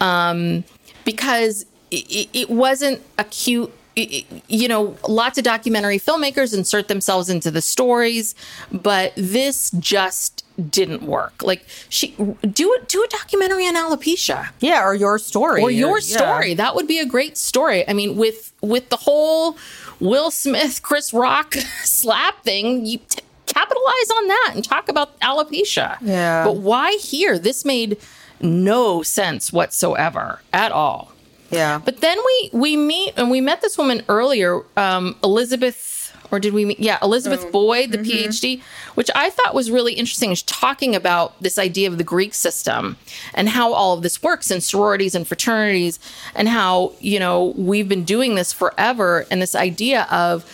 um 0.00 0.64
because 1.04 1.66
it, 1.90 2.28
it, 2.32 2.50
wasn't 2.50 3.02
a 3.18 3.24
cute 3.24 3.72
it- 3.96 4.24
you 4.48 4.68
know 4.68 4.96
lots 5.08 5.36
of 5.38 5.44
documentary 5.44 5.98
filmmakers 5.98 6.56
insert 6.56 6.88
themselves 6.88 7.28
into 7.28 7.50
the 7.50 7.60
stories 7.60 8.34
but 8.72 9.12
this 9.16 9.70
just 9.78 10.44
didn't 10.70 11.02
work. 11.02 11.42
Like 11.42 11.64
she 11.88 12.08
do 12.08 12.72
it 12.74 12.88
do 12.88 13.02
a 13.02 13.08
documentary 13.08 13.66
on 13.66 13.74
alopecia 13.76 14.48
Yeah, 14.60 14.84
or 14.84 14.94
your 14.94 15.18
story. 15.18 15.62
or 15.62 15.70
your 15.70 15.98
yeah. 16.00 16.16
story. 16.16 16.54
That 16.54 16.74
would 16.74 16.86
be 16.86 16.98
a 16.98 17.06
great 17.06 17.36
story. 17.38 17.88
I 17.88 17.92
mean, 17.92 18.16
with 18.16 18.52
with 18.60 18.88
the 18.90 18.96
whole 18.96 19.56
Will 20.00 20.30
Smith, 20.30 20.82
Chris 20.82 21.12
Rock 21.12 21.54
slap 21.84 22.42
thing, 22.42 22.84
you 22.86 22.98
t- 23.08 23.22
capitalize 23.46 24.10
on 24.16 24.28
that 24.28 24.52
and 24.54 24.64
talk 24.64 24.88
about 24.88 25.18
alopecia. 25.20 25.96
Yeah. 26.00 26.44
But 26.44 26.56
why 26.56 26.92
here? 27.00 27.38
This 27.38 27.64
made 27.64 27.98
no 28.40 29.02
sense 29.02 29.52
whatsoever 29.52 30.40
at 30.52 30.72
all. 30.72 31.12
Yeah. 31.50 31.80
But 31.84 32.00
then 32.00 32.16
we 32.24 32.50
we 32.52 32.76
meet 32.76 33.14
and 33.16 33.30
we 33.30 33.40
met 33.40 33.60
this 33.60 33.76
woman 33.76 34.02
earlier, 34.08 34.62
um, 34.76 35.16
Elizabeth, 35.24 35.99
or 36.30 36.40
did 36.40 36.52
we 36.52 36.64
meet? 36.64 36.80
Yeah, 36.80 36.98
Elizabeth 37.02 37.44
oh, 37.46 37.50
Boyd, 37.50 37.92
the 37.92 37.98
mm-hmm. 37.98 38.28
PhD, 38.28 38.62
which 38.94 39.10
I 39.14 39.30
thought 39.30 39.54
was 39.54 39.70
really 39.70 39.94
interesting. 39.94 40.30
She's 40.30 40.42
talking 40.42 40.94
about 40.94 41.40
this 41.40 41.58
idea 41.58 41.88
of 41.88 41.98
the 41.98 42.04
Greek 42.04 42.34
system 42.34 42.96
and 43.34 43.48
how 43.48 43.72
all 43.72 43.96
of 43.96 44.02
this 44.02 44.22
works 44.22 44.50
in 44.50 44.60
sororities 44.60 45.14
and 45.14 45.26
fraternities, 45.26 45.98
and 46.34 46.48
how 46.48 46.92
you 47.00 47.18
know 47.18 47.54
we've 47.56 47.88
been 47.88 48.04
doing 48.04 48.34
this 48.34 48.52
forever, 48.52 49.26
and 49.30 49.40
this 49.40 49.54
idea 49.54 50.06
of 50.10 50.44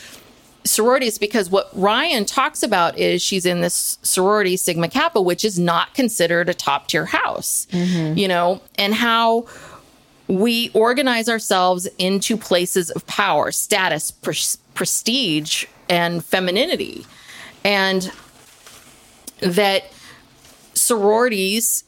sororities 0.67 1.19
because 1.19 1.49
what 1.49 1.71
Ryan 1.73 2.25
talks 2.25 2.63
about 2.63 2.99
is 2.99 3.23
she's 3.23 3.47
in 3.47 3.61
this 3.61 3.99
sorority 4.03 4.57
Sigma 4.57 4.89
Kappa, 4.89 5.21
which 5.21 5.45
is 5.45 5.59
not 5.59 5.95
considered 5.95 6.49
a 6.49 6.55
top 6.55 6.89
tier 6.89 7.07
house, 7.07 7.67
mm-hmm. 7.71 8.19
you 8.19 8.29
know, 8.29 8.61
and 8.77 8.95
how 8.95 9.47
we 10.29 10.71
organize 10.71 11.29
ourselves 11.29 11.89
into 11.99 12.37
places 12.37 12.91
of 12.91 13.07
power, 13.07 13.53
status, 13.53 14.11
pres- 14.11 14.59
prestige, 14.77 15.65
and 15.89 16.25
femininity. 16.25 17.05
And 17.65 18.13
that 19.41 19.91
sororities 20.75 21.83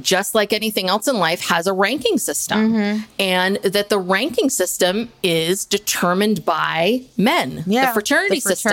just 0.00 0.36
like 0.36 0.52
anything 0.52 0.88
else 0.88 1.08
in 1.08 1.16
life 1.16 1.48
has 1.48 1.66
a 1.66 1.72
ranking 1.72 2.16
system 2.16 2.72
Mm-hmm. 2.72 3.02
and 3.18 3.56
that 3.56 3.88
the 3.88 3.98
ranking 3.98 4.48
system 4.48 5.10
is 5.22 5.64
determined 5.64 6.44
by 6.44 7.02
men 7.16 7.64
Yeah, 7.66 7.86
the 7.86 7.92
fraternity 7.94 8.36
the 8.36 8.40
system 8.40 8.70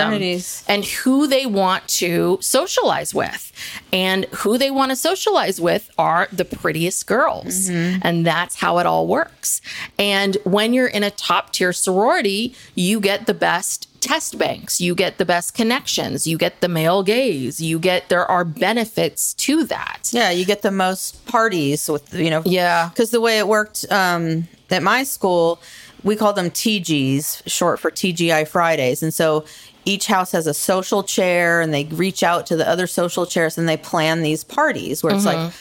and 0.68 0.84
who 0.84 1.26
they 1.26 1.44
want 1.44 1.88
to 1.88 2.38
socialize 2.40 3.12
with 3.14 3.47
and 3.92 4.24
who 4.26 4.58
they 4.58 4.70
want 4.70 4.90
to 4.90 4.96
socialize 4.96 5.60
with 5.60 5.90
are 5.98 6.28
the 6.32 6.44
prettiest 6.44 7.06
girls. 7.06 7.68
Mm-hmm. 7.68 8.00
and 8.02 8.26
that's 8.26 8.56
how 8.56 8.78
it 8.78 8.86
all 8.86 9.06
works. 9.06 9.60
And 9.98 10.36
when 10.44 10.72
you're 10.72 10.86
in 10.86 11.02
a 11.02 11.10
top 11.10 11.52
tier 11.52 11.72
sorority 11.72 12.54
you 12.74 13.00
get 13.00 13.26
the 13.26 13.34
best 13.34 13.88
test 14.00 14.38
banks. 14.38 14.80
You 14.80 14.94
get 14.94 15.18
the 15.18 15.24
best 15.24 15.54
connections. 15.54 16.26
You 16.26 16.38
get 16.38 16.60
the 16.60 16.68
male 16.68 17.02
gaze. 17.02 17.60
You 17.60 17.78
get 17.78 18.08
there 18.08 18.24
are 18.26 18.44
benefits 18.44 19.34
to 19.34 19.64
that. 19.64 20.10
Yeah, 20.12 20.30
you 20.30 20.44
get 20.44 20.62
the 20.62 20.70
most 20.70 21.24
parties 21.26 21.88
with 21.88 22.14
you 22.14 22.30
know. 22.30 22.42
Yeah. 22.44 22.88
because 22.88 23.10
the 23.10 23.20
way 23.20 23.38
it 23.38 23.48
worked 23.48 23.90
um, 23.90 24.48
at 24.70 24.82
my 24.82 25.02
school, 25.04 25.60
we 26.04 26.16
called 26.16 26.36
them 26.36 26.50
TGs, 26.50 27.48
short 27.48 27.80
for 27.80 27.90
TGI 27.90 28.46
Fridays, 28.46 29.02
and 29.02 29.12
so 29.12 29.44
each 29.88 30.06
house 30.06 30.32
has 30.32 30.46
a 30.46 30.54
social 30.54 31.02
chair, 31.02 31.60
and 31.62 31.72
they 31.72 31.84
reach 31.84 32.22
out 32.22 32.46
to 32.46 32.56
the 32.56 32.68
other 32.68 32.86
social 32.86 33.24
chairs, 33.26 33.56
and 33.58 33.68
they 33.68 33.76
plan 33.76 34.22
these 34.22 34.44
parties 34.44 35.02
where 35.02 35.14
it's 35.14 35.24
like 35.24 35.52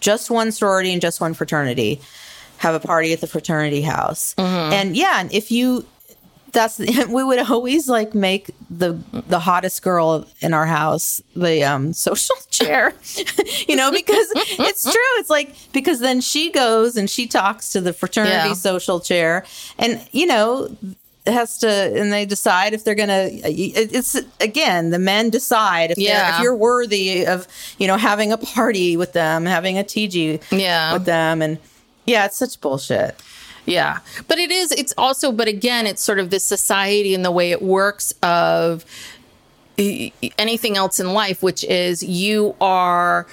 just 0.00 0.30
one 0.30 0.52
sorority 0.52 0.92
and 0.92 1.00
just 1.02 1.20
one 1.20 1.34
fraternity. 1.34 2.00
Have 2.58 2.74
a 2.74 2.80
party 2.80 3.12
at 3.14 3.20
the 3.22 3.26
fraternity 3.26 3.80
house, 3.82 4.34
and 4.36 4.94
yeah, 4.96 5.20
and 5.20 5.32
if 5.32 5.50
you 5.50 5.86
that's 6.52 6.78
we 7.08 7.22
would 7.24 7.38
always 7.38 7.88
like 7.88 8.12
make 8.14 8.50
the 8.68 8.98
the 9.28 9.38
hottest 9.38 9.82
girl 9.82 10.26
in 10.40 10.52
our 10.52 10.66
house 10.66 11.22
the 11.36 11.62
um 11.62 11.92
social 12.08 12.34
chair 12.50 12.92
you 13.68 13.76
know 13.76 13.90
because 13.92 14.26
it's 14.34 14.82
true. 14.94 15.12
It's 15.20 15.30
like 15.30 15.54
because 15.72 16.00
then 16.00 16.20
she 16.20 16.50
goes 16.50 16.96
and 16.96 17.08
she 17.08 17.26
talks 17.28 17.70
to 17.70 17.80
the 17.80 17.92
fraternity 17.92 18.48
Yeah. 18.48 18.52
social 18.54 18.98
chair. 19.00 19.44
And 19.78 20.00
you 20.12 20.26
know 20.26 20.76
has 21.32 21.58
to 21.58 21.68
and 21.68 22.12
they 22.12 22.24
decide 22.26 22.74
if 22.74 22.84
they're 22.84 22.94
gonna 22.94 23.28
it's 23.32 24.16
again 24.40 24.90
the 24.90 24.98
men 24.98 25.30
decide 25.30 25.90
if 25.90 25.98
Yeah. 25.98 26.36
if 26.36 26.42
you're 26.42 26.54
worthy 26.54 27.26
of 27.26 27.46
you 27.78 27.86
know 27.86 27.96
having 27.96 28.32
a 28.32 28.38
party 28.38 28.96
with 28.96 29.12
them 29.12 29.46
having 29.46 29.78
a 29.78 29.84
tg 29.84 30.40
Yeah. 30.50 30.92
with 30.92 31.04
them 31.04 31.42
and 31.42 31.58
yeah 32.06 32.24
it's 32.26 32.36
such 32.36 32.60
bullshit 32.60 33.14
Yeah. 33.66 33.98
But 34.26 34.38
it 34.38 34.50
is, 34.50 34.72
it's 34.72 34.94
also, 34.96 35.30
but 35.30 35.46
again, 35.46 35.86
it's 35.86 36.02
sort 36.02 36.18
of 36.18 36.30
this 36.30 36.42
society 36.44 37.14
and 37.14 37.22
the 37.24 37.30
way 37.30 37.50
it 37.52 37.60
works 37.62 38.12
of 38.22 38.84
anything 39.78 40.76
else 40.76 40.98
in 41.00 41.12
life, 41.12 41.42
which 41.42 41.62
is 41.64 42.02
you 42.02 42.54
are. 42.60 43.26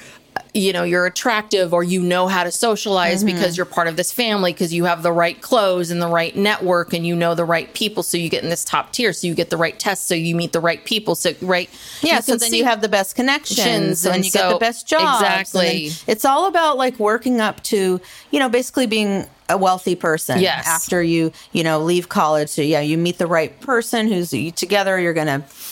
You 0.57 0.73
know, 0.73 0.83
you're 0.83 1.05
attractive 1.05 1.73
or 1.73 1.83
you 1.83 2.01
know 2.01 2.27
how 2.27 2.43
to 2.43 2.51
socialize 2.51 3.23
because 3.23 3.57
you're 3.57 3.65
part 3.65 3.87
of 3.87 3.95
this 3.95 4.11
family 4.11 4.53
because 4.53 4.73
you 4.73 4.85
have 4.85 5.03
the 5.03 5.11
right 5.11 5.39
clothes 5.41 5.91
and 5.91 6.01
the 6.01 6.07
right 6.07 6.35
network 6.35 6.93
and 6.93 7.05
you 7.05 7.15
know 7.15 7.35
the 7.35 7.45
right 7.45 7.73
people. 7.73 8.03
So 8.03 8.17
you 8.17 8.29
get 8.29 8.43
in 8.43 8.49
this 8.49 8.63
top 8.63 8.91
tier. 8.91 9.13
So 9.13 9.27
you 9.27 9.35
get 9.35 9.49
the 9.49 9.57
right 9.57 9.77
tests. 9.77 10.05
So 10.07 10.15
you 10.15 10.35
meet 10.35 10.53
the 10.53 10.59
right 10.59 10.83
people. 10.83 11.15
So, 11.15 11.33
right. 11.41 11.69
Yeah, 12.01 12.19
so 12.19 12.35
then 12.37 12.49
see- 12.49 12.57
you 12.57 12.65
have 12.65 12.81
the 12.81 12.89
best 12.89 13.15
connections 13.15 14.05
and 14.05 14.15
and 14.15 14.25
you 14.25 14.31
get 14.31 14.51
the 14.51 14.57
best 14.57 14.87
jobs. 14.87 15.21
Exactly. 15.21 15.91
it's 16.07 16.25
all 16.25 16.47
about 16.47 16.77
like 16.77 16.99
working 16.99 17.39
up 17.39 17.61
to, 17.63 18.01
you 18.31 18.39
know, 18.39 18.49
basically 18.49 18.87
being 18.87 19.25
a 19.49 19.57
wealthy 19.57 19.95
person. 19.95 20.39
Yes. 20.39 20.67
After 20.67 21.01
you, 21.01 21.31
you 21.51 21.63
know, 21.63 21.79
leave 21.79 22.09
college. 22.09 22.49
So 22.49 22.61
yeah, 22.61 22.81
you 22.81 22.97
meet 22.97 23.17
the 23.17 23.27
right 23.27 23.57
person 23.61 24.07
who's 24.07 24.33
you, 24.33 24.51
together. 24.51 24.99
You're 24.99 25.13
gonna. 25.13 25.43
uh, 25.45 25.66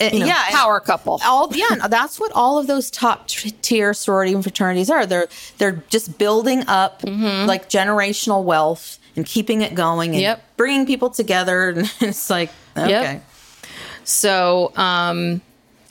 you 0.00 0.20
know, 0.20 0.26
yeah, 0.26 0.50
power 0.50 0.80
couple. 0.80 1.20
All 1.24 1.48
yeah, 1.54 1.86
that's 1.88 2.18
what 2.18 2.32
all 2.32 2.58
of 2.58 2.66
those 2.66 2.90
top 2.90 3.28
t- 3.28 3.50
tier 3.50 3.92
sorority 3.94 4.32
and 4.32 4.42
fraternities 4.42 4.88
are. 4.90 5.04
They're 5.06 5.28
they're 5.58 5.82
just 5.90 6.18
building 6.18 6.64
up 6.68 7.02
like 7.04 7.68
generational 7.68 8.42
wealth 8.44 8.98
and 9.16 9.26
keeping 9.26 9.60
it 9.62 9.74
going 9.74 10.10
and 10.12 10.20
Yep. 10.20 10.42
bringing 10.56 10.86
people 10.86 11.10
together. 11.10 11.70
And 11.70 11.90
it's 12.00 12.30
like 12.30 12.50
okay, 12.76 13.20
So, 14.04 14.72
um, 14.76 15.40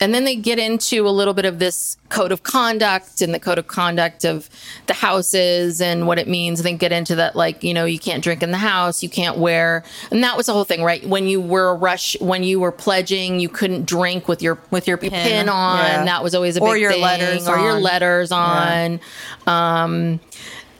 and 0.00 0.14
then 0.14 0.24
they 0.24 0.34
get 0.36 0.58
into 0.58 1.06
a 1.06 1.10
little 1.10 1.34
bit 1.34 1.44
of 1.44 1.58
this 1.58 1.96
code 2.08 2.32
of 2.32 2.42
conduct 2.42 3.20
and 3.22 3.32
the 3.32 3.38
code 3.38 3.58
of 3.58 3.66
conduct 3.68 4.24
of 4.24 4.48
the 4.86 4.94
houses 4.94 5.80
and 5.80 6.06
what 6.08 6.18
it 6.18 6.26
means. 6.26 6.58
And 6.60 6.66
then 6.66 6.76
get 6.76 6.90
into 6.90 7.14
that, 7.16 7.36
like, 7.36 7.62
you 7.62 7.72
know, 7.72 7.84
you 7.84 7.98
can't 7.98 8.22
drink 8.24 8.42
in 8.42 8.50
the 8.50 8.58
house, 8.58 9.02
you 9.02 9.08
can't 9.08 9.38
wear, 9.38 9.84
and 10.10 10.24
that 10.24 10.36
was 10.36 10.46
the 10.46 10.52
whole 10.52 10.64
thing, 10.64 10.82
right? 10.82 11.06
When 11.06 11.28
you 11.28 11.40
were 11.40 11.68
a 11.70 11.74
rush, 11.74 12.18
when 12.20 12.42
you 12.42 12.58
were 12.60 12.72
pledging, 12.72 13.38
you 13.40 13.48
couldn't 13.48 13.84
drink 13.86 14.26
with 14.26 14.42
your 14.42 14.58
With 14.70 14.88
your 14.88 14.96
pin, 14.96 15.48
on. 15.48 15.78
yeah. 15.84 16.04
That 16.04 16.22
was 16.22 16.34
always 16.34 16.56
a 16.56 16.60
Or 16.60 16.72
big 16.74 16.82
your 16.82 16.92
thing. 16.92 17.02
letters 17.02 17.46
or 17.48 17.58
your 17.58 17.76
on. 17.76 17.82
letters 17.82 18.32
on. 18.32 19.00
Um, 19.46 20.20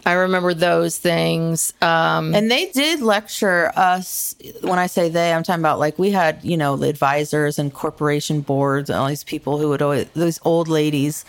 I 0.06 0.12
remember 0.14 0.54
those 0.54 0.96
things. 0.98 1.72
Um, 1.82 2.34
And 2.34 2.50
they 2.50 2.66
did 2.70 3.00
lecture 3.00 3.70
us. 3.76 4.34
When 4.62 4.78
I 4.78 4.86
say 4.86 5.08
they, 5.10 5.32
I'm 5.32 5.42
talking 5.42 5.60
about 5.60 5.78
like 5.78 5.98
we 5.98 6.10
had, 6.10 6.42
you 6.42 6.56
know, 6.56 6.76
the 6.76 6.88
advisors 6.88 7.58
and 7.58 7.72
corporation 7.72 8.40
boards, 8.40 8.88
and 8.90 8.98
all 8.98 9.08
these 9.08 9.24
people 9.24 9.58
who 9.58 9.68
would 9.68 9.82
always, 9.82 10.06
those 10.14 10.40
old 10.44 10.68
ladies 10.68 11.24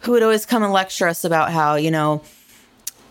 who 0.00 0.12
would 0.12 0.22
always 0.22 0.46
come 0.46 0.62
and 0.62 0.72
lecture 0.72 1.08
us 1.08 1.24
about 1.24 1.50
how, 1.52 1.76
you 1.76 1.90
know, 1.90 2.22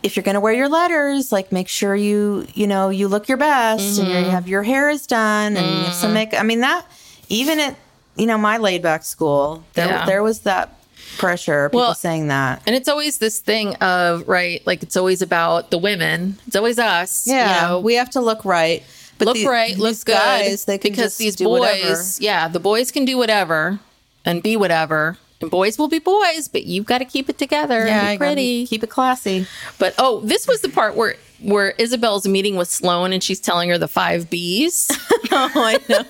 if 0.03 0.15
you're 0.15 0.23
going 0.23 0.35
to 0.35 0.39
wear 0.41 0.53
your 0.53 0.69
letters, 0.69 1.31
like 1.31 1.51
make 1.51 1.67
sure 1.67 1.95
you, 1.95 2.45
you 2.53 2.67
know, 2.67 2.89
you 2.89 3.07
look 3.07 3.27
your 3.27 3.37
best 3.37 3.97
and 3.99 4.07
you 4.07 4.29
have 4.31 4.47
your 4.47 4.61
hair 4.63 4.89
is 4.89 5.07
done 5.07 5.57
and 5.57 5.85
have 5.85 5.93
some 5.93 6.13
makeup. 6.13 6.39
I 6.39 6.43
mean, 6.43 6.59
that 6.61 6.85
even 7.27 7.59
at, 7.59 7.75
you 8.15 8.27
know, 8.27 8.37
my 8.37 8.57
laid 8.57 8.81
back 8.83 9.03
school, 9.03 9.63
there, 9.73 9.87
Yeah. 9.87 10.05
there 10.05 10.21
was 10.21 10.41
that 10.41 10.77
pressure, 11.17 11.69
people 11.69 11.79
Well, 11.81 11.95
saying 11.95 12.27
that. 12.27 12.61
And 12.65 12.75
it's 12.75 12.87
always 12.89 13.17
this 13.19 13.39
thing 13.39 13.75
of 13.75 14.27
right, 14.27 14.65
like 14.65 14.83
it's 14.83 14.97
always 14.97 15.21
about 15.21 15.71
the 15.71 15.77
women. 15.77 16.37
It's 16.47 16.55
always 16.55 16.79
us. 16.79 17.25
Yeah, 17.27 17.55
you 17.63 17.67
know, 17.67 17.79
we 17.79 17.95
have 17.95 18.09
to 18.11 18.21
look 18.21 18.43
right. 18.45 18.83
But 19.17 19.27
look 19.27 19.37
the- 19.37 19.47
right, 19.47 19.77
look 19.77 19.95
good. 20.05 20.13
guys, 20.13 20.65
they 20.65 20.77
can 20.77 20.91
because 20.91 21.17
these 21.17 21.37
boys, 21.37 21.59
whatever. 21.61 22.01
yeah, 22.19 22.47
the 22.49 22.59
boys 22.59 22.91
can 22.91 23.05
do 23.05 23.17
whatever 23.17 23.79
and 24.25 24.43
be 24.43 24.57
whatever. 24.57 25.17
And 25.41 25.51
boys 25.51 25.77
will 25.77 25.87
be 25.89 25.99
boys, 25.99 26.47
but 26.47 26.63
you've 26.63 26.85
got 26.85 26.99
to 26.99 27.05
keep 27.05 27.29
it 27.29 27.37
together 27.37 27.85
Yeah, 27.85 28.07
and 28.09 28.15
be 28.15 28.17
pretty. 28.17 28.67
keep 28.67 28.83
it 28.83 28.89
classy. 28.89 29.47
But 29.77 29.93
oh, 29.99 30.21
this 30.21 30.47
was 30.47 30.61
the 30.61 30.69
part 30.69 30.95
where 30.95 31.15
where 31.41 31.71
Isabel's 31.77 32.27
meeting 32.27 32.55
with 32.55 32.67
Sloan 32.69 33.13
and 33.13 33.23
she's 33.23 33.39
telling 33.39 33.69
her 33.69 33.77
the 33.77 33.87
five 33.87 34.29
B's. 34.29 34.89
oh, 35.31 35.51
I 35.55 35.79
know. 35.89 36.03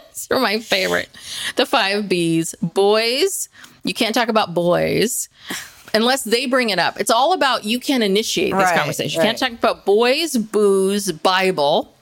These 0.14 0.28
are 0.30 0.40
my 0.40 0.58
favorite. 0.58 1.08
The 1.56 1.66
five 1.66 2.08
B's. 2.08 2.54
Boys, 2.62 3.48
you 3.84 3.94
can't 3.94 4.14
talk 4.14 4.28
about 4.28 4.54
boys 4.54 5.28
unless 5.94 6.24
they 6.24 6.46
bring 6.46 6.70
it 6.70 6.78
up. 6.78 6.98
It's 7.00 7.10
all 7.10 7.32
about 7.32 7.64
you 7.64 7.78
can't 7.80 8.02
initiate 8.02 8.52
this 8.52 8.62
Right, 8.64 8.76
conversation. 8.78 9.20
You 9.20 9.26
can't 9.26 9.38
talk 9.38 9.52
about 9.52 9.84
boys, 9.84 10.36
booze, 10.36 11.12
Bible, 11.12 11.94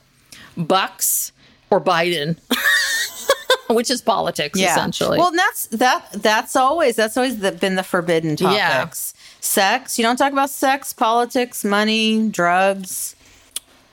bucks, 0.57 1.33
or 1.71 1.81
Biden. 1.81 2.39
Which 3.69 3.91
is 3.91 4.01
politics, 4.01 4.61
essentially. 4.61 5.19
Well, 5.19 5.33
that's 5.33 5.67
that. 5.69 6.07
That's 6.13 6.55
always 6.55 6.95
that's 6.95 7.17
always 7.17 7.39
the, 7.41 7.51
been 7.51 7.75
the 7.75 7.83
forbidden 7.83 8.37
Yeah. 8.39 8.79
topics. 8.79 9.13
Sex. 9.47 9.99
You 9.99 10.03
don't 10.03 10.17
talk 10.17 10.33
about 10.33 10.51
sex, 10.51 10.93
politics, 10.93 11.65
money, 11.65 12.29
drugs. 12.29 13.15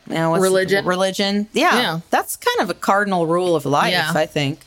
You 0.07 0.15
know, 0.15 0.35
Religion. 0.35 0.85
Religion. 0.85 1.47
Yeah, 1.53 1.75
Yeah. 1.79 1.99
That's 2.09 2.35
kind 2.35 2.59
of 2.61 2.69
a 2.69 2.73
cardinal 2.79 3.25
rule 3.27 3.55
of 3.55 3.65
life. 3.65 3.91
Yeah. 3.91 4.11
I 4.13 4.25
think. 4.25 4.59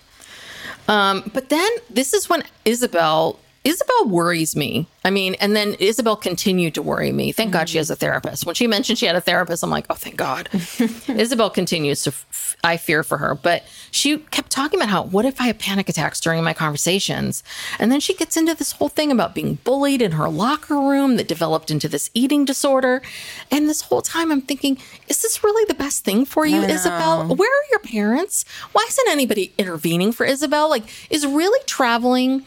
Um, 0.89 1.30
but 1.34 1.49
then 1.49 1.68
this 1.91 2.14
is 2.14 2.28
when 2.28 2.45
Isabel 2.64 3.39
Isabel 3.67 4.07
worries 4.07 4.55
me. 4.55 4.87
I 5.05 5.11
mean, 5.11 5.35
and 5.41 5.57
then 5.57 5.75
Isabel 5.81 6.14
continued 6.14 6.75
to 6.75 6.83
worry 6.83 7.11
me. 7.11 7.33
Thank 7.33 7.53
God 7.53 7.69
she 7.69 7.79
has 7.79 7.91
a 7.91 7.97
therapist. 7.97 8.47
When 8.47 8.55
she 8.55 8.69
mentioned 8.69 8.97
she 8.97 9.07
had 9.07 9.17
a 9.17 9.21
therapist, 9.21 9.64
I'm 9.64 9.71
like, 9.71 9.87
oh, 9.91 9.95
thank 9.95 10.17
God. 10.17 10.49
Isabel 11.09 11.51
continues 11.51 12.05
to, 12.05 12.11
f- 12.11 12.57
I 12.62 12.77
fear 12.77 13.03
for 13.03 13.19
her. 13.19 13.35
But 13.35 13.64
she 13.91 14.19
kept 14.19 14.51
talking 14.51 14.79
about 14.79 14.89
how, 14.89 15.03
what 15.03 15.25
if 15.25 15.41
I 15.41 15.49
have 15.49 15.59
panic 15.59 15.89
attacks 15.89 16.21
during 16.21 16.45
my 16.45 16.53
conversations? 16.53 17.43
And 17.81 17.91
then 17.91 17.99
she 17.99 18.14
gets 18.14 18.37
into 18.37 18.55
this 18.55 18.71
whole 18.71 18.89
thing 18.89 19.11
about 19.11 19.35
being 19.35 19.55
bullied 19.64 20.01
in 20.01 20.12
her 20.12 20.29
locker 20.29 20.79
room 20.79 21.17
that 21.17 21.27
developed 21.27 21.73
into 21.73 21.89
this 21.89 22.09
eating 22.14 22.45
disorder. 22.45 23.03
And 23.51 23.69
this 23.69 23.83
whole 23.83 24.03
time 24.03 24.31
I'm 24.31 24.43
thinking, 24.43 24.79
is 25.09 25.23
this 25.23 25.43
really 25.43 25.64
the 25.64 25.75
best 25.75 26.05
thing 26.05 26.25
for 26.25 26.47
you, 26.47 26.62
Isabel? 26.62 27.27
Where 27.35 27.51
are 27.51 27.67
your 27.73 27.81
parents? 27.81 28.45
Why 28.71 28.85
isn't 28.89 29.09
anybody 29.09 29.53
intervening 29.59 30.12
for 30.12 30.25
Isabel? 30.25 30.71
Like, 30.71 30.85
is 31.11 31.27
really 31.27 31.61
traveling 31.67 32.45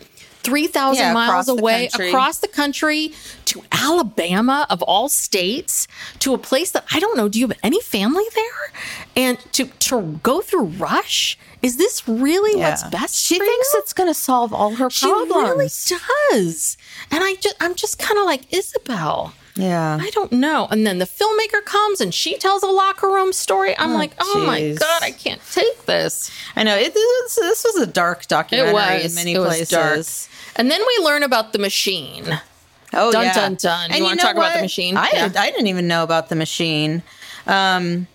3,000 0.49 1.01
Yeah, 1.01 1.13
miles 1.13 1.47
away 1.47 1.87
country. 1.87 2.09
across 2.09 2.39
the 2.39 2.47
country 2.47 3.13
to 3.45 3.61
Alabama, 3.71 4.65
of 4.69 4.81
all 4.83 5.07
states, 5.09 5.87
to 6.19 6.33
a 6.33 6.37
place 6.37 6.71
that 6.71 6.85
I 6.91 6.99
don't 6.99 7.15
know. 7.15 7.29
Do 7.29 7.39
you 7.39 7.47
have 7.47 7.57
any 7.63 7.79
family 7.81 8.25
there? 8.35 8.71
And 9.15 9.39
to, 9.53 9.65
to 9.65 10.19
go 10.23 10.41
through 10.41 10.65
Rush? 10.65 11.37
Is 11.61 11.77
this 11.77 12.07
really 12.07 12.55
what's 12.59 12.83
best 12.85 13.15
She 13.15 13.37
thinks 13.37 13.73
you? 13.73 13.79
it's 13.79 13.93
going 13.93 14.09
to 14.09 14.13
solve 14.13 14.53
all 14.53 14.71
her 14.75 14.89
problems. 14.89 15.85
She 15.85 15.93
really 15.95 16.01
does. 16.31 16.77
And 17.11 17.23
I 17.23 17.35
just, 17.35 17.55
I'm 17.59 17.75
just 17.75 17.99
kind 17.99 18.17
of 18.19 18.25
like, 18.25 18.51
Isabel. 18.53 19.33
Yeah. 19.59 19.97
I 19.99 20.09
don't 20.11 20.31
know. 20.31 20.67
And 20.71 20.87
then 20.87 20.99
the 20.99 21.05
filmmaker 21.05 21.63
comes 21.65 21.99
and 22.01 22.13
she 22.13 22.37
tells 22.37 22.63
a 22.63 22.67
locker 22.67 23.07
room 23.07 23.33
story. 23.33 23.77
I'm 23.77 23.93
like, 23.93 24.11
oh 24.19 24.43
my. 24.45 24.73
God, 24.79 25.03
I 25.03 25.11
can't 25.11 25.41
take 25.51 25.85
this. 25.85 26.31
I 26.55 26.63
know 26.63 26.75
it, 26.77 26.93
this, 26.93 27.35
this 27.35 27.63
was 27.65 27.75
a 27.77 27.87
dark 27.87 28.27
documentary 28.27 28.69
It 28.71 28.73
was. 28.73 29.05
in 29.11 29.15
many 29.15 29.33
it 29.33 29.39
was 29.39 29.47
places. 29.69 29.69
dark. 30.29 30.55
And 30.55 30.71
then 30.71 30.81
we 30.81 31.03
learn 31.03 31.23
about 31.23 31.51
the 31.53 31.59
machine. 31.59 32.25
Oh, 32.93 33.11
Dun, 33.11 33.23
yeah. 33.25 33.33
dun, 33.33 33.55
dun. 33.55 33.89
You 33.89 33.95
And 33.97 34.03
wanna 34.03 34.15
know 34.15 34.23
talk 34.23 34.35
about 34.35 34.55
the 34.55 34.61
machine? 34.61 34.97
I, 34.97 35.09
Yeah. 35.13 35.31
I 35.37 35.51
didn't 35.51 35.67
even 35.67 35.87
know 35.87 36.03
about 36.03 36.29
the 36.29 36.35
machine. 36.35 37.03
Um, 37.45 38.07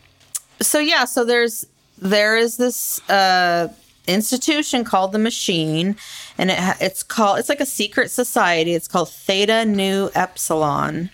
so 0.61 0.79
yeah, 0.79 1.05
so 1.05 1.25
there's 1.25 1.67
there 1.99 2.37
is 2.37 2.57
this 2.57 3.01
uh, 3.11 3.69
institution 4.07 4.85
called 4.85 5.13
the 5.13 5.19
Machine, 5.19 5.97
and 6.39 6.51
it 6.51 6.59
it's 6.81 7.03
called 7.03 7.39
it's 7.39 7.49
like 7.49 7.61
a 7.61 7.67
secret 7.67 8.11
society. 8.11 8.75
It's 8.75 8.89
called 8.89 9.11
Theta 9.11 9.65
Nu 9.65 10.11
Epsilon, 10.15 11.11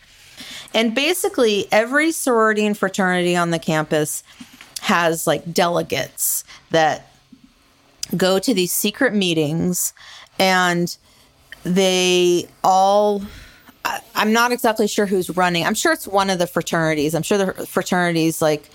and 0.74 0.94
basically 0.94 1.66
every 1.72 2.12
sorority 2.12 2.66
and 2.66 2.76
fraternity 2.76 3.36
on 3.36 3.50
the 3.50 3.58
campus 3.58 4.22
has 4.82 5.26
like 5.26 5.52
delegates 5.52 6.44
that 6.70 7.12
go 8.16 8.38
to 8.38 8.54
these 8.54 8.72
secret 8.72 9.14
meetings 9.14 9.92
and 10.38 10.96
they 11.62 12.48
all 12.64 13.22
I, 13.84 14.00
i'm 14.14 14.32
not 14.32 14.52
exactly 14.52 14.88
sure 14.88 15.06
who's 15.06 15.30
running. 15.36 15.64
I'm 15.66 15.74
sure 15.74 15.92
it's 15.92 16.08
one 16.08 16.30
of 16.30 16.38
the 16.38 16.46
fraternities. 16.46 17.14
I'm 17.14 17.22
sure 17.22 17.38
the 17.38 17.66
fraternities 17.66 18.40
like 18.42 18.70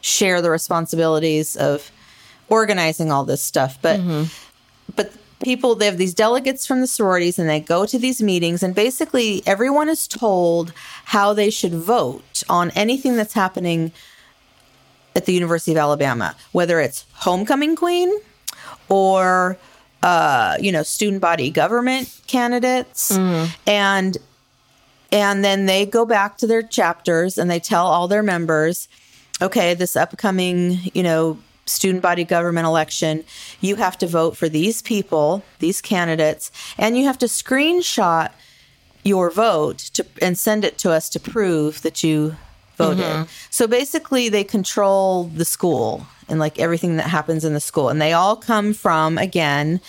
share 0.00 0.42
the 0.42 0.50
responsibilities 0.50 1.56
of 1.56 1.90
organizing 2.48 3.10
all 3.10 3.24
this 3.24 3.42
stuff 3.42 3.78
but 3.80 4.00
mm-hmm. 4.00 4.24
but 4.96 5.12
people 5.44 5.74
they 5.74 5.86
have 5.86 5.98
these 5.98 6.14
delegates 6.14 6.66
from 6.66 6.80
the 6.80 6.86
sororities 6.86 7.38
and 7.38 7.48
they 7.48 7.60
go 7.60 7.84
to 7.86 7.98
these 7.98 8.22
meetings 8.22 8.62
and 8.62 8.74
basically 8.74 9.42
everyone 9.46 9.88
is 9.88 10.08
told 10.08 10.72
how 11.04 11.32
they 11.32 11.50
should 11.50 11.74
vote 11.74 12.42
on 12.48 12.70
anything 12.70 13.16
that's 13.16 13.34
happening 13.34 13.92
at 15.16 15.26
the 15.26 15.32
University 15.32 15.72
of 15.72 15.78
Alabama, 15.78 16.34
whether 16.52 16.80
it's 16.80 17.06
homecoming 17.12 17.76
queen 17.76 18.12
or 18.88 19.56
uh, 20.02 20.56
you 20.60 20.72
know 20.72 20.82
student 20.82 21.22
body 21.22 21.50
government 21.50 22.20
candidates, 22.26 23.10
and 23.66 24.18
and 25.12 25.44
then 25.44 25.66
they 25.66 25.86
go 25.86 26.04
back 26.04 26.36
to 26.38 26.46
their 26.46 26.62
chapters 26.62 27.38
and 27.38 27.50
they 27.50 27.60
tell 27.60 27.86
all 27.86 28.08
their 28.08 28.22
members, 28.22 28.88
okay, 29.40 29.74
this 29.74 29.96
upcoming 29.96 30.78
you 30.94 31.02
know 31.02 31.38
student 31.66 32.02
body 32.02 32.24
government 32.24 32.66
election, 32.66 33.24
you 33.60 33.76
have 33.76 33.96
to 33.98 34.06
vote 34.06 34.36
for 34.36 34.48
these 34.48 34.82
people, 34.82 35.42
these 35.58 35.80
candidates, 35.80 36.50
and 36.78 36.96
you 36.96 37.04
have 37.04 37.18
to 37.18 37.26
screenshot 37.26 38.30
your 39.04 39.30
vote 39.30 39.78
to 39.78 40.06
and 40.22 40.38
send 40.38 40.64
it 40.64 40.78
to 40.78 40.90
us 40.90 41.08
to 41.10 41.20
prove 41.20 41.82
that 41.82 42.02
you 42.02 42.36
voted. 42.76 43.28
So 43.50 43.66
basically 43.66 44.28
they 44.28 44.44
control 44.44 45.24
the 45.24 45.44
school 45.44 46.06
and 46.28 46.40
like 46.40 46.58
everything 46.58 46.96
that 46.96 47.06
happens 47.06 47.44
in 47.44 47.52
the 47.52 47.60
school 47.60 47.88
and 47.88 48.00
they 48.00 48.14
all 48.14 48.34
come 48.34 48.72
from 48.72 49.18
again 49.18 49.80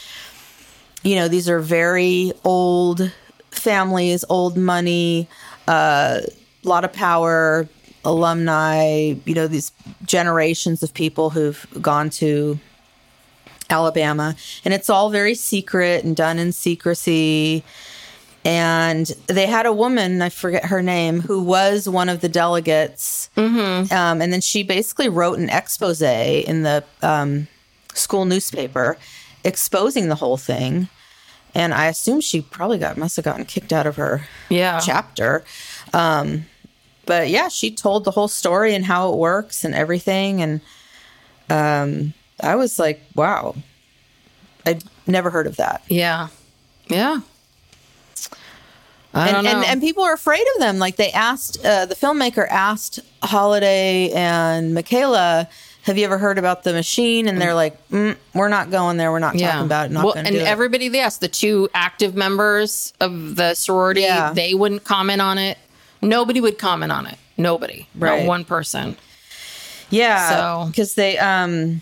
you 1.01 1.15
know 1.15 1.27
these 1.27 1.47
are 1.47 1.59
very 1.59 2.33
old 2.43 3.11
families, 3.55 4.23
old 4.29 4.57
money, 4.57 5.27
a 5.67 5.71
uh, 5.71 6.21
lot 6.63 6.83
of 6.83 6.93
power, 6.93 7.67
alumni, 8.05 9.15
you 9.25 9.33
know 9.35 9.47
these 9.47 9.71
generations 10.05 10.81
of 10.83 10.93
people 10.93 11.31
who've 11.31 11.65
gone 11.81 12.09
to 12.11 12.59
Alabama. 13.69 14.35
And 14.63 14.73
it's 14.73 14.89
all 14.89 15.09
very 15.09 15.35
secret 15.35 16.03
and 16.05 16.15
done 16.15 16.37
in 16.39 16.51
secrecy. 16.51 17.63
And 18.43 19.07
they 19.25 19.47
had 19.47 19.65
a 19.65 19.73
woman 19.73 20.21
i 20.21 20.29
forget 20.29 20.65
her 20.65 20.83
name 20.83 21.21
who 21.21 21.41
was 21.41 21.89
one 21.89 22.09
of 22.09 22.21
the 22.21 22.29
delegates. 22.29 23.29
Um, 23.35 23.87
and 23.91 24.31
then 24.31 24.41
she 24.41 24.61
basically 24.61 25.09
wrote 25.09 25.39
an 25.39 25.49
expose 25.49 26.01
in 26.01 26.61
the 26.61 26.83
um, 27.01 27.47
school 27.95 28.25
newspaper 28.25 28.97
exposing 29.43 30.09
the 30.09 30.15
whole 30.15 30.37
thing. 30.37 30.89
And 31.55 31.73
i 31.73 31.87
assume 31.87 32.21
she 32.21 32.41
probably 32.41 32.77
got 32.77 32.97
must 32.97 33.15
have 33.15 33.25
gotten 33.25 33.45
kicked 33.45 33.73
out 33.73 33.87
of 33.87 33.95
her 33.95 34.27
Yeah. 34.49 34.79
chapter. 34.79 35.43
Um, 35.93 36.45
but 37.05 37.29
yeah 37.29 37.47
she 37.47 37.69
told 37.71 38.03
the 38.03 38.11
whole 38.11 38.27
story 38.27 38.73
and 38.75 38.85
how 38.85 39.11
it 39.11 39.17
works 39.17 39.63
and 39.63 39.73
everything 39.75 40.41
and 40.41 40.61
um, 41.49 42.13
i 42.41 42.55
was 42.55 42.79
like 42.79 43.01
wow 43.15 43.55
i'd 44.65 44.83
never 45.07 45.29
heard 45.29 45.47
of 45.47 45.55
that 45.57 45.81
Yeah. 45.89 46.27
Yeah. 46.87 47.21
I 49.13 49.29
and, 49.29 49.35
don't 49.35 49.43
know. 49.45 49.49
and 49.51 49.65
and 49.65 49.81
people 49.81 50.03
are 50.03 50.13
afraid 50.13 50.43
of 50.55 50.59
them. 50.59 50.77
Like 50.77 50.97
they 50.97 51.09
asked, 51.11 51.63
uh, 51.65 51.85
the 51.85 51.95
filmmaker 51.95 52.45
asked 52.49 52.99
Holiday 53.23 54.11
and 54.11 54.73
Michaela, 54.73 55.47
"Have 55.83 55.97
you 55.97 56.03
ever 56.03 56.17
heard 56.17 56.37
about 56.37 56.63
the 56.65 56.73
machine?" 56.73 57.29
And 57.29 57.39
they're 57.41 57.53
like, 57.53 57.77
mm, 57.89 58.17
"We're 58.33 58.49
not 58.49 58.71
going 58.71 58.97
there. 58.97 59.13
We're 59.13 59.19
not 59.19 59.37
talking 59.39 59.65
about 59.65 59.89
it. 59.89 59.93
Well, 59.95 60.11
and 60.17 60.27
do 60.27 60.35
it." 60.35 60.45
everybody, 60.45 60.87
yes, 60.87 61.17
the 61.19 61.29
two 61.29 61.69
active 61.73 62.13
members 62.13 62.91
of 62.99 63.37
the 63.37 63.53
sorority, 63.53 64.01
Yeah. 64.01 64.33
they 64.33 64.53
wouldn't 64.53 64.83
comment 64.83 65.21
on 65.21 65.37
it. 65.37 65.57
Nobody 66.05 66.39
would 66.39 66.57
comment 66.57 66.91
on 66.91 67.07
it. 67.07 67.17
Nobody. 67.37 67.87
Right. 67.95 68.19
Not 68.21 68.27
one 68.27 68.45
person. 68.45 68.95
Yeah. 69.89 70.29
So- 70.29 70.67
because 70.69 70.95
they 70.95 71.17
um 71.17 71.81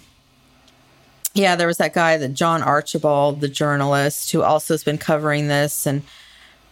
yeah, 1.35 1.55
there 1.55 1.65
was 1.67 1.77
that 1.77 1.93
guy, 1.95 2.15
that 2.17 2.33
John 2.33 2.61
Archibald, 2.61 3.41
the 3.41 3.47
journalist, 3.47 4.31
who 4.31 4.43
also 4.43 4.75
has 4.75 4.83
been 4.83 4.99
covering 4.99 5.47
this 5.47 5.87
and 5.87 6.03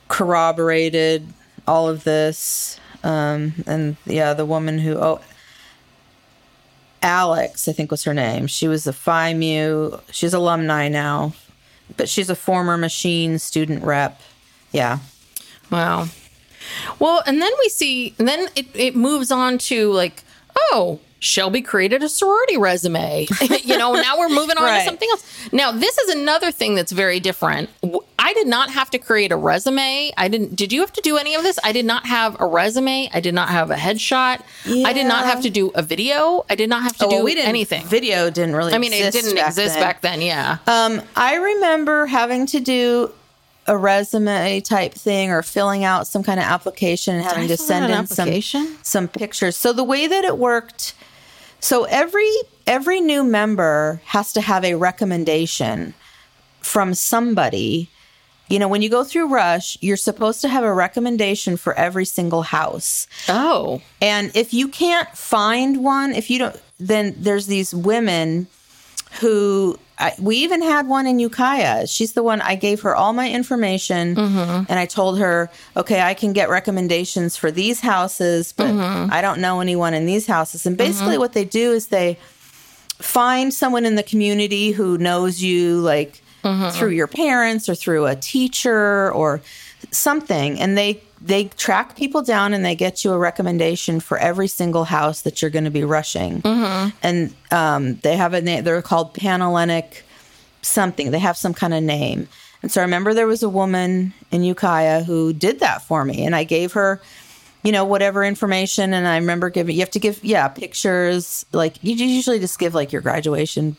corroborated 0.07 1.27
all 1.67 1.89
of 1.89 2.03
this. 2.03 2.79
Um 3.03 3.53
and 3.67 3.97
yeah, 4.05 4.33
the 4.33 4.45
woman 4.45 4.79
who 4.79 4.97
oh 4.97 5.19
Alex, 7.03 7.67
I 7.67 7.73
think 7.73 7.89
was 7.89 8.03
her 8.03 8.13
name. 8.13 8.47
She 8.47 8.67
was 8.67 8.85
a 8.85 8.93
Phi 8.93 9.33
Mu. 9.33 9.97
She's 10.11 10.33
alumni 10.33 10.87
now, 10.87 11.33
but 11.97 12.07
she's 12.07 12.29
a 12.29 12.35
former 12.35 12.77
machine 12.77 13.39
student 13.39 13.83
rep. 13.83 14.21
Yeah. 14.71 14.99
Wow. 15.71 16.07
Well, 16.99 17.21
and 17.25 17.41
then 17.41 17.51
we 17.63 17.69
see, 17.69 18.13
and 18.19 18.27
then 18.27 18.47
it, 18.55 18.67
it 18.73 18.95
moves 18.95 19.31
on 19.31 19.57
to 19.59 19.91
like, 19.91 20.23
oh, 20.71 20.99
Shelby 21.23 21.61
created 21.61 22.01
a 22.01 22.09
sorority 22.09 22.57
resume. 22.57 23.27
you 23.63 23.77
know, 23.77 23.93
now 23.93 24.17
we're 24.17 24.27
moving 24.29 24.57
on 24.57 24.79
to 24.79 24.83
something 24.85 25.07
else. 25.11 25.53
Now, 25.53 25.71
this 25.71 25.95
is 25.99 26.15
another 26.15 26.51
thing 26.51 26.73
that's 26.73 26.91
very 26.91 27.19
different. 27.19 27.69
I 28.17 28.33
did 28.33 28.47
not 28.47 28.71
have 28.71 28.89
to 28.91 28.97
create 28.97 29.31
a 29.31 29.35
resume. 29.35 30.11
I 30.17 30.27
didn't. 30.27 30.55
Did 30.55 30.73
you 30.73 30.79
have 30.79 30.91
to 30.93 31.01
do 31.01 31.17
any 31.17 31.35
of 31.35 31.43
this? 31.43 31.59
I 31.63 31.73
did 31.73 31.85
not 31.85 32.07
have 32.07 32.39
a 32.39 32.45
resume. 32.47 33.07
I 33.13 33.19
did 33.19 33.35
not 33.35 33.49
have 33.49 33.69
a 33.69 33.75
headshot. 33.75 34.41
I 34.65 34.93
did 34.93 35.05
not 35.05 35.25
have 35.25 35.41
to 35.43 35.51
do 35.51 35.69
a 35.75 35.83
video. 35.83 36.43
I 36.49 36.55
did 36.55 36.69
not 36.69 36.81
have 36.83 36.97
to 36.97 37.05
Oh, 37.05 37.09
do 37.09 37.15
well, 37.17 37.25
we 37.25 37.35
didn't, 37.35 37.49
anything. 37.49 37.85
Video 37.85 38.31
didn't 38.31 38.55
really 38.55 38.73
I 38.73 38.79
mean, 38.79 38.93
it 38.93 39.11
didn't 39.13 39.35
back 39.35 39.49
exist 39.49 39.75
then. 39.75 39.83
back 39.83 40.01
then. 40.01 40.21
Yeah. 40.21 40.57
Um, 40.65 41.01
I 41.15 41.35
remember 41.35 42.07
having 42.07 42.47
to 42.47 42.59
do 42.59 43.11
a 43.67 43.77
resume 43.77 44.59
type 44.61 44.93
thing 44.93 45.29
or 45.29 45.41
filling 45.43 45.83
out 45.83 46.07
some 46.07 46.23
kind 46.23 46.39
of 46.39 46.45
application 46.45 47.15
and 47.15 47.23
having 47.23 47.47
to 47.47 47.57
send 47.57 47.91
in 47.91 48.07
some 48.07 48.29
some 48.81 49.07
pictures. 49.07 49.55
So 49.55 49.73
the 49.73 49.83
way 49.83 50.07
that 50.07 50.23
it 50.25 50.37
worked, 50.37 50.93
so 51.59 51.83
every 51.85 52.29
every 52.65 52.99
new 52.99 53.23
member 53.23 54.01
has 54.05 54.33
to 54.33 54.41
have 54.41 54.63
a 54.63 54.75
recommendation 54.75 55.93
from 56.61 56.93
somebody. 56.93 57.89
You 58.49 58.59
know, 58.59 58.67
when 58.67 58.81
you 58.81 58.89
go 58.89 59.05
through 59.05 59.27
Rush, 59.33 59.77
you're 59.81 59.95
supposed 59.95 60.41
to 60.41 60.49
have 60.49 60.65
a 60.65 60.73
recommendation 60.73 61.55
for 61.55 61.73
every 61.73 62.03
single 62.03 62.41
house. 62.41 63.07
oh. 63.29 63.81
And 64.01 64.35
if 64.35 64.53
you 64.53 64.67
can't 64.67 65.07
find 65.15 65.83
one, 65.83 66.13
if 66.13 66.29
you 66.29 66.39
don't, 66.39 66.61
then 66.77 67.15
there's 67.17 67.47
these 67.47 67.73
women 67.73 68.47
who 69.19 69.77
I, 69.97 70.13
we 70.19 70.37
even 70.37 70.61
had 70.61 70.87
one 70.87 71.05
in 71.05 71.19
Ukiah. 71.19 71.85
She's 71.85 72.13
the 72.13 72.23
one 72.23 72.41
I 72.41 72.55
gave 72.55 72.81
her 72.81 72.95
all 72.95 73.13
my 73.13 73.29
information 73.29 74.15
mm-hmm. 74.15 74.63
and 74.67 74.79
I 74.79 74.85
told 74.85 75.19
her, 75.19 75.49
okay, 75.77 76.01
I 76.01 76.13
can 76.13 76.33
get 76.33 76.49
recommendations 76.49 77.37
for 77.37 77.51
these 77.51 77.81
houses, 77.81 78.51
but 78.51 78.67
mm-hmm. 78.67 79.11
I 79.13 79.21
don't 79.21 79.41
know 79.41 79.61
anyone 79.61 79.93
in 79.93 80.05
these 80.05 80.25
houses. 80.25 80.65
And 80.65 80.75
basically, 80.75 81.13
mm-hmm. 81.13 81.19
what 81.19 81.33
they 81.33 81.45
do 81.45 81.71
is 81.71 81.87
they 81.87 82.17
find 82.97 83.53
someone 83.53 83.85
in 83.85 83.95
the 83.95 84.03
community 84.03 84.71
who 84.71 84.97
knows 84.97 85.41
you, 85.41 85.79
like 85.81 86.21
through 86.71 86.89
your 86.89 87.07
parents 87.07 87.69
or 87.69 87.75
through 87.75 88.07
a 88.07 88.15
teacher 88.15 89.11
or 89.11 89.41
something, 89.91 90.59
and 90.59 90.75
they 90.75 91.01
they 91.23 91.45
track 91.45 91.95
people 91.95 92.21
down 92.21 92.53
and 92.53 92.65
they 92.65 92.75
get 92.75 93.05
you 93.05 93.11
a 93.11 93.17
recommendation 93.17 93.99
for 93.99 94.17
every 94.17 94.47
single 94.47 94.85
house 94.85 95.21
that 95.21 95.41
you're 95.41 95.51
going 95.51 95.65
to 95.65 95.71
be 95.71 95.83
rushing. 95.83 96.41
And 97.03 97.33
um, 97.51 97.95
they 97.97 98.17
have 98.17 98.33
a 98.33 98.41
name. 98.41 98.63
They're 98.63 98.81
called 98.81 99.13
Panhellenic 99.13 100.03
something. 100.61 101.11
They 101.11 101.19
have 101.19 101.37
some 101.37 101.53
kind 101.53 101.73
of 101.73 101.83
name. 101.83 102.27
And 102.63 102.71
so 102.71 102.81
I 102.81 102.83
remember 102.83 103.13
there 103.13 103.27
was 103.27 103.43
a 103.43 103.49
woman 103.49 104.13
in 104.31 104.43
Ukiah 104.43 105.03
who 105.03 105.33
did 105.33 105.59
that 105.59 105.81
for 105.83 106.05
me, 106.05 106.25
and 106.25 106.35
I 106.35 106.43
gave 106.43 106.73
her 106.73 107.01
you 107.63 107.71
know, 107.71 107.85
whatever 107.85 108.23
information. 108.23 108.93
And 108.93 109.07
I 109.07 109.17
remember 109.17 109.49
giving, 109.49 109.75
you 109.75 109.81
have 109.81 109.91
to 109.91 109.99
give, 109.99 110.23
yeah, 110.23 110.47
pictures. 110.47 111.45
Like 111.51 111.75
you 111.83 111.93
usually 111.93 112.39
just 112.39 112.57
give 112.57 112.73
like 112.73 112.91
your 112.91 113.01
graduation 113.01 113.75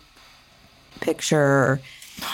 picture 1.00 1.80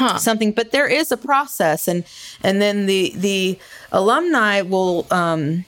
or 0.01 0.19
something, 0.19 0.53
but 0.53 0.71
there 0.71 0.87
is 0.87 1.11
a 1.13 1.17
process. 1.17 1.89
And, 1.89 2.05
and 2.43 2.61
then 2.61 2.87
the, 2.87 3.13
the 3.17 3.59
alumni 3.93 4.63
will, 4.63 5.07
um, 5.11 5.65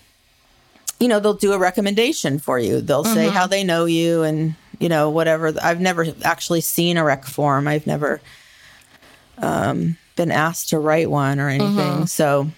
you 0.98 1.08
know, 1.08 1.20
they'll 1.20 1.34
do 1.34 1.52
a 1.52 1.58
recommendation 1.58 2.38
for 2.38 2.58
you. 2.58 2.80
They'll 2.80 3.04
say 3.04 3.28
how 3.28 3.46
they 3.46 3.64
know 3.64 3.86
you 3.86 4.22
and, 4.22 4.54
you 4.78 4.88
know, 4.88 5.08
whatever. 5.10 5.52
I've 5.62 5.80
never 5.80 6.06
actually 6.22 6.60
seen 6.60 6.96
a 6.96 7.04
rec 7.04 7.24
form. 7.24 7.66
I've 7.66 7.86
never, 7.86 8.20
um, 9.38 9.96
been 10.16 10.30
asked 10.30 10.68
to 10.70 10.78
write 10.78 11.10
one 11.10 11.40
or 11.40 11.48
anything. 11.48 12.06
So, 12.06 12.50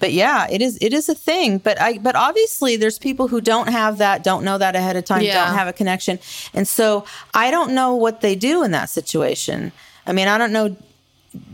but 0.00 0.12
yeah, 0.12 0.46
it 0.50 0.62
is 0.62 0.78
it 0.80 0.92
is 0.94 1.08
a 1.10 1.14
thing. 1.14 1.58
But 1.58 1.78
I 1.80 1.98
but 1.98 2.16
obviously 2.16 2.76
there's 2.76 2.98
people 2.98 3.28
who 3.28 3.40
don't 3.42 3.68
have 3.68 3.98
that, 3.98 4.24
don't 4.24 4.44
know 4.44 4.56
that 4.56 4.74
ahead 4.74 4.96
of 4.96 5.04
time, 5.04 5.22
Yeah. 5.22 5.44
don't 5.46 5.54
have 5.54 5.68
a 5.68 5.72
connection. 5.74 6.18
And 6.54 6.66
so 6.66 7.04
I 7.34 7.50
don't 7.50 7.72
know 7.74 7.94
what 7.94 8.20
they 8.22 8.34
do 8.34 8.62
in 8.62 8.70
that 8.70 8.88
situation. 8.88 9.72
I 10.06 10.12
mean, 10.12 10.28
I 10.28 10.38
don't 10.38 10.52
know 10.52 10.76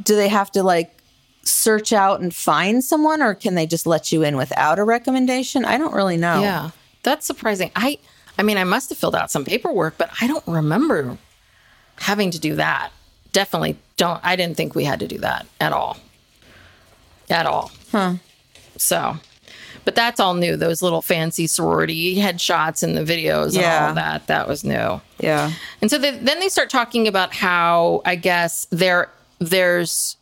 do 0.03 0.17
they 0.17 0.29
have 0.29 0.51
to 0.53 0.63
like 0.63 1.03
search 1.45 1.93
out 1.93 2.21
and 2.21 2.35
find 2.35 2.85
someone 2.85 3.23
or 3.23 3.35
can 3.35 3.55
they 3.55 3.67
just 3.67 3.87
let 3.87 4.13
you 4.13 4.23
in 4.23 4.37
without 4.37 4.79
a 4.79 4.85
recommendation? 4.85 5.65
I 5.65 5.79
don't 5.79 5.95
really 5.95 6.17
know. 6.17 6.41
Yeah, 6.41 6.71
that's 7.03 7.27
surprising. 7.27 7.71
I, 7.75 7.99
I 8.39 8.43
mean, 8.43 8.57
I 8.57 8.65
must 8.65 8.91
have 8.91 8.99
filled 8.99 9.17
out 9.17 9.31
some 9.31 9.45
paperwork, 9.45 9.99
but 9.99 10.11
I 10.21 10.27
don't 10.27 10.47
remember 10.47 11.19
having 11.97 12.31
to 12.31 12.39
do 12.39 12.57
that. 12.57 12.91
Definitely 13.33 13.77
don't. 13.97 14.21
I 14.23 14.37
didn't 14.37 14.57
think 14.57 14.75
we 14.75 14.85
had 14.85 15.01
to 15.01 15.09
do 15.09 15.19
that 15.19 15.47
at 15.61 15.73
all. 15.73 15.97
At 17.31 17.47
all. 17.47 17.71
Huh. 17.91 18.15
So, 18.77 19.17
but 19.85 19.95
that's 19.95 20.21
all 20.21 20.35
new. 20.35 20.57
Those 20.57 20.83
little 20.83 21.03
fancy 21.03 21.47
sorority 21.47 22.17
headshots 22.17 22.83
and 22.83 22.97
the 22.97 23.03
videos 23.03 23.55
and 23.57 23.89
all 23.89 23.95
that. 23.95 24.27
That 24.29 24.47
was 24.49 24.65
new. 24.65 25.01
Yeah. 25.19 25.53
And 25.81 25.91
so 25.91 25.99
they, 25.99 26.11
then 26.13 26.41
they 26.41 26.49
start 26.49 26.71
talking 26.71 27.09
about 27.09 27.35
how 27.35 28.03
I 28.05 28.15
guess 28.17 28.67
there 28.71 29.11
there's 29.39 30.17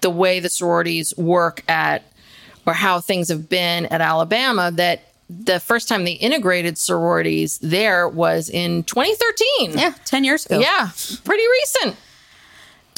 the 0.00 0.10
way 0.10 0.40
the 0.40 0.48
sororities 0.48 1.16
work 1.16 1.62
at 1.68 2.02
or 2.66 2.72
how 2.74 3.00
things 3.00 3.28
have 3.28 3.48
been 3.48 3.86
at 3.86 4.00
Alabama 4.00 4.70
that 4.72 5.08
the 5.30 5.58
first 5.60 5.88
time 5.88 6.04
they 6.04 6.12
integrated 6.12 6.76
sororities 6.76 7.58
there 7.58 8.06
was 8.06 8.50
in 8.50 8.82
2013. 8.84 9.78
Yeah, 9.78 9.94
10 10.04 10.24
years 10.24 10.44
ago. 10.44 10.58
Yeah, 10.60 10.90
pretty 11.24 11.42
recent. 11.44 11.96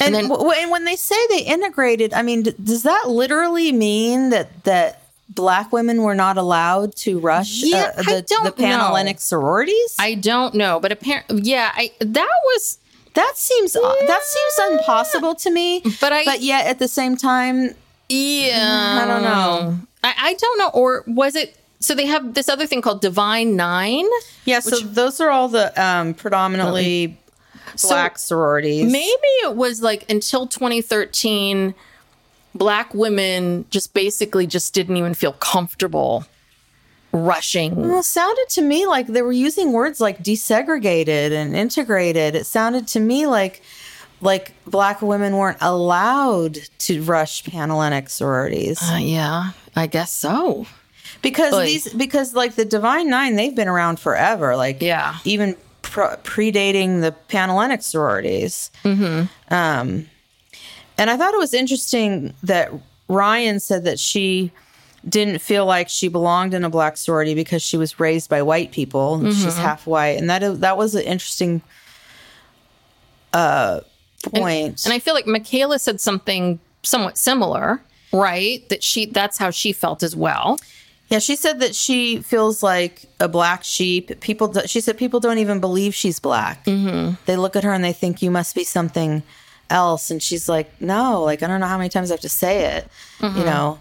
And, 0.01 0.13
then- 0.15 0.25
w- 0.29 0.41
w- 0.43 0.61
and 0.61 0.71
when 0.73 0.85
they 0.85 0.97
say 0.97 1.15
they 1.31 1.43
integrated, 1.43 2.13
I 2.13 2.23
mean, 2.23 2.43
d- 2.43 2.55
does 2.63 2.83
that 2.83 3.05
literally 3.09 3.71
mean 3.71 4.31
that 4.31 4.65
that 4.65 5.03
black 5.35 5.73
women 5.73 6.03
were 6.03 6.15
not 6.15 6.37
allowed 6.37 6.95
to 6.97 7.19
rush 7.19 7.63
Yeah, 7.63 7.93
uh, 7.97 8.03
the, 8.03 8.25
the 8.45 8.53
Panhellenic 8.57 9.21
sororities? 9.21 9.97
I 9.99 10.15
don't 10.15 10.55
know, 10.55 10.81
but 10.81 10.93
apparently, 10.93 11.43
yeah, 11.43 11.73
I 11.75 11.93
that 12.01 12.31
was 12.45 12.79
that 13.15 13.33
seems 13.37 13.73
that 13.75 14.21
seems 14.23 14.73
impossible 14.81 15.35
to 15.37 15.51
me. 15.51 15.83
But 16.01 16.13
I- 16.13 16.25
but 16.25 16.41
yet 16.41 16.67
at 16.67 16.79
the 16.79 16.89
same 16.89 17.17
time, 17.17 17.75
yeah. 18.09 19.01
I 19.03 19.07
don't 19.07 19.23
know. 19.23 19.79
I, 20.03 20.15
I 20.19 20.35
don't 20.35 20.59
know, 20.59 20.71
or 20.75 21.05
was 21.07 21.35
it? 21.37 21.57
So 21.81 21.95
they 21.95 22.07
have 22.07 22.35
this 22.35 22.49
other 22.49 22.67
thing 22.67 22.81
called 22.83 23.01
Divine 23.03 23.57
Nine. 23.57 24.07
Yeah, 24.47 24.61
so 24.61 24.79
those 24.81 25.21
are 25.21 25.31
all 25.31 25.49
the 25.49 25.67
um, 25.83 26.15
predominantly 26.15 27.19
black 27.83 28.19
sororities. 28.19 28.91
Maybe 28.91 29.29
it 29.43 29.55
was 29.57 29.83
like 29.83 30.09
until 30.11 30.47
2013, 30.47 31.75
black 32.55 32.95
women 32.95 33.65
just 33.71 33.95
basically 33.95 34.47
just 34.47 34.73
didn't 34.75 34.97
even 34.97 35.15
feel 35.15 35.33
comfortable 35.33 36.25
rushing. 37.13 37.77
Well, 37.77 38.01
it 38.01 38.05
sounded 38.05 38.49
to 38.51 38.63
me 38.63 38.87
like 38.87 39.07
they 39.07 39.23
were 39.23 39.33
using 39.33 39.73
words 39.73 40.01
like 40.01 40.23
desegregated 40.23 41.33
and 41.33 41.55
integrated. 41.55 42.35
It 42.35 42.47
sounded 42.47 42.89
to 42.89 43.01
me 43.01 43.27
like 43.27 43.63
like 44.21 44.53
black 44.67 45.03
women 45.03 45.37
weren't 45.37 45.59
allowed 45.61 46.59
to 46.79 47.03
rush 47.03 47.45
Panhellenic 47.45 48.09
sororities. 48.09 48.81
Uh, 48.83 48.97
yeah, 48.97 49.51
I 49.77 49.87
guess 49.87 50.13
so. 50.13 50.67
because 51.23 51.55
Oy. 51.55 51.65
these 51.67 51.93
because 51.93 52.35
like 52.35 52.55
the 52.55 52.65
divine 52.65 53.09
nine 53.11 53.37
they've 53.37 53.55
been 53.55 53.69
around 53.69 53.99
forever 54.01 54.57
like 54.57 54.83
Yeah. 54.83 55.17
even 55.25 55.57
pro- 55.83 56.17
predating 56.17 57.01
the 57.01 57.15
panhellenic 57.29 57.83
sororities 57.83 58.71
mm-hmm. 58.83 59.25
um 59.55 60.07
and 60.99 61.11
i 61.11 61.17
thought 61.17 61.35
it 61.35 61.39
was 61.39 61.55
interesting 61.55 62.35
that 62.43 62.71
ryan 63.09 63.61
said 63.61 63.85
that 63.85 63.99
she 63.99 64.51
didn't 65.09 65.39
feel 65.39 65.67
like 65.67 65.89
she 65.89 66.09
belonged 66.09 66.55
in 66.55 66.65
a 66.65 66.71
black 66.71 66.97
sorority 66.97 67.35
because 67.35 67.63
she 67.63 67.77
was 67.77 68.01
raised 68.01 68.31
by 68.31 68.41
white 68.41 68.73
people 68.73 69.17
and 69.17 69.35
she's 69.35 69.57
half 69.57 69.87
white 69.87 70.19
and 70.19 70.31
that 70.31 70.61
that 70.61 70.79
was 70.79 70.95
an 70.95 71.03
interesting 71.03 71.61
uh 73.33 73.81
point 74.33 74.85
And 74.85 74.93
I 74.93 74.99
feel 74.99 75.15
like 75.15 75.27
Michaela 75.27 75.79
said 75.79 76.01
something 76.01 76.59
somewhat 76.83 77.19
similar, 77.19 77.83
right? 78.13 78.67
That 78.69 78.83
she 78.83 79.07
that's 79.07 79.39
how 79.39 79.51
she 79.51 79.73
felt 79.73 80.03
as 80.03 80.17
well. 80.17 80.59
Yeah, 81.09 81.19
she 81.19 81.37
said 81.37 81.61
that 81.61 81.75
she 81.75 82.23
feels 82.23 82.63
like 82.63 83.05
a 83.21 83.29
black 83.29 83.63
sheep. 83.63 84.21
People, 84.21 84.53
she 84.65 84.81
said, 84.81 84.97
people 84.97 85.21
don't 85.21 85.37
even 85.39 85.61
believe 85.61 85.95
she's 85.95 86.19
black. 86.19 86.65
Mm-hmm. 86.65 87.15
They 87.27 87.37
look 87.37 87.57
at 87.57 87.63
her 87.63 87.73
and 87.73 87.85
they 87.85 87.93
think 87.93 88.23
you 88.23 88.31
must 88.31 88.55
be 88.55 88.65
something 88.65 89.23
else, 89.71 90.11
and 90.11 90.23
she's 90.23 90.49
like, 90.49 90.81
no, 90.81 91.23
like 91.23 91.43
I 91.43 91.47
don't 91.47 91.61
know 91.61 91.67
how 91.67 91.79
many 91.79 91.89
times 91.91 92.11
I 92.11 92.15
have 92.15 92.21
to 92.21 92.29
say 92.29 92.77
it. 92.77 92.89
You 93.21 93.29
mm-hmm. 93.29 93.45
know, 93.45 93.79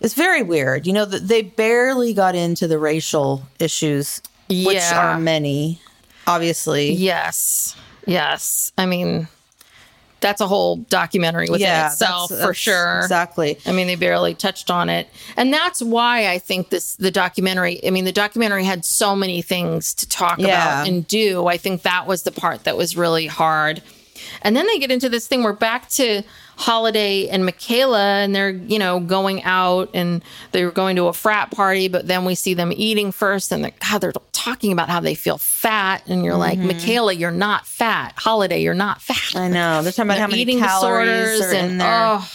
it's 0.00 0.14
very 0.14 0.42
weird. 0.42 0.86
You 0.86 0.92
know, 0.92 1.04
that 1.04 1.28
they 1.28 1.42
barely 1.42 2.12
got 2.12 2.34
into 2.34 2.66
the 2.66 2.78
racial 2.78 3.42
issues, 3.58 4.20
which 4.48 4.82
are 4.92 5.18
many, 5.18 5.80
obviously. 6.26 6.92
Yes. 6.92 7.76
Yes. 8.06 8.72
I 8.78 8.86
mean, 8.86 9.28
that's 10.20 10.40
a 10.40 10.46
whole 10.46 10.76
documentary 10.76 11.48
within 11.50 11.86
itself 11.86 12.30
that's- 12.30 12.44
for 12.44 12.48
that's 12.48 12.58
sure. 12.58 13.00
Exactly. 13.00 13.58
I 13.66 13.72
mean, 13.72 13.86
they 13.86 13.96
barely 13.96 14.34
touched 14.34 14.70
on 14.70 14.88
it. 14.88 15.08
And 15.36 15.52
that's 15.52 15.82
why 15.82 16.28
I 16.28 16.38
think 16.38 16.70
this 16.70 16.96
the 16.96 17.10
documentary, 17.10 17.84
I 17.86 17.90
mean, 17.90 18.04
the 18.04 18.12
documentary 18.12 18.64
had 18.64 18.84
so 18.84 19.14
many 19.14 19.42
things 19.42 19.94
to 19.94 20.08
talk 20.08 20.38
Yeah. 20.38 20.46
about 20.46 20.88
and 20.88 21.06
do. 21.06 21.46
I 21.46 21.58
think 21.58 21.82
that 21.82 22.06
was 22.06 22.22
the 22.22 22.32
part 22.32 22.64
that 22.64 22.76
was 22.76 22.96
really 22.96 23.26
hard. 23.26 23.82
And 24.42 24.56
then 24.56 24.66
they 24.66 24.78
get 24.78 24.90
into 24.90 25.08
this 25.08 25.26
thing 25.26 25.42
we're 25.42 25.52
back 25.52 25.88
to 25.90 26.22
Holiday 26.56 27.28
and 27.28 27.44
Michaela 27.44 28.20
and 28.20 28.34
they're, 28.34 28.50
you 28.50 28.78
know, 28.78 29.00
going 29.00 29.42
out 29.42 29.90
and 29.92 30.24
they 30.52 30.64
were 30.64 30.70
going 30.70 30.96
to 30.96 31.06
a 31.06 31.12
frat 31.12 31.50
party, 31.50 31.88
but 31.88 32.06
then 32.06 32.24
we 32.24 32.34
see 32.34 32.54
them 32.54 32.72
eating 32.74 33.12
first 33.12 33.52
and 33.52 33.62
they're, 33.62 33.74
God, 33.90 34.00
they're 34.00 34.12
talking 34.32 34.72
about 34.72 34.88
how 34.88 35.00
they 35.00 35.14
feel 35.14 35.36
fat. 35.38 36.02
And 36.06 36.24
you're 36.24 36.36
like, 36.36 36.58
mm-hmm. 36.58 36.68
Michaela, 36.68 37.12
you're 37.12 37.30
not 37.30 37.66
fat. 37.66 38.14
Holiday, 38.16 38.62
you're 38.62 38.74
not 38.74 39.02
fat 39.02 39.36
I 39.36 39.48
know. 39.48 39.82
They're 39.82 39.92
talking 39.92 40.10
about 40.10 40.18
how 40.18 40.28
many 40.28 40.42
eating 40.42 40.58
calories 40.58 41.40
disorders 41.40 41.52
and 41.52 41.82
oh, 41.82 42.30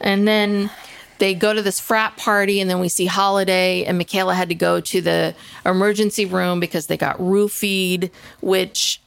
and 0.00 0.28
then 0.28 0.70
they 1.18 1.34
go 1.34 1.52
to 1.52 1.62
this 1.62 1.80
frat 1.80 2.16
party 2.16 2.60
and 2.60 2.70
then 2.70 2.78
we 2.78 2.88
see 2.88 3.06
holiday 3.06 3.84
and 3.84 3.98
michaela 3.98 4.34
had 4.34 4.48
to 4.48 4.54
go 4.54 4.80
to 4.80 5.00
the 5.00 5.34
emergency 5.66 6.24
room 6.24 6.60
because 6.60 6.86
they 6.86 6.96
got 6.96 7.18
roofied 7.18 8.10
which 8.40 9.00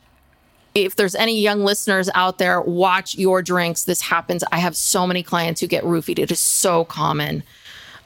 if 0.74 0.96
there's 0.96 1.16
any 1.16 1.40
young 1.40 1.64
listeners 1.64 2.10
out 2.16 2.38
there 2.38 2.62
watch 2.62 3.16
your 3.18 3.42
drinks 3.42 3.84
this 3.84 4.02
happens 4.02 4.44
i 4.52 4.58
have 4.60 4.76
so 4.76 5.06
many 5.06 5.22
clients 5.24 5.60
who 5.62 5.68
get 5.68 5.84
roofied 5.84 6.18
it 6.20 6.32
is 6.32 6.40
so 6.40 6.86
common 6.86 7.44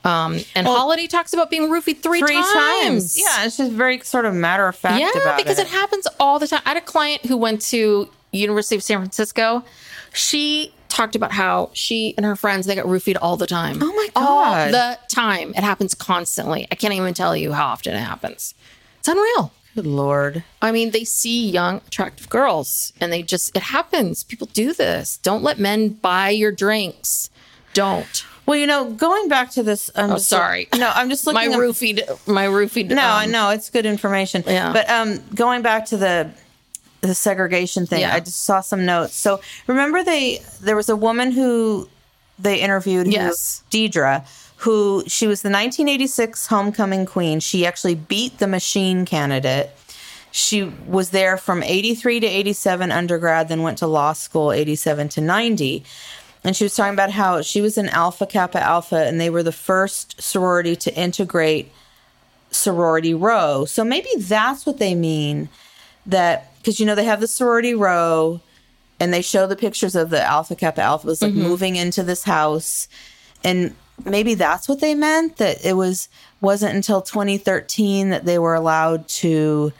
um, 0.04 0.40
and 0.56 0.68
holiday 0.68 1.08
talks 1.08 1.34
about 1.34 1.50
being 1.50 1.64
roofied 1.64 1.98
three, 2.04 2.20
Three 2.20 2.36
times. 2.36 2.54
times. 2.54 3.18
Yeah, 3.20 3.46
it's 3.46 3.58
just 3.58 3.72
very 3.72 4.00
sort 4.02 4.26
of 4.26 4.36
matter 4.36 4.68
of 4.68 4.76
fact 4.76 5.00
Yeah, 5.02 5.36
because 5.36 5.58
it. 5.58 5.64
it. 5.66 5.68
happens 5.70 6.06
all 6.20 6.38
the 6.38 6.48
time. 6.48 6.62
I 6.64 6.70
had 6.70 6.78
a 6.78 6.82
client 6.82 7.26
who 7.26 7.36
went 7.38 7.60
to 7.72 8.08
University 8.32 8.76
of 8.76 8.84
San 8.84 9.00
Francisco. 9.00 9.64
She 10.14 10.72
talked 10.90 11.16
about 11.16 11.32
how 11.32 11.72
she 11.74 12.14
and 12.18 12.26
her 12.26 12.36
friends 12.36 12.68
they 12.68 12.76
got 12.76 12.86
roofied 12.86 13.18
all 13.20 13.36
the 13.36 13.48
time. 13.48 13.80
Oh 13.82 13.88
my 13.88 14.08
god, 14.14 14.24
All 14.24 14.44
God. 14.44 14.74
the 14.76 15.00
time. 15.08 15.50
It 15.58 15.64
happens 15.64 15.96
constantly. 15.96 16.68
I 16.72 16.76
can't 16.76 16.94
even 16.94 17.16
tell 17.16 17.36
you 17.36 17.54
how 17.54 17.66
often 17.66 17.96
it 17.96 18.00
happens. 18.00 18.54
It's 19.00 19.08
unreal. 19.08 19.52
Good 19.76 19.86
Lord. 19.86 20.44
I 20.62 20.72
mean, 20.72 20.92
they 20.92 21.04
see 21.04 21.50
young, 21.50 21.82
attractive 21.88 22.30
girls 22.30 22.94
and 23.02 23.12
they 23.12 23.22
just, 23.22 23.56
it 23.56 23.62
happens. 23.64 24.24
People 24.24 24.48
do 24.54 24.74
this. 24.74 25.18
Don't 25.18 25.44
let 25.44 25.60
men 25.60 25.90
buy 25.90 26.30
your 26.30 26.52
drinks. 26.54 27.30
Don't. 27.74 28.26
Well, 28.46 28.58
you 28.58 28.68
know, 28.68 28.92
going 28.92 29.28
back 29.28 29.52
to 29.52 29.64
this. 29.64 29.92
I'm 29.96 30.12
Oh, 30.12 30.14
just- 30.16 30.30
sorry. 30.30 30.70
No, 30.78 30.92
I'm 30.96 31.10
just 31.10 31.26
looking. 31.28 31.50
My 31.50 31.54
at- 31.56 31.60
roofied, 31.60 32.28
my 32.28 32.46
roofied. 32.46 32.90
No, 32.90 33.02
um, 33.04 33.12
I 33.12 33.26
know 33.26 33.50
it's 33.50 33.70
good 33.70 33.86
information. 33.86 34.44
Yeah. 34.48 34.72
But 34.72 34.90
um, 34.90 35.20
going 35.36 35.62
back 35.62 35.86
to 35.88 35.98
the 35.98 36.32
the 37.02 37.14
segregation 37.14 37.86
thing, 37.86 38.02
Yeah. 38.02 38.16
I 38.16 38.20
just 38.20 38.44
saw 38.44 38.62
some 38.62 38.86
notes. 38.86 39.16
So 39.16 39.42
remember, 39.68 40.04
they 40.04 40.40
there 40.62 40.76
was 40.76 40.90
a 40.90 40.96
woman 40.96 41.32
who 41.32 41.90
they 42.40 42.60
interviewed. 42.62 43.08
Yes. 43.08 43.64
Deidre, 43.72 44.26
who 44.58 45.04
she 45.08 45.28
was 45.28 45.42
the 45.42 45.50
1986 45.50 46.48
homecoming 46.48 47.06
queen. 47.06 47.40
She 47.40 47.66
actually 47.66 47.96
beat 47.96 48.40
the 48.40 48.48
machine 48.48 49.06
candidate. 49.06 49.72
She 50.32 50.64
was 50.64 51.12
there 51.12 51.38
from 51.38 51.64
83 51.64 52.22
to 52.22 52.28
87 52.28 52.92
undergrad, 52.92 53.48
then 53.48 53.62
went 53.62 53.78
to 53.80 53.88
law 53.88 54.14
school 54.14 54.52
87 54.52 55.10
to 55.10 55.22
90. 55.22 55.84
And 56.44 56.56
she 56.56 56.64
was 56.64 56.76
talking 56.76 56.94
about 56.94 57.12
how 57.12 57.42
she 57.42 57.62
was 57.62 57.78
in 57.78 57.90
Alpha 57.90 58.26
Kappa 58.26 58.62
Alpha, 58.62 59.08
and 59.08 59.20
they 59.20 59.30
were 59.30 59.44
the 59.44 59.52
first 59.52 60.22
sorority 60.22 60.76
to 60.76 60.94
integrate 60.96 61.72
sorority 62.52 63.14
row. 63.14 63.66
So 63.66 63.84
maybe 63.84 64.10
that's 64.18 64.66
what 64.66 64.78
they 64.78 64.96
mean 64.96 65.50
that 66.06 66.56
because 66.58 66.80
you 66.80 66.86
know 66.86 66.96
they 66.96 67.04
have 67.04 67.20
the 67.20 67.28
sorority 67.28 67.74
row 67.74 68.42
and 69.00 69.14
they 69.14 69.22
show 69.22 69.48
the 69.48 69.56
pictures 69.56 69.96
of 69.96 70.10
the 70.10 70.22
Alpha 70.22 70.56
Kappa 70.56 70.82
Alpha 70.82 71.08
was 71.08 71.22
like 71.22 71.32
mm-hmm. 71.32 71.42
moving 71.42 71.76
into 71.76 72.04
this 72.04 72.24
house 72.24 72.88
and 73.44 73.76
maybe 74.04 74.34
that's 74.34 74.68
what 74.68 74.80
they 74.82 74.94
meant 74.96 75.38
that 75.38 75.64
it 75.66 75.74
was 75.74 76.10
wasn't 76.42 76.76
until 76.76 77.02
2013 77.02 78.10
that 78.10 78.26
they 78.26 78.38
were 78.38 78.54
allowed 78.56 79.08
to 79.08 79.72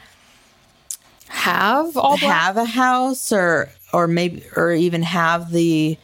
Have 1.28 1.96
all 1.96 2.16
black? 2.18 2.32
have 2.40 2.56
a 2.56 2.64
house 2.64 3.32
or 3.32 3.68
or 3.92 4.06
maybe 4.06 4.42
or 4.56 4.72
even 4.72 5.02
have 5.02 5.50
the 5.50 5.98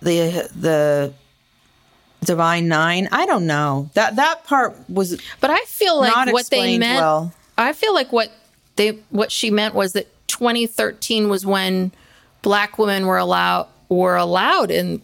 the 0.00 0.48
the 0.54 1.12
divine 2.24 2.68
nine 2.68 3.08
i 3.10 3.26
don't 3.26 3.46
know 3.46 3.90
that 3.94 4.16
that 4.16 4.44
part 4.44 4.76
was 4.88 5.20
But 5.40 5.50
I 5.50 5.60
feel 5.66 5.98
like 5.98 6.32
what 6.32 6.48
they 6.50 6.78
meant. 6.78 7.00
well. 7.00 7.32
I 7.58 7.72
feel 7.72 7.92
like 7.94 8.12
what 8.12 8.30
they 8.76 8.98
what 9.10 9.32
she 9.32 9.50
meant 9.50 9.74
was 9.74 9.92
that 9.94 10.06
2013 10.28 11.28
was 11.28 11.44
when 11.44 11.92
black 12.42 12.78
women 12.78 13.06
were 13.06 13.18
allowed 13.18 13.68
were 13.88 14.16
allowed, 14.16 14.70
and 14.70 15.02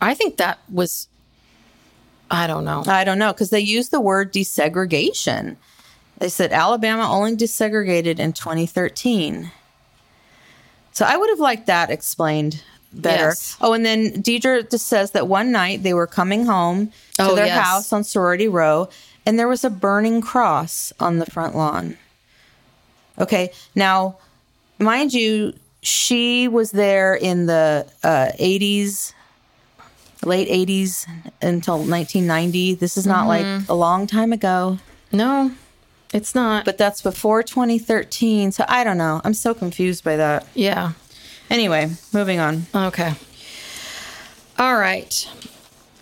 I 0.00 0.12
think 0.14 0.36
that 0.36 0.58
was. 0.70 1.08
I 2.30 2.46
don't 2.46 2.64
know. 2.64 2.82
I 2.86 3.04
don't 3.04 3.18
know 3.18 3.32
because 3.32 3.50
they 3.50 3.60
used 3.60 3.90
the 3.90 4.00
word 4.00 4.32
desegregation. 4.32 5.56
They 6.18 6.28
said 6.28 6.52
Alabama 6.52 7.08
only 7.10 7.36
desegregated 7.36 8.18
in 8.18 8.32
2013. 8.32 9.50
So 10.92 11.04
I 11.06 11.16
would 11.16 11.30
have 11.30 11.38
liked 11.38 11.66
that 11.66 11.90
explained 11.90 12.62
better. 12.92 13.26
Yes. 13.28 13.56
Oh, 13.60 13.72
and 13.72 13.84
then 13.84 14.22
Deidre 14.22 14.68
just 14.68 14.88
says 14.88 15.12
that 15.12 15.28
one 15.28 15.52
night 15.52 15.82
they 15.82 15.94
were 15.94 16.06
coming 16.06 16.44
home 16.46 16.88
to 17.18 17.22
Oh, 17.30 17.34
their 17.34 17.46
yes. 17.46 17.64
house 17.64 17.92
on 17.92 18.02
Sorority 18.04 18.48
Row 18.48 18.88
and 19.24 19.38
there 19.38 19.48
was 19.48 19.62
a 19.62 19.70
burning 19.70 20.20
cross 20.22 20.92
on 20.98 21.18
the 21.18 21.26
front 21.26 21.54
lawn. 21.54 21.98
Okay, 23.18 23.52
now, 23.74 24.16
mind 24.78 25.12
you, 25.12 25.52
she 25.82 26.48
was 26.48 26.70
there 26.70 27.14
in 27.14 27.46
the 27.46 27.86
uh, 28.02 28.28
80s, 28.40 29.12
late 30.24 30.48
80s 30.48 31.06
until 31.42 31.76
1990. 31.76 32.74
This 32.74 32.96
is 32.96 33.06
not 33.06 33.26
like 33.26 33.44
mm-hmm. 33.44 33.70
a 33.70 33.74
long 33.74 34.06
time 34.06 34.32
ago, 34.32 34.78
No, 35.12 35.52
it's 36.12 36.34
not. 36.34 36.64
but 36.64 36.78
that's 36.78 37.02
before 37.02 37.42
2013. 37.42 38.52
So 38.52 38.64
I 38.68 38.84
don't 38.84 38.98
know. 38.98 39.20
I'm 39.24 39.34
so 39.34 39.54
confused 39.54 40.04
by 40.04 40.16
that. 40.16 40.46
yeah. 40.54 40.92
Anyway, 41.50 41.90
moving 42.12 42.38
on. 42.40 42.66
Okay. 42.74 43.14
All 44.58 44.76
right. 44.76 45.28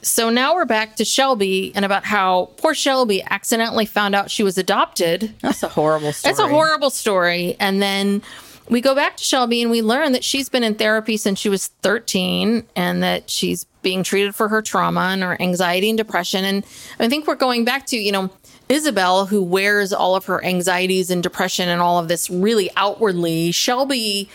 So 0.02 0.30
now 0.30 0.54
we're 0.54 0.64
back 0.64 0.96
to 0.96 1.04
Shelby 1.04 1.72
and 1.74 1.84
about 1.84 2.04
how 2.04 2.50
poor 2.56 2.74
Shelby 2.74 3.22
accidentally 3.22 3.86
found 3.86 4.14
out 4.14 4.30
she 4.30 4.42
was 4.42 4.56
adopted. 4.56 5.34
That's 5.42 5.62
a 5.62 5.68
horrible 5.68 6.12
story. 6.14 6.30
It's 6.30 6.40
a 6.40 6.48
horrible 6.48 6.90
story. 6.90 7.56
And 7.58 7.82
then 7.82 8.22
we 8.68 8.80
go 8.80 8.94
back 8.94 9.16
to 9.16 9.24
Shelby 9.24 9.62
and 9.62 9.70
we 9.70 9.82
learn 9.82 10.12
that 10.12 10.24
she's 10.24 10.48
been 10.48 10.64
in 10.64 10.74
therapy 10.74 11.16
since 11.16 11.38
she 11.38 11.48
was 11.48 11.68
13 11.82 12.64
and 12.74 13.02
that 13.02 13.30
she's 13.30 13.64
being 13.82 14.02
treated 14.02 14.34
for 14.34 14.48
her 14.48 14.62
trauma 14.62 15.10
and 15.12 15.22
her 15.22 15.40
anxiety 15.40 15.88
and 15.88 15.96
depression. 15.96 16.44
And 16.44 16.64
I 16.98 17.08
think 17.08 17.26
we're 17.26 17.36
going 17.36 17.64
back 17.64 17.86
to, 17.86 17.96
you 17.96 18.10
know, 18.10 18.30
Isabel, 18.68 19.26
who 19.26 19.42
wears 19.42 19.92
all 19.92 20.16
of 20.16 20.24
her 20.26 20.44
anxieties 20.44 21.10
and 21.10 21.22
depression 21.22 21.68
and 21.68 21.80
all 21.80 21.98
of 21.98 22.08
this 22.08 22.28
really 22.28 22.68
outwardly. 22.76 23.52
Shelby, 23.52 24.28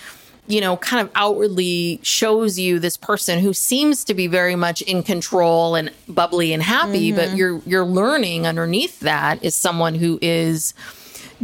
you 0.48 0.62
know, 0.62 0.78
kind 0.78 1.06
of 1.06 1.12
outwardly 1.16 2.00
shows 2.02 2.58
you 2.58 2.80
this 2.80 2.96
person 2.96 3.40
who 3.40 3.54
seems 3.54 4.06
to 4.06 4.14
be 4.14 4.28
very 4.28 4.56
much 4.56 4.82
in 4.84 5.04
control 5.04 5.76
and 5.76 5.92
bubbly 6.08 6.54
and 6.54 6.64
happy, 6.64 7.12
but 7.12 7.30
mm-hmm. 7.30 7.38
you're 7.38 7.62
you're 7.66 7.86
learning 7.86 8.48
underneath 8.48 9.02
that 9.02 9.44
is 9.44 9.56
someone 9.56 9.96
who 9.96 10.18
is 10.22 10.74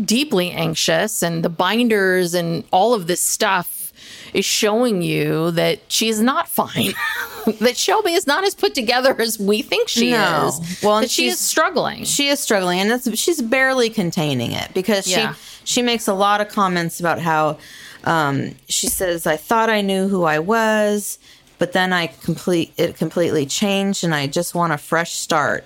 deeply 0.06 0.52
anxious 0.52 1.22
and 1.24 1.44
the 1.44 1.50
binders 1.50 2.34
and 2.34 2.64
all 2.72 2.94
of 2.94 3.08
this 3.08 3.22
stuff 3.22 3.92
is 4.34 4.46
showing 4.46 5.02
you 5.02 5.52
that 5.52 5.80
she 5.88 6.10
is 6.10 6.22
not 6.22 6.48
fine. 6.48 6.94
that 7.60 7.78
Shelby 7.78 8.12
is 8.14 8.28
not 8.28 8.44
as 8.44 8.54
put 8.54 8.76
together 8.76 9.20
as 9.20 9.40
we 9.40 9.62
think 9.62 9.88
she 9.90 10.12
No. 10.12 10.48
is. 10.50 10.84
Well, 10.84 10.98
and 10.98 11.10
she 11.10 11.28
is 11.28 11.40
struggling. 11.40 12.04
She 12.04 12.28
is 12.28 12.40
struggling, 12.40 12.80
and 12.80 12.92
that's, 12.92 13.18
she's 13.18 13.42
barely 13.42 13.90
containing 13.90 14.52
it 14.52 14.74
because 14.74 15.08
Yeah. 15.08 15.34
she 15.34 15.40
she 15.64 15.82
makes 15.82 16.08
a 16.08 16.14
lot 16.14 16.40
of 16.40 16.48
comments 16.50 17.00
about 17.00 17.20
how 17.20 17.58
um, 18.06 18.56
she 18.70 18.88
says, 18.88 19.26
"I 19.28 19.36
thought 19.38 19.70
I 19.70 19.82
knew 19.82 20.08
who 20.08 20.24
I 20.24 20.40
was, 20.40 21.20
but 21.58 21.72
then 21.74 21.92
I 21.92 22.08
complete 22.08 22.74
it 22.78 22.96
completely 22.98 23.46
changed, 23.46 24.04
and 24.06 24.14
I 24.16 24.28
just 24.28 24.54
want 24.56 24.72
a 24.74 24.78
fresh 24.78 25.14
start." 25.14 25.66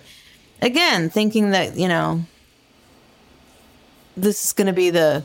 Again, 0.61 1.09
thinking 1.09 1.51
that 1.51 1.75
you 1.77 1.87
know 1.87 2.23
this 4.17 4.45
is 4.45 4.53
going 4.53 4.67
to 4.67 4.73
be 4.73 4.89
the 4.89 5.23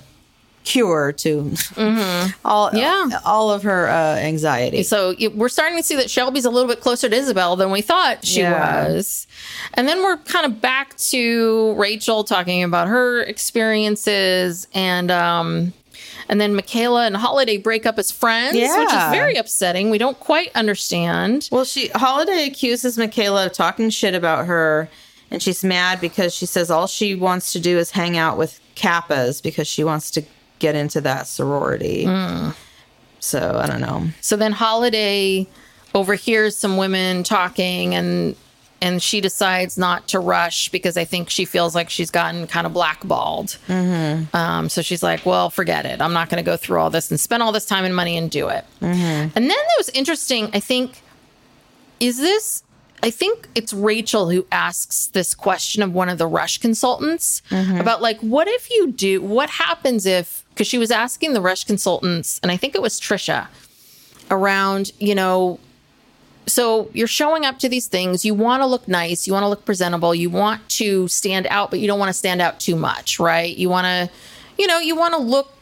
cure 0.64 1.12
to 1.12 1.39
all 2.45 2.70
Mm-hmm. 2.70 2.76
Yeah. 2.76 3.20
all 3.24 3.53
of 3.53 3.62
her 3.62 3.89
uh, 3.89 4.16
anxiety. 4.16 4.82
So 4.82 5.14
we're 5.34 5.49
starting 5.49 5.78
to 5.78 5.82
see 5.84 5.95
that 5.95 6.11
Shelby's 6.11 6.45
a 6.45 6.51
little 6.51 6.68
bit 6.68 6.80
closer 6.80 7.09
to 7.09 7.14
Isabel 7.14 7.55
than 7.55 7.70
we 7.70 7.82
thought 7.82 8.24
she 8.26 8.41
Yeah. 8.41 8.89
was. 8.89 9.28
And 9.74 9.87
then 9.87 10.03
we're 10.03 10.16
kind 10.16 10.45
of 10.45 10.61
back 10.61 10.97
to 11.12 11.72
Rachel 11.74 12.24
talking 12.24 12.64
about 12.64 12.89
her 12.89 13.22
experiences 13.22 14.66
and 14.74 15.11
um 15.11 15.72
and 16.28 16.41
then 16.41 16.57
Michaela 16.57 17.07
and 17.07 17.16
Holiday 17.16 17.57
break 17.57 17.87
up 17.87 18.01
as 18.01 18.11
friends, 18.11 18.55
which 18.55 18.64
is 18.64 19.11
very 19.12 19.37
upsetting. 19.37 19.91
We 19.91 19.99
don't 19.99 20.18
quite 20.18 20.51
understand. 20.57 21.49
Well, 21.53 21.64
she 21.64 21.87
Holiday 21.95 22.45
accuses 22.49 22.99
Michaela 22.99 23.47
of 23.47 23.53
talking 23.53 23.91
shit 23.91 24.12
about 24.16 24.47
her, 24.47 24.89
and 25.30 25.41
she's 25.41 25.62
mad 25.62 26.01
because 26.01 26.34
she 26.34 26.45
says 26.47 26.68
all 26.68 26.89
she 26.89 27.14
wants 27.14 27.53
to 27.53 27.61
do 27.61 27.78
is 27.78 27.93
hang 27.93 28.16
out 28.16 28.37
with 28.39 28.59
Kappas 28.76 29.42
because 29.42 29.66
she 29.66 29.82
wants 29.82 30.10
to 30.12 30.22
get 30.60 30.74
into 30.76 31.00
that 31.00 31.26
sorority. 31.26 32.04
So 33.20 33.58
I 33.62 33.66
don't 33.66 33.80
know. 33.80 34.06
So 34.20 34.36
then 34.36 34.52
Holiday 34.52 35.46
overhears 35.94 36.56
some 36.56 36.76
women 36.76 37.22
talking 37.24 37.94
and 37.94 38.36
and 38.82 39.02
she 39.02 39.22
decides 39.22 39.78
not 39.78 40.06
to 40.08 40.18
rush 40.20 40.68
because 40.68 40.98
I 40.98 41.04
think 41.06 41.30
she 41.30 41.46
feels 41.46 41.74
like 41.74 41.88
she's 41.88 42.10
gotten 42.10 42.46
kind 42.46 42.66
of 42.66 42.74
blackballed. 42.74 43.56
Um, 44.34 44.68
so 44.68 44.82
she's 44.82 45.02
like, 45.02 45.24
well, 45.24 45.48
forget 45.48 45.86
it. 45.86 46.02
I'm 46.02 46.12
not 46.12 46.28
going 46.28 46.44
to 46.44 46.48
go 46.48 46.58
through 46.58 46.78
all 46.80 46.90
this 46.90 47.10
and 47.10 47.18
spend 47.18 47.42
all 47.42 47.52
this 47.52 47.64
time 47.64 47.86
and 47.86 47.96
money 47.96 48.18
and 48.18 48.30
do 48.30 48.48
it. 48.48 48.66
And 49.34 49.44
then 49.44 49.50
it 49.50 49.78
was 49.78 49.88
interesting. 49.94 50.50
I 50.52 50.60
think, 50.60 51.00
is 52.00 52.18
this, 52.18 52.62
I 53.03 53.11
think 53.11 53.49
it's 53.55 53.72
Rachel 53.72 54.30
who 54.30 54.47
asks 54.51 55.07
this 55.09 55.34
question 55.34 55.82
of 55.82 55.92
one 55.92 56.09
of 56.09 56.18
the 56.18 56.26
Rush 56.26 56.59
consultants 56.59 57.42
mm-hmm. 57.51 57.78
about, 57.78 58.03
like, 58.03 58.18
what 58.20 58.49
if 58.49 58.70
you 58.70 58.90
do, 58.90 59.22
what 59.22 59.51
happens 59.51 60.07
if, 60.07 60.44
because 60.51 60.66
she 60.66 60.78
was 60.78 60.90
asking 60.90 61.34
the 61.34 61.40
Rush 61.40 61.64
consultants, 61.64 62.40
and 62.42 62.51
I 62.51 62.57
think 62.57 62.74
it 62.74 62.82
was 62.82 63.01
Trisha, 63.01 63.49
around, 64.30 64.92
you 64.99 65.14
know, 65.14 65.61
so 66.47 66.88
you're 66.92 67.09
showing 67.09 67.44
up 67.44 67.59
to 67.59 67.68
these 67.68 67.88
things. 67.88 68.24
You 68.24 68.32
want 68.32 68.62
to 68.62 68.66
look 68.66 68.86
nice. 68.86 69.26
You 69.26 69.32
want 69.32 69.42
to 69.42 69.49
look 69.49 69.64
presentable. 69.64 70.14
You 70.14 70.30
want 70.30 70.66
to 70.70 71.09
stand 71.09 71.47
out, 71.49 71.70
but 71.70 71.80
you 71.80 71.88
don't 71.88 71.99
want 71.99 72.09
to 72.09 72.12
stand 72.12 72.40
out 72.40 72.61
too 72.61 72.76
much, 72.76 73.18
right? 73.18 73.57
You 73.57 73.68
want 73.68 73.86
to, 73.86 74.11
you 74.57 74.68
know, 74.68 74.78
you 74.78 74.94
want 74.94 75.14
to 75.14 75.20
look 75.20 75.55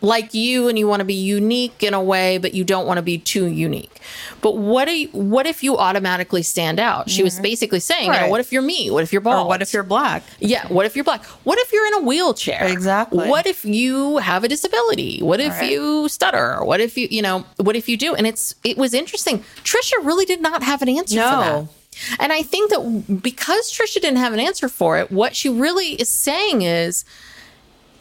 like 0.00 0.34
you 0.34 0.68
and 0.68 0.78
you 0.78 0.86
want 0.86 1.00
to 1.00 1.04
be 1.04 1.14
unique 1.14 1.82
in 1.82 1.94
a 1.94 2.02
way, 2.02 2.38
but 2.38 2.54
you 2.54 2.64
don't 2.64 2.86
want 2.86 2.98
to 2.98 3.02
be 3.02 3.18
too 3.18 3.46
unique. 3.46 4.00
But 4.42 4.56
what, 4.56 4.94
you, 4.94 5.08
what 5.08 5.46
if 5.46 5.62
you 5.62 5.76
automatically 5.76 6.42
stand 6.42 6.78
out? 6.78 7.10
She 7.10 7.22
was 7.22 7.34
mm-hmm. 7.34 7.42
basically 7.42 7.80
saying, 7.80 8.12
you 8.12 8.20
know, 8.20 8.28
what 8.28 8.40
if 8.40 8.52
you're 8.52 8.62
me? 8.62 8.90
What 8.90 9.02
if 9.02 9.12
you're 9.12 9.20
bald? 9.20 9.46
Or 9.46 9.48
what 9.48 9.62
if 9.62 9.72
you're 9.72 9.82
black? 9.82 10.22
Yeah. 10.38 10.66
What 10.68 10.86
if 10.86 10.94
you're 10.94 11.04
black? 11.04 11.24
What 11.44 11.58
if 11.58 11.72
you're 11.72 11.86
in 11.86 11.94
a 11.94 12.00
wheelchair? 12.00 12.66
Exactly. 12.66 13.28
What 13.28 13.46
if 13.46 13.64
you 13.64 14.18
have 14.18 14.44
a 14.44 14.48
disability? 14.48 15.20
What 15.22 15.40
if 15.40 15.52
Right. 15.52 15.70
you 15.70 16.08
stutter? 16.08 16.62
What 16.62 16.80
if 16.80 16.96
you, 16.98 17.08
you 17.10 17.22
know, 17.22 17.44
what 17.56 17.76
if 17.76 17.88
you 17.88 17.96
do? 17.96 18.14
And 18.14 18.26
it's, 18.26 18.54
it 18.64 18.76
was 18.76 18.92
interesting. 18.94 19.44
Trisha 19.64 20.04
really 20.04 20.24
did 20.24 20.40
not 20.40 20.62
have 20.62 20.82
an 20.82 20.88
answer 20.88 21.16
for 21.16 21.20
No. 21.20 21.40
that. 21.40 22.20
And 22.20 22.32
I 22.32 22.42
think 22.42 22.70
that 22.70 23.22
because 23.22 23.72
Trisha 23.72 23.94
didn't 23.94 24.18
have 24.18 24.34
an 24.34 24.40
answer 24.40 24.68
for 24.68 24.98
it, 24.98 25.10
what 25.10 25.34
she 25.34 25.48
really 25.48 25.94
is 25.94 26.10
saying 26.10 26.62
is, 26.62 27.04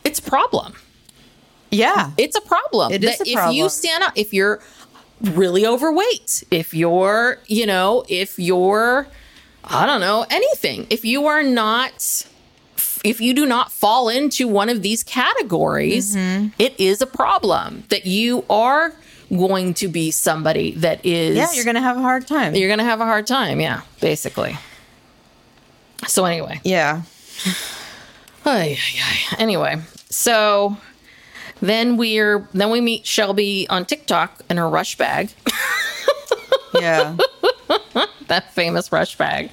it's 0.04 0.20
a 0.20 0.22
problem. 0.22 0.76
Yeah. 1.72 2.12
It's 2.18 2.36
a 2.36 2.42
problem. 2.42 2.92
It 2.94 3.04
is 3.04 3.20
a 3.22 3.24
If 3.28 3.34
problem. 3.34 3.56
you 3.56 3.70
stand 3.70 4.04
up, 4.04 4.14
if 4.16 4.34
you're 4.34 4.62
really 5.22 5.66
overweight, 5.66 6.44
if 6.52 6.74
you're, 6.74 7.40
you 7.48 7.66
know, 7.66 8.04
if 8.10 8.38
you're, 8.40 9.08
I 9.64 9.86
don't 9.86 10.00
know, 10.02 10.26
anything, 10.30 10.88
if 10.90 11.04
you 11.06 11.26
are 11.28 11.42
not, 11.44 12.26
if 13.04 13.20
you 13.22 13.34
do 13.34 13.46
not 13.46 13.72
fall 13.72 14.10
into 14.10 14.48
one 14.48 14.70
of 14.70 14.82
these 14.82 15.04
categories, 15.04 16.16
Mm-hmm. 16.16 16.48
it 16.60 16.80
is 16.80 17.02
a 17.02 17.08
problem 17.08 17.84
that 17.90 18.06
you 18.06 18.46
are 18.50 18.94
going 19.36 19.74
to 19.74 19.88
be 19.88 20.12
somebody 20.12 20.72
that 20.74 21.04
is, 21.06 21.36
yeah, 21.36 21.52
you're 21.54 21.64
going 21.66 21.76
to 21.76 21.82
have 21.82 21.98
a 21.98 22.02
hard 22.02 22.28
time. 22.28 22.54
you're 22.56 22.70
going 22.70 22.80
to 22.80 22.86
have 22.86 23.02
a 23.02 23.06
hard 23.06 23.26
time. 23.26 23.60
Yeah, 23.60 23.82
basically. 24.00 24.56
So 26.08 26.26
anyway, 26.26 26.62
yeah. 26.64 27.02
Ay, 28.46 28.78
ay, 28.78 29.00
ay. 29.02 29.36
Anyway, 29.40 29.78
so 30.10 30.78
then 31.62 31.98
we're 31.98 32.48
then 32.54 32.70
we 32.72 32.82
meet 32.82 33.06
Shelby 33.06 33.68
on 33.70 33.86
TikTok 33.86 34.42
in 34.50 34.58
her 34.58 34.70
rush 34.70 34.98
bag, 34.98 35.32
Yeah. 36.74 37.16
that 38.28 38.54
famous 38.54 38.92
rush 38.92 39.18
bag. 39.18 39.52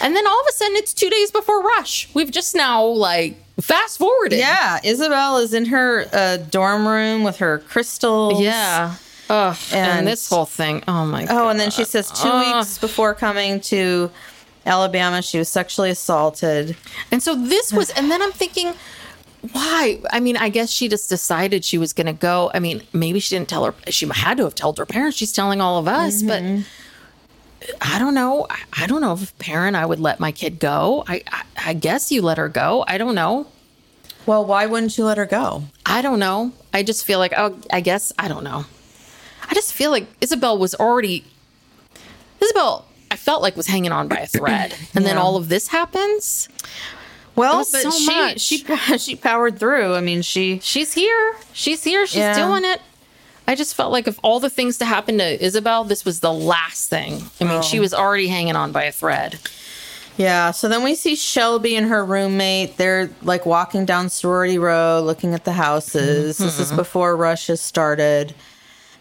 And 0.00 0.14
then 0.16 0.26
all 0.26 0.40
of 0.40 0.46
a 0.48 0.52
sudden 0.52 0.76
it's 0.76 0.92
2 0.94 1.08
days 1.10 1.30
before 1.30 1.62
rush. 1.62 2.08
We've 2.14 2.30
just 2.30 2.54
now 2.54 2.84
like 2.84 3.36
fast 3.60 3.98
forwarded. 3.98 4.38
yeah. 4.38 4.80
Isabel 4.84 5.38
is 5.38 5.54
in 5.54 5.66
her 5.66 6.06
uh, 6.12 6.36
dorm 6.38 6.86
room 6.86 7.22
with 7.24 7.36
her 7.38 7.58
crystals. 7.58 8.40
Yeah. 8.40 8.94
Ugh, 9.30 9.56
and, 9.72 9.98
And- 10.00 10.06
this 10.06 10.28
whole 10.28 10.44
thing. 10.46 10.82
Oh 10.88 11.06
my 11.06 11.24
god. 11.26 11.30
Oh, 11.36 11.48
and 11.48 11.58
then 11.60 11.70
she 11.70 11.84
says 11.84 12.10
two 12.10 12.30
weeks 12.38 12.78
before 12.78 13.14
coming 13.14 13.60
to 13.62 14.10
Alabama, 14.66 15.22
she 15.22 15.38
was 15.38 15.48
sexually 15.48 15.90
assaulted. 15.90 16.76
And 17.10 17.22
so 17.22 17.34
this 17.34 17.72
was, 17.72 17.90
and 17.90 18.10
then 18.10 18.20
I'm 18.22 18.32
thinking, 18.32 18.74
why? 19.50 20.00
I 20.10 20.20
mean, 20.20 20.36
I 20.36 20.48
guess 20.48 20.70
she 20.70 20.88
just 20.88 21.08
decided 21.08 21.64
she 21.64 21.76
was 21.76 21.92
going 21.92 22.06
to 22.06 22.12
go. 22.12 22.50
I 22.54 22.60
mean, 22.60 22.82
maybe 22.92 23.18
she 23.18 23.34
didn't 23.34 23.48
tell 23.48 23.64
her, 23.64 23.74
she 23.88 24.06
had 24.06 24.36
to 24.36 24.44
have 24.44 24.54
told 24.54 24.78
her 24.78 24.86
parents. 24.86 25.16
She's 25.16 25.32
telling 25.32 25.60
all 25.60 25.78
of 25.78 25.88
us, 25.88 26.22
but 26.22 26.42
mm-hmm. 26.42 26.62
I 27.80 27.98
don't 27.98 28.14
know. 28.14 28.46
I, 28.48 28.84
I 28.84 28.86
don't 28.86 29.00
know 29.00 29.12
if 29.14 29.32
a 29.32 29.34
parent 29.34 29.74
I 29.76 29.84
would 29.84 30.00
let 30.00 30.20
my 30.20 30.30
kid 30.30 30.60
go. 30.60 31.04
I, 31.08 31.22
I, 31.26 31.42
I 31.66 31.74
guess 31.74 32.12
you 32.12 32.22
let 32.22 32.38
her 32.38 32.48
go. 32.48 32.84
I 32.86 32.98
don't 32.98 33.16
know. 33.16 33.48
Well, 34.26 34.44
why 34.44 34.66
wouldn't 34.66 34.96
you 34.96 35.04
let 35.04 35.18
her 35.18 35.26
go? 35.26 35.64
I 35.84 36.00
don't 36.02 36.20
know. 36.20 36.52
I 36.72 36.84
just 36.84 37.04
feel 37.04 37.18
like, 37.18 37.32
oh, 37.36 37.58
I 37.72 37.80
guess, 37.80 38.12
I 38.18 38.28
don't 38.28 38.44
know. 38.44 38.64
I 39.48 39.54
just 39.54 39.72
feel 39.72 39.90
like 39.90 40.06
Isabel 40.20 40.56
was 40.56 40.76
already, 40.76 41.24
Isabel, 42.40 42.86
I 43.10 43.16
felt 43.16 43.42
like 43.42 43.56
was 43.56 43.66
hanging 43.66 43.90
on 43.90 44.06
by 44.06 44.16
a 44.18 44.26
thread. 44.26 44.74
And 44.94 45.04
then 45.04 45.18
all 45.18 45.36
of 45.36 45.48
this 45.48 45.68
happens. 45.68 46.48
Well, 47.34 47.58
but 47.58 47.66
so 47.66 47.90
she 47.90 48.06
much. 48.06 48.40
she 48.40 48.58
she 48.98 49.16
powered 49.16 49.58
through. 49.58 49.94
I 49.94 50.00
mean, 50.00 50.22
she 50.22 50.58
she's 50.62 50.92
here. 50.92 51.34
She's 51.52 51.82
here. 51.84 52.06
She's 52.06 52.16
Yeah. 52.18 52.36
doing 52.36 52.64
it. 52.64 52.80
I 53.46 53.54
just 53.54 53.74
felt 53.74 53.90
like 53.90 54.06
of 54.06 54.20
all 54.22 54.38
the 54.38 54.50
things 54.50 54.78
to 54.78 54.84
happen 54.84 55.18
to 55.18 55.44
Isabel, 55.44 55.84
this 55.84 56.04
was 56.04 56.20
the 56.20 56.32
last 56.32 56.88
thing. 56.88 57.22
I 57.40 57.44
mean, 57.44 57.58
Oh. 57.58 57.62
she 57.62 57.80
was 57.80 57.92
already 57.92 58.28
hanging 58.28 58.54
on 58.54 58.70
by 58.70 58.84
a 58.84 58.92
thread. 58.92 59.38
Yeah, 60.16 60.50
so 60.50 60.68
then 60.68 60.84
we 60.84 60.94
see 60.94 61.16
Shelby 61.16 61.74
and 61.74 61.88
her 61.88 62.04
roommate. 62.04 62.76
They're 62.76 63.10
like 63.22 63.46
walking 63.46 63.84
down 63.86 64.10
Sorority 64.10 64.58
Row 64.58 65.00
looking 65.02 65.32
at 65.34 65.44
the 65.44 65.52
houses. 65.52 66.38
This 66.38 66.58
is 66.60 66.68
mm-hmm. 66.68 66.76
before 66.76 67.16
Rush 67.16 67.46
has 67.46 67.60
started. 67.60 68.34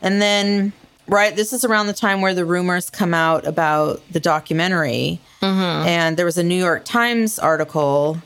And 0.02 0.22
then, 0.22 0.72
right, 1.08 1.36
this 1.36 1.54
is 1.54 1.66
around 1.66 1.88
the 1.88 1.94
time 1.94 2.22
where 2.22 2.34
the 2.34 2.46
rumors 2.46 2.90
come 2.90 3.14
out 3.14 3.46
about 3.46 4.02
the 4.12 4.20
documentary. 4.20 5.20
Mm-hmm. 5.42 5.88
And 5.88 6.18
there 6.18 6.26
was 6.26 6.38
a 6.38 6.44
New 6.44 6.56
York 6.56 6.86
Times 6.86 7.40
article 7.40 8.22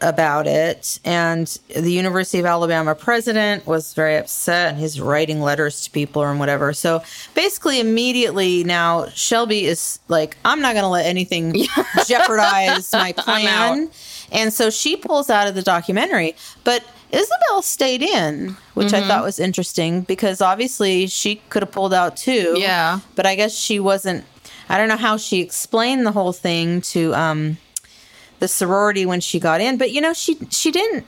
about 0.00 0.46
it. 0.46 1.00
And 1.04 1.46
the 1.74 1.90
University 1.90 2.38
of 2.38 2.46
Alabama 2.46 2.94
president 2.94 3.66
was 3.66 3.94
very 3.94 4.16
upset 4.16 4.72
and 4.72 4.78
he's 4.78 5.00
writing 5.00 5.40
letters 5.40 5.84
to 5.84 5.90
people 5.90 6.22
and 6.22 6.38
whatever. 6.38 6.72
So 6.72 7.02
basically, 7.34 7.80
immediately 7.80 8.64
now, 8.64 9.08
Shelby 9.08 9.64
is 9.64 9.98
like, 10.08 10.36
I'm 10.44 10.60
not 10.60 10.74
going 10.74 10.84
to 10.84 10.88
let 10.88 11.06
anything 11.06 11.54
jeopardize 12.06 12.92
my 12.92 13.12
plan. 13.12 13.90
And 14.32 14.52
so 14.52 14.70
she 14.70 14.96
pulls 14.96 15.30
out 15.30 15.48
of 15.48 15.54
the 15.54 15.62
documentary. 15.62 16.36
But 16.64 16.84
Isabel 17.12 17.62
stayed 17.62 18.02
in, 18.02 18.56
which 18.74 18.92
I 18.92 19.00
thought 19.06 19.22
was 19.22 19.38
interesting 19.38 20.02
because 20.02 20.40
obviously 20.40 21.06
she 21.06 21.36
could 21.50 21.62
have 21.62 21.70
pulled 21.72 21.94
out 21.94 22.16
too. 22.16 22.56
Yeah. 22.58 23.00
But 23.14 23.26
I 23.26 23.34
guess 23.36 23.54
she 23.54 23.78
wasn't. 23.80 24.24
I 24.68 24.76
don't 24.78 24.88
know 24.88 24.96
how 24.96 25.16
she 25.16 25.40
explained 25.40 26.04
the 26.04 26.12
whole 26.12 26.32
thing 26.32 26.80
to 26.92 27.14
um, 27.14 27.58
the 28.40 28.48
sorority 28.48 29.06
when 29.06 29.20
she 29.20 29.38
got 29.38 29.60
in, 29.60 29.78
but 29.78 29.92
you 29.92 30.00
know 30.00 30.12
she 30.12 30.36
she 30.50 30.70
didn't 30.72 31.06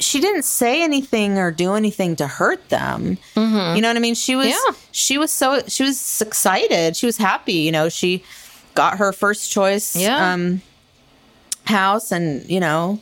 she 0.00 0.20
didn't 0.20 0.42
say 0.42 0.82
anything 0.82 1.38
or 1.38 1.50
do 1.52 1.74
anything 1.74 2.16
to 2.16 2.26
hurt 2.26 2.68
them. 2.68 3.16
You 3.36 3.80
know 3.80 3.88
what 3.88 3.96
I 3.96 4.00
mean? 4.00 4.14
She 4.16 4.34
was 4.36 4.48
Yeah. 4.48 4.74
she 4.90 5.16
was 5.16 5.30
so 5.32 5.62
she 5.68 5.84
was 5.84 6.20
excited. 6.20 6.96
She 6.96 7.06
was 7.06 7.16
happy. 7.16 7.54
You 7.54 7.72
know 7.72 7.88
she 7.88 8.24
got 8.74 8.98
her 8.98 9.12
first 9.12 9.50
choice 9.52 9.94
Yeah. 9.96 10.32
um, 10.34 10.60
house, 11.64 12.10
and 12.12 12.44
you 12.50 12.60
know 12.60 12.98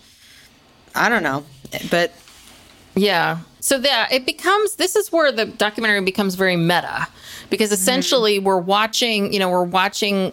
I 0.95 1.09
don't 1.09 1.23
know, 1.25 1.45
but 1.91 2.13
Yeah. 2.95 3.39
So 3.61 3.79
that 3.79 4.13
it 4.13 4.27
becomes 4.27 4.77
this 4.77 4.95
is 4.97 5.11
where 5.11 5.33
the 5.33 5.47
documentary 5.47 6.01
becomes 6.03 6.35
very 6.35 6.57
meta 6.57 7.09
because 7.51 7.71
mm-hmm. 7.71 7.75
essentially 7.75 8.39
we're 8.39 8.59
watching, 8.59 9.33
you 9.33 9.39
know, 9.39 9.49
we're 9.49 9.65
watching 9.65 10.33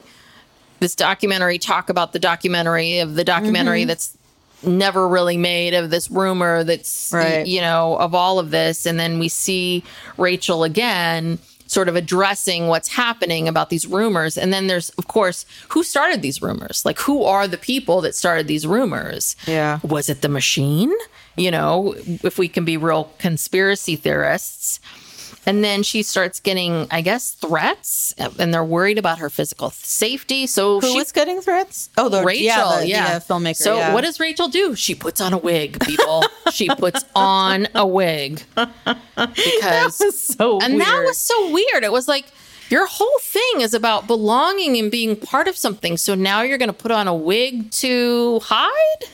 this 0.79 0.95
documentary 0.95 1.57
talk 1.57 1.89
about 1.89 2.11
the 2.11 2.19
documentary 2.19 2.99
of 2.99 3.15
the 3.15 3.23
documentary 3.23 3.81
mm-hmm. 3.81 3.89
that's 3.89 4.17
never 4.63 5.07
really 5.07 5.37
made 5.37 5.73
of 5.73 5.89
this 5.89 6.11
rumor 6.11 6.63
that's 6.63 7.11
Right. 7.13 7.47
you 7.47 7.61
know 7.61 7.95
of 7.97 8.13
all 8.13 8.37
of 8.39 8.51
this. 8.51 8.85
And 8.85 8.99
then 8.99 9.19
we 9.19 9.29
see 9.29 9.83
Rachel 10.17 10.63
again 10.63 11.39
sort 11.67 11.87
of 11.87 11.95
addressing 11.95 12.67
what's 12.67 12.89
happening 12.89 13.47
about 13.47 13.69
these 13.69 13.87
rumors. 13.87 14.37
And 14.37 14.51
then 14.51 14.67
there's 14.67 14.89
of 14.91 15.07
course 15.07 15.45
who 15.69 15.83
started 15.83 16.21
these 16.21 16.41
rumors? 16.41 16.83
Like 16.83 16.99
who 16.99 17.23
are 17.23 17.47
the 17.47 17.57
people 17.57 18.01
that 18.01 18.13
started 18.13 18.47
these 18.47 18.67
rumors? 18.67 19.35
Yeah. 19.47 19.79
was 19.83 20.09
it 20.09 20.21
the 20.21 20.29
machine 20.29 20.91
you 21.35 21.51
know 21.51 21.93
if 21.97 22.37
we 22.37 22.47
can 22.47 22.65
be 22.65 22.77
real 22.77 23.11
conspiracy 23.17 23.95
theorists 23.95 24.79
and 25.45 25.63
then 25.63 25.83
she 25.83 26.03
starts 26.03 26.39
getting 26.39 26.87
i 26.91 27.01
guess 27.01 27.33
threats 27.33 28.13
and 28.37 28.53
they're 28.53 28.63
worried 28.63 28.97
about 28.97 29.19
her 29.19 29.29
physical 29.29 29.69
safety 29.69 30.47
so 30.47 30.79
who 30.79 30.87
she 30.87 30.97
was 30.97 31.11
getting 31.11 31.41
threats? 31.41 31.89
Oh, 31.97 32.09
the 32.09 32.23
Rachel, 32.23 32.43
yeah, 32.43 32.81
yeah, 32.81 33.19
the, 33.19 33.33
uh, 33.33 33.37
filmmaker. 33.39 33.55
So 33.55 33.77
yeah. 33.77 33.93
what 33.93 34.03
does 34.03 34.19
Rachel 34.19 34.47
do? 34.47 34.75
She 34.75 34.95
puts 34.95 35.21
on 35.21 35.33
a 35.33 35.37
wig, 35.37 35.79
people. 35.81 36.23
she 36.51 36.67
puts 36.69 37.03
on 37.15 37.67
a 37.75 37.85
wig 37.85 38.41
because 38.55 39.99
was 39.99 40.19
so 40.19 40.59
and 40.61 40.79
that 40.79 41.03
was 41.05 41.17
so 41.17 41.51
weird. 41.51 41.83
It 41.83 41.91
was 41.91 42.07
like 42.07 42.25
your 42.69 42.87
whole 42.87 43.19
thing 43.21 43.61
is 43.61 43.73
about 43.73 44.07
belonging 44.07 44.77
and 44.77 44.89
being 44.89 45.15
part 45.15 45.47
of 45.47 45.57
something. 45.57 45.97
So 45.97 46.15
now 46.15 46.41
you're 46.41 46.57
going 46.57 46.69
to 46.69 46.73
put 46.73 46.91
on 46.91 47.07
a 47.07 47.15
wig 47.15 47.69
to 47.71 48.39
hide. 48.43 49.09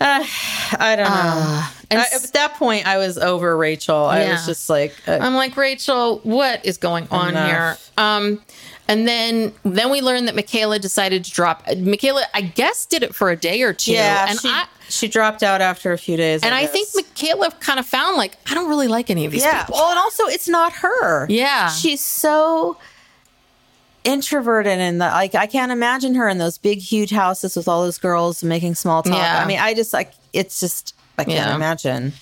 I 0.00 0.94
don't 0.96 1.08
know. 1.08 1.62
and 1.90 2.00
I- 2.00 2.06
at 2.14 2.32
that 2.32 2.54
point, 2.54 2.86
I 2.86 2.98
was 2.98 3.18
over 3.18 3.56
Rachel. 3.56 3.96
I 3.96 4.30
was 4.30 4.46
just 4.46 4.68
like, 4.68 4.94
uh, 5.08 5.18
I'm 5.20 5.34
like 5.34 5.56
Rachel, 5.56 6.20
what 6.22 6.64
is 6.64 6.76
going 6.76 7.08
on 7.10 7.30
Enough. 7.30 7.48
here? 7.48 7.76
Um, 7.96 8.42
and 8.88 9.08
then 9.08 9.52
then 9.64 9.90
we 9.90 10.00
learned 10.00 10.28
that 10.28 10.36
Michaela 10.36 10.78
decided 10.78 11.24
to 11.24 11.30
drop. 11.32 11.64
Michaela, 11.78 12.24
I 12.34 12.42
guess, 12.42 12.86
did 12.86 13.02
it 13.02 13.14
for 13.14 13.30
a 13.30 13.36
day 13.36 13.62
or 13.62 13.72
two. 13.72 13.92
yeah, 13.92 14.26
and 14.28 14.38
she, 14.38 14.48
I 14.48 14.66
she 14.88 15.08
dropped 15.08 15.42
out 15.42 15.60
after 15.60 15.92
a 15.92 15.98
few 15.98 16.16
days. 16.16 16.42
and 16.44 16.54
I 16.54 16.62
guess. 16.62 16.72
think 16.72 16.88
Michaela 16.94 17.50
kind 17.58 17.80
of 17.80 17.86
found 17.86 18.16
like 18.16 18.36
I 18.48 18.54
don't 18.54 18.68
really 18.68 18.88
like 18.88 19.10
any 19.10 19.24
of 19.26 19.32
these 19.32 19.42
yeah. 19.42 19.64
people. 19.64 19.74
Well, 19.80 19.90
and 19.90 19.98
also 19.98 20.24
it's 20.26 20.48
not 20.48 20.72
her. 20.74 21.26
Yeah. 21.28 21.68
she's 21.70 22.00
so 22.00 22.76
introverted 24.06 24.78
and 24.78 25.00
the, 25.00 25.06
like 25.06 25.34
I 25.34 25.46
can't 25.46 25.72
imagine 25.72 26.14
her 26.14 26.28
in 26.28 26.38
those 26.38 26.56
big, 26.56 26.78
huge 26.78 27.10
houses 27.10 27.56
with 27.56 27.68
all 27.68 27.82
those 27.82 27.98
girls 27.98 28.42
making 28.42 28.76
small 28.76 29.02
talk. 29.02 29.14
Yeah. 29.16 29.42
I 29.42 29.46
mean, 29.46 29.58
I 29.58 29.74
just 29.74 29.92
like 29.92 30.12
it's 30.32 30.60
just 30.60 30.94
I 31.18 31.24
can't 31.24 31.36
Yeah. 31.36 31.54
imagine. 31.54 32.12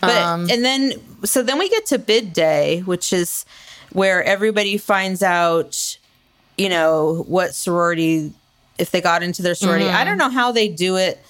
But 0.00 0.16
Um, 0.16 0.50
and 0.50 0.64
then 0.64 0.94
so 1.24 1.42
then 1.42 1.58
we 1.58 1.68
get 1.68 1.86
to 1.86 1.98
bid 1.98 2.32
day, 2.32 2.80
which 2.84 3.12
is 3.12 3.44
where 3.92 4.22
everybody 4.24 4.76
finds 4.76 5.22
out, 5.22 5.98
you 6.58 6.68
know, 6.68 7.24
what 7.28 7.54
sorority 7.54 8.32
if 8.78 8.90
they 8.90 9.00
got 9.00 9.22
into 9.22 9.42
their 9.42 9.54
sorority. 9.54 9.84
Mm-hmm. 9.84 9.96
I 9.96 10.04
don't 10.04 10.18
know 10.18 10.30
how 10.30 10.52
they 10.52 10.68
do 10.68 10.96
it. 10.96 11.20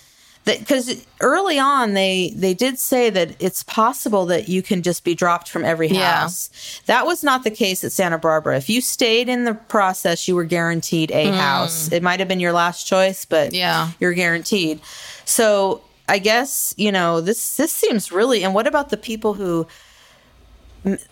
Because 0.44 1.06
early 1.20 1.58
on, 1.58 1.92
they 1.94 2.32
they 2.34 2.54
did 2.54 2.78
say 2.78 3.10
that 3.10 3.36
it's 3.40 3.62
possible 3.62 4.24
that 4.26 4.48
you 4.48 4.62
can 4.62 4.82
just 4.82 5.04
be 5.04 5.14
dropped 5.14 5.48
from 5.48 5.64
every 5.64 5.88
Yeah. 5.88 6.20
house. 6.22 6.80
That 6.86 7.06
was 7.06 7.22
not 7.22 7.44
the 7.44 7.50
case 7.50 7.84
at 7.84 7.92
Santa 7.92 8.18
Barbara. 8.18 8.56
If 8.56 8.68
you 8.70 8.80
stayed 8.80 9.28
in 9.28 9.44
the 9.44 9.54
process, 9.54 10.26
you 10.26 10.34
were 10.34 10.44
guaranteed 10.44 11.10
a 11.12 11.30
house. 11.30 11.92
It 11.92 12.02
might 12.02 12.20
have 12.20 12.28
been 12.28 12.40
your 12.40 12.52
last 12.52 12.86
choice, 12.86 13.24
but 13.26 13.50
Mm. 13.52 13.56
Yeah. 13.56 13.88
you're 14.00 14.14
guaranteed. 14.14 14.80
So 15.26 15.82
I 16.08 16.18
guess 16.18 16.74
you 16.78 16.90
know 16.90 17.20
this. 17.20 17.56
This 17.56 17.70
seems 17.72 18.10
really. 18.10 18.42
And 18.42 18.54
what 18.54 18.66
about 18.66 18.88
the 18.88 18.96
people 18.96 19.34
who? 19.34 19.66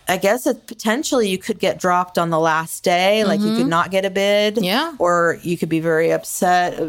I 0.09 0.17
guess 0.17 0.47
it, 0.47 0.67
potentially 0.67 1.29
you 1.29 1.37
could 1.37 1.59
get 1.59 1.79
dropped 1.79 2.17
on 2.19 2.31
the 2.31 2.39
last 2.41 2.83
day, 2.83 3.25
like 3.25 3.41
you 3.41 3.55
could 3.55 3.67
not 3.67 3.91
get 3.91 4.07
a 4.07 4.11
bid, 4.11 4.55
Mm-hmm. 4.55 4.65
Yeah. 4.65 4.95
or 4.99 5.39
you 5.43 5.59
could 5.59 5.69
be 5.69 5.81
very 5.81 6.11
upset. 6.11 6.81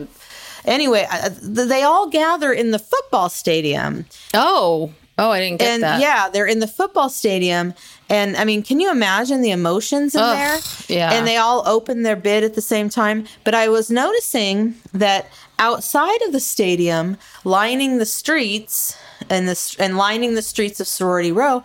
Anyway, 0.65 1.05
they 1.41 1.83
all 1.83 2.09
gather 2.09 2.51
in 2.53 2.71
the 2.71 2.79
football 2.79 3.29
stadium. 3.29 4.05
Oh, 4.33 4.93
oh, 5.17 5.31
I 5.31 5.39
didn't 5.39 5.59
get 5.59 5.69
and 5.69 5.83
that. 5.83 6.01
yeah, 6.01 6.29
they're 6.29 6.47
in 6.47 6.59
the 6.59 6.67
football 6.67 7.09
stadium. 7.09 7.73
And 8.09 8.35
I 8.37 8.43
mean, 8.45 8.63
can 8.63 8.79
you 8.79 8.89
imagine 8.91 9.41
the 9.41 9.51
emotions 9.51 10.15
in 10.15 10.21
Ugh, 10.21 10.35
there? 10.35 10.59
yeah. 10.97 11.13
And 11.13 11.27
they 11.27 11.37
all 11.37 11.67
open 11.67 12.03
their 12.03 12.15
bid 12.15 12.43
at 12.43 12.55
the 12.55 12.61
same 12.61 12.89
time. 12.89 13.25
But 13.43 13.53
I 13.53 13.69
was 13.69 13.91
noticing 13.91 14.75
that 14.93 15.27
outside 15.59 16.21
of 16.23 16.31
the 16.31 16.39
stadium, 16.39 17.17
lining 17.43 17.99
the 17.99 18.05
streets 18.05 18.97
and 19.29 19.47
the 19.47 19.75
and 19.79 19.95
lining 19.97 20.33
the 20.35 20.41
streets 20.41 20.79
of 20.79 20.87
Sorority 20.87 21.31
Row, 21.31 21.61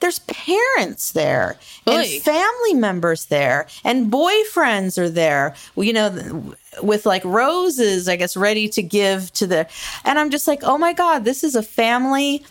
there's 0.00 0.18
parents 0.20 1.12
there 1.12 1.56
and 1.86 2.06
family 2.22 2.74
members 2.74 3.26
there 3.26 3.66
and 3.82 4.12
boyfriends 4.12 4.98
are 4.98 5.08
there. 5.08 5.54
You 5.76 5.92
know, 5.92 6.54
with 6.82 7.06
like 7.06 7.24
roses, 7.24 8.08
I 8.08 8.16
guess, 8.16 8.36
ready 8.36 8.68
to 8.70 8.82
give 8.82 9.32
to 9.34 9.46
the. 9.46 9.66
And 10.04 10.18
I'm 10.18 10.30
just 10.30 10.46
like, 10.46 10.60
oh 10.62 10.78
my 10.78 10.92
god, 10.92 11.24
this 11.24 11.42
is 11.44 11.54
a 11.54 11.62
family 11.62 12.44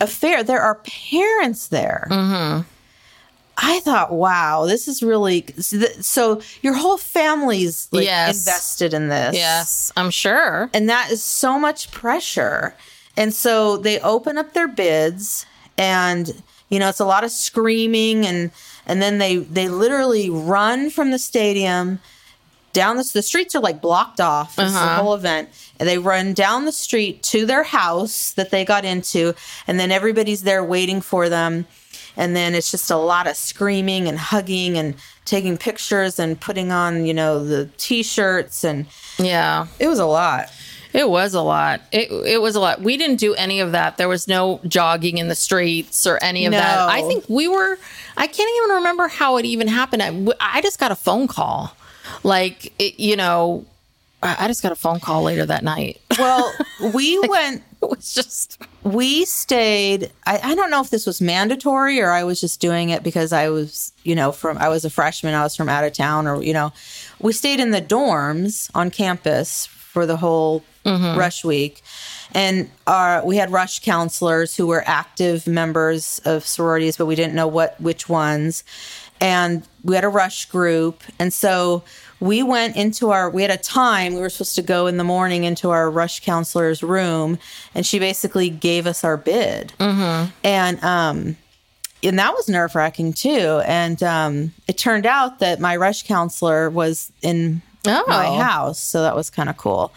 affair. 0.00 0.42
There 0.42 0.60
are 0.60 0.76
parents 1.10 1.68
there. 1.68 2.06
Mm-hmm. 2.10 2.62
I 3.56 3.78
thought, 3.80 4.12
wow, 4.12 4.64
this 4.66 4.88
is 4.88 5.00
really 5.02 5.46
so. 6.00 6.40
Your 6.62 6.74
whole 6.74 6.96
family's 6.98 7.88
like 7.92 8.04
Yes. 8.04 8.36
invested 8.40 8.92
in 8.92 9.08
this. 9.08 9.36
Yes, 9.36 9.92
I'm 9.96 10.10
sure. 10.10 10.68
and 10.74 10.88
that 10.90 11.12
is 11.12 11.22
so 11.22 11.58
much 11.58 11.90
pressure. 11.92 12.74
And 13.16 13.32
so 13.32 13.76
they 13.76 14.00
open 14.00 14.38
up 14.38 14.54
their 14.54 14.66
bids, 14.66 15.46
and 15.78 16.42
you 16.68 16.80
know 16.80 16.88
it's 16.88 16.98
a 16.98 17.04
lot 17.04 17.22
of 17.22 17.30
screaming, 17.30 18.26
and 18.26 18.50
and 18.86 19.00
then 19.00 19.18
they 19.18 19.36
they 19.36 19.68
literally 19.68 20.28
run 20.30 20.90
from 20.90 21.12
the 21.12 21.18
stadium 21.20 22.00
down 22.74 22.98
the, 22.98 23.10
the 23.14 23.22
streets 23.22 23.54
are 23.54 23.62
like 23.62 23.80
blocked 23.80 24.20
off. 24.20 24.58
It's 24.58 24.72
the 24.72 24.78
uh-huh. 24.78 25.02
whole 25.02 25.14
event. 25.14 25.48
And 25.80 25.88
they 25.88 25.96
run 25.96 26.34
down 26.34 26.66
the 26.66 26.72
street 26.72 27.22
to 27.24 27.46
their 27.46 27.62
house 27.62 28.32
that 28.32 28.50
they 28.50 28.66
got 28.66 28.84
into, 28.84 29.34
and 29.66 29.80
then 29.80 29.90
everybody's 29.90 30.42
there 30.42 30.62
waiting 30.62 31.00
for 31.00 31.30
them. 31.30 31.66
And 32.16 32.36
then 32.36 32.54
it's 32.54 32.70
just 32.70 32.90
a 32.90 32.96
lot 32.96 33.26
of 33.26 33.36
screaming 33.36 34.06
and 34.06 34.18
hugging 34.18 34.76
and 34.76 34.94
taking 35.24 35.56
pictures 35.56 36.18
and 36.18 36.38
putting 36.38 36.70
on, 36.70 37.06
you 37.06 37.14
know, 37.14 37.44
the 37.44 37.70
t-shirts 37.76 38.62
and 38.62 38.86
Yeah. 39.18 39.66
it 39.80 39.88
was 39.88 39.98
a 39.98 40.06
lot. 40.06 40.50
It 40.92 41.10
was 41.10 41.34
a 41.34 41.40
lot. 41.42 41.80
It 41.90 42.08
it 42.24 42.40
was 42.40 42.54
a 42.54 42.60
lot. 42.60 42.80
We 42.80 42.96
didn't 42.96 43.16
do 43.16 43.34
any 43.34 43.58
of 43.58 43.72
that. 43.72 43.96
There 43.96 44.08
was 44.08 44.28
no 44.28 44.60
jogging 44.68 45.18
in 45.18 45.26
the 45.26 45.34
streets 45.34 46.06
or 46.06 46.22
any 46.22 46.46
of 46.46 46.52
that. 46.52 46.88
I 46.88 47.02
think 47.02 47.24
we 47.28 47.48
were. 47.48 47.78
I 48.16 48.28
can't 48.28 48.50
even 48.58 48.76
remember 48.76 49.08
how 49.08 49.36
it 49.38 49.44
even 49.44 49.66
happened. 49.66 50.02
I, 50.04 50.26
I 50.38 50.60
just 50.60 50.78
got 50.78 50.92
a 50.92 50.94
phone 50.94 51.26
call, 51.26 51.74
like 52.22 52.72
it, 52.78 52.98
you 53.00 53.16
know, 53.16 53.64
I 54.22 54.36
I 54.40 54.48
just 54.48 54.62
got 54.62 54.72
a 54.72 54.76
phone 54.76 55.00
call 55.00 55.22
later 55.22 55.46
that 55.46 55.64
night. 55.64 56.00
Well, 56.18 56.52
we 56.94 57.18
went 57.28 57.62
It 57.84 57.90
was 57.90 58.14
just 58.14 58.62
we 58.82 59.26
stayed 59.26 60.10
I, 60.24 60.40
I 60.42 60.54
don't 60.54 60.70
know 60.70 60.80
if 60.80 60.88
this 60.88 61.06
was 61.06 61.20
mandatory 61.20 62.00
or 62.00 62.10
i 62.10 62.24
was 62.24 62.40
just 62.40 62.58
doing 62.58 62.88
it 62.88 63.02
because 63.02 63.30
i 63.30 63.50
was 63.50 63.92
you 64.04 64.14
know 64.14 64.32
from 64.32 64.56
i 64.56 64.70
was 64.70 64.86
a 64.86 64.90
freshman 64.90 65.34
i 65.34 65.42
was 65.42 65.54
from 65.54 65.68
out 65.68 65.84
of 65.84 65.92
town 65.92 66.26
or 66.26 66.42
you 66.42 66.54
know 66.54 66.72
we 67.20 67.34
stayed 67.34 67.60
in 67.60 67.72
the 67.72 67.82
dorms 67.82 68.70
on 68.74 68.90
campus 68.90 69.66
for 69.66 70.06
the 70.06 70.16
whole 70.16 70.64
mm-hmm. 70.84 71.16
rush 71.16 71.44
week. 71.44 71.82
And 72.32 72.68
our 72.86 73.24
we 73.24 73.36
had 73.36 73.52
rush 73.52 73.78
counselors 73.80 74.56
who 74.56 74.66
were 74.66 74.82
active 74.86 75.46
members 75.46 76.20
of 76.24 76.44
sororities 76.44 76.96
but 76.96 77.06
we 77.06 77.14
didn't 77.14 77.34
know 77.34 77.46
what 77.46 77.80
which 77.80 78.08
ones 78.08 78.64
and 79.20 79.66
we 79.82 79.94
had 79.94 80.04
a 80.04 80.08
rush 80.08 80.46
group. 80.46 81.02
And 81.18 81.32
so 81.32 81.82
we 82.20 82.42
went 82.42 82.76
into 82.76 83.10
our 83.10 83.28
we 83.30 83.42
had 83.42 83.50
a 83.50 83.56
time 83.56 84.14
we 84.14 84.20
were 84.20 84.28
supposed 84.30 84.54
to 84.54 84.62
go 84.62 84.86
in 84.86 84.96
the 84.96 85.04
morning 85.04 85.44
into 85.44 85.70
our 85.70 85.90
rush 85.90 86.20
counselor's 86.20 86.82
room 86.82 87.38
and 87.74 87.84
she 87.84 87.98
basically 87.98 88.48
gave 88.50 88.86
us 88.86 89.04
our 89.04 89.16
bid. 89.16 89.72
And 90.42 90.82
um 90.84 91.36
and 92.02 92.18
that 92.18 92.34
was 92.34 92.48
nerve 92.48 92.74
wracking 92.74 93.12
too. 93.14 93.60
And 93.66 94.02
um 94.02 94.52
it 94.68 94.78
turned 94.78 95.06
out 95.06 95.40
that 95.40 95.60
my 95.60 95.76
rush 95.76 96.04
counselor 96.04 96.70
was 96.70 97.12
in 97.22 97.62
Oh. 97.86 98.04
my 98.08 98.42
house 98.42 98.78
so 98.80 99.02
that 99.02 99.14
was 99.14 99.28
kind 99.28 99.50
of 99.50 99.58
cool 99.58 99.92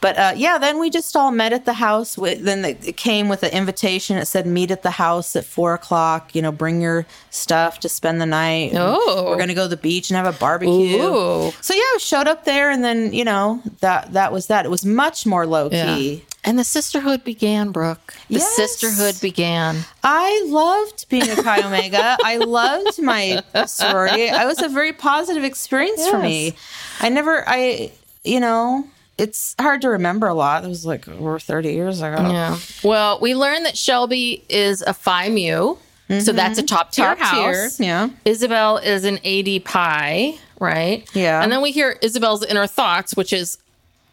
but 0.00 0.16
uh, 0.18 0.32
yeah, 0.36 0.58
then 0.58 0.78
we 0.78 0.90
just 0.90 1.14
all 1.16 1.30
met 1.30 1.52
at 1.52 1.64
the 1.64 1.74
house. 1.74 2.14
Then 2.16 2.64
it 2.64 2.96
came 2.96 3.28
with 3.28 3.42
an 3.42 3.50
invitation. 3.50 4.16
It 4.16 4.26
said, 4.26 4.46
"Meet 4.46 4.70
at 4.70 4.82
the 4.82 4.92
house 4.92 5.34
at 5.36 5.44
four 5.44 5.74
o'clock. 5.74 6.34
You 6.34 6.42
know, 6.42 6.52
bring 6.52 6.80
your 6.80 7.06
stuff 7.30 7.80
to 7.80 7.88
spend 7.88 8.20
the 8.20 8.26
night. 8.26 8.72
Oh. 8.74 9.24
we're 9.28 9.38
gonna 9.38 9.54
go 9.54 9.64
to 9.64 9.68
the 9.68 9.76
beach 9.76 10.10
and 10.10 10.16
have 10.16 10.32
a 10.32 10.38
barbecue." 10.38 11.02
Ooh. 11.02 11.52
So 11.60 11.74
yeah, 11.74 11.80
I 11.80 11.96
showed 12.00 12.28
up 12.28 12.44
there, 12.44 12.70
and 12.70 12.84
then 12.84 13.12
you 13.12 13.24
know 13.24 13.62
that 13.80 14.12
that 14.12 14.32
was 14.32 14.46
that. 14.46 14.64
It 14.64 14.70
was 14.70 14.84
much 14.84 15.26
more 15.26 15.46
low 15.46 15.68
yeah. 15.70 15.96
key. 15.96 16.24
And 16.44 16.58
the 16.58 16.64
sisterhood 16.64 17.24
began, 17.24 17.72
Brooke. 17.72 18.14
The 18.28 18.38
Yes. 18.38 18.56
sisterhood 18.56 19.20
began. 19.20 19.84
I 20.04 20.44
loved 20.46 21.06
being 21.08 21.28
a 21.28 21.42
Chi 21.42 21.66
Omega. 21.66 22.16
I 22.24 22.36
loved 22.36 23.02
my 23.02 23.42
sorority. 23.66 24.22
It 24.22 24.46
was 24.46 24.62
a 24.62 24.68
very 24.68 24.92
positive 24.92 25.44
experience 25.44 26.08
for 26.08 26.18
me. 26.18 26.54
I 27.00 27.08
never, 27.10 27.46
I, 27.46 27.90
you 28.24 28.40
know, 28.40 28.86
it's 29.18 29.54
hard 29.58 29.82
to 29.82 29.90
remember 29.90 30.28
a 30.28 30.34
lot. 30.34 30.64
It 30.64 30.68
was 30.68 30.86
like 30.86 31.08
over 31.08 31.38
30 31.38 31.72
years 31.72 32.00
ago. 32.00 32.30
Yeah. 32.30 32.58
Well, 32.82 33.18
we 33.20 33.34
learned 33.34 33.66
that 33.66 33.76
Shelby 33.76 34.44
is 34.48 34.82
a 34.82 34.94
Phi 34.94 35.28
Mu. 35.28 35.76
So 36.20 36.32
that's 36.32 36.58
a 36.58 36.62
top 36.62 36.90
tier 36.90 37.14
Mm-hmm. 37.14 37.36
Tier, 37.42 37.70
yeah. 37.78 38.08
Isabel 38.24 38.78
is 38.78 39.04
an 39.04 39.18
AD 39.26 39.64
Pi, 39.66 40.38
right? 40.58 41.06
Yeah. 41.14 41.42
And 41.42 41.52
then 41.52 41.60
we 41.60 41.70
hear 41.70 41.98
Isabel's 42.00 42.42
inner 42.46 42.66
thoughts, 42.66 43.14
which 43.14 43.30
is 43.34 43.58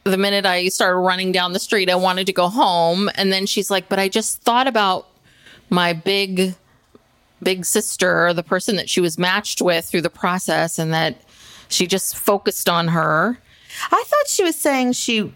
the 0.04 0.18
minute 0.18 0.46
I 0.46 0.68
started 0.68 1.00
running 1.00 1.32
down 1.32 1.54
the 1.54 1.60
street, 1.60 1.90
I 1.90 1.96
wanted 1.96 2.28
to 2.28 2.34
go 2.34 2.50
home. 2.50 3.10
And 3.16 3.32
then 3.32 3.46
she's 3.46 3.72
like, 3.72 3.88
but 3.88 3.98
I 3.98 4.10
just 4.10 4.42
thought 4.42 4.68
about 4.68 5.08
my 5.70 5.94
big, 5.94 6.56
big 7.42 7.64
sister, 7.64 8.34
the 8.34 8.44
person 8.44 8.76
that 8.76 8.90
she 8.90 9.00
was 9.00 9.18
matched 9.18 9.62
with 9.62 9.86
through 9.86 10.02
the 10.02 10.10
process, 10.10 10.78
and 10.78 10.94
that 10.94 11.22
she 11.70 11.88
just 11.88 12.18
focused 12.18 12.68
on 12.68 12.90
her. 12.90 13.38
I 13.92 14.04
thought 14.06 14.28
she 14.28 14.44
was 14.44 14.56
saying 14.56 14.94
she 14.94 15.34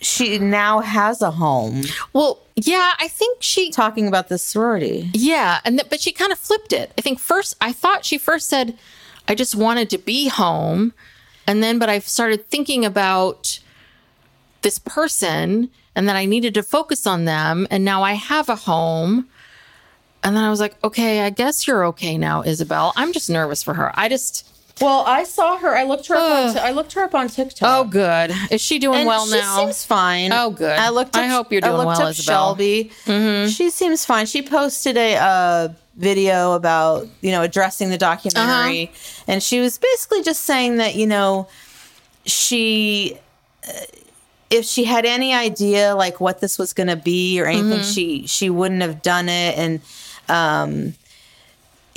she 0.00 0.38
now 0.38 0.80
has 0.80 1.22
a 1.22 1.32
home. 1.32 1.82
Well, 2.12 2.38
yeah, 2.54 2.92
I 2.98 3.08
think 3.08 3.42
she 3.42 3.70
Talking 3.70 4.08
about 4.08 4.28
the 4.28 4.38
sorority. 4.38 5.10
Yeah, 5.12 5.60
and 5.64 5.78
th- 5.78 5.90
but 5.90 6.00
she 6.00 6.12
kind 6.12 6.32
of 6.32 6.38
flipped 6.38 6.72
it. 6.72 6.92
I 6.98 7.00
think 7.00 7.18
first 7.18 7.56
I 7.60 7.72
thought 7.72 8.04
she 8.04 8.18
first 8.18 8.48
said 8.48 8.76
I 9.26 9.34
just 9.34 9.54
wanted 9.54 9.90
to 9.90 9.98
be 9.98 10.28
home, 10.28 10.92
and 11.46 11.62
then 11.62 11.78
but 11.78 11.88
I 11.88 11.98
started 12.00 12.48
thinking 12.48 12.84
about 12.84 13.60
this 14.62 14.78
person 14.78 15.70
and 15.94 16.08
that 16.08 16.16
I 16.16 16.24
needed 16.24 16.54
to 16.54 16.62
focus 16.62 17.06
on 17.06 17.24
them, 17.24 17.66
and 17.70 17.84
now 17.84 18.02
I 18.02 18.12
have 18.14 18.48
a 18.48 18.56
home. 18.56 19.28
And 20.24 20.36
then 20.36 20.42
I 20.42 20.50
was 20.50 20.58
like, 20.60 20.74
okay, 20.82 21.20
I 21.20 21.30
guess 21.30 21.66
you're 21.66 21.84
okay 21.86 22.18
now, 22.18 22.42
Isabel. 22.42 22.92
I'm 22.96 23.12
just 23.12 23.30
nervous 23.30 23.62
for 23.62 23.74
her. 23.74 23.92
I 23.94 24.08
just 24.08 24.48
Well, 24.80 25.02
I 25.06 25.24
saw 25.24 25.58
her. 25.58 25.76
I 25.76 25.84
looked 25.84 26.06
her 26.08 26.14
up. 26.14 26.56
On, 26.56 26.58
I 26.58 26.70
looked 26.70 26.92
her 26.94 27.02
up 27.02 27.14
on 27.14 27.28
TikTok. 27.28 27.68
oh 27.68 27.84
good. 27.88 28.32
Is 28.50 28.60
she 28.60 28.78
doing 28.78 28.98
And 29.00 29.06
well 29.08 29.26
she 29.26 29.32
now? 29.32 29.56
seems 29.64 29.84
fine. 29.84 30.32
Oh, 30.32 30.50
good. 30.50 30.78
I 30.78 30.90
looked. 30.90 31.16
Up, 31.16 31.22
I 31.22 31.26
hope 31.26 31.50
you're 31.52 31.64
I 31.64 31.68
doing 31.68 31.78
looked 31.78 31.98
well, 31.98 32.02
up 32.08 32.10
Isabel. 32.10 32.54
Mm-hmm. 32.56 32.90
Shelby. 33.06 33.50
She 33.50 33.70
seems 33.70 34.04
fine. 34.04 34.26
She 34.26 34.42
posted 34.42 34.96
a 34.96 35.16
uh, 35.16 35.68
video 35.96 36.52
about 36.52 37.08
you 37.20 37.32
know 37.32 37.42
addressing 37.42 37.90
the 37.90 37.98
documentary, 37.98 38.84
Uh-huh. 38.84 39.24
and 39.28 39.42
she 39.42 39.60
was 39.60 39.78
basically 39.78 40.22
just 40.22 40.42
saying 40.44 40.76
that 40.76 40.94
you 40.94 41.06
know 41.06 41.48
she. 42.24 43.18
uh, 43.66 43.72
If 44.50 44.64
she 44.64 44.84
had 44.84 45.04
any 45.04 45.34
idea 45.34 45.94
like 45.94 46.20
what 46.20 46.40
this 46.40 46.58
was 46.58 46.72
going 46.72 46.86
to 46.88 46.96
be 46.96 47.38
or 47.40 47.44
anything, 47.46 47.80
Mm-hmm. 47.80 47.92
she 47.92 48.26
she 48.26 48.48
wouldn't 48.48 48.80
have 48.82 49.02
done 49.02 49.28
it, 49.28 49.58
and 49.58 49.80
um, 50.30 50.94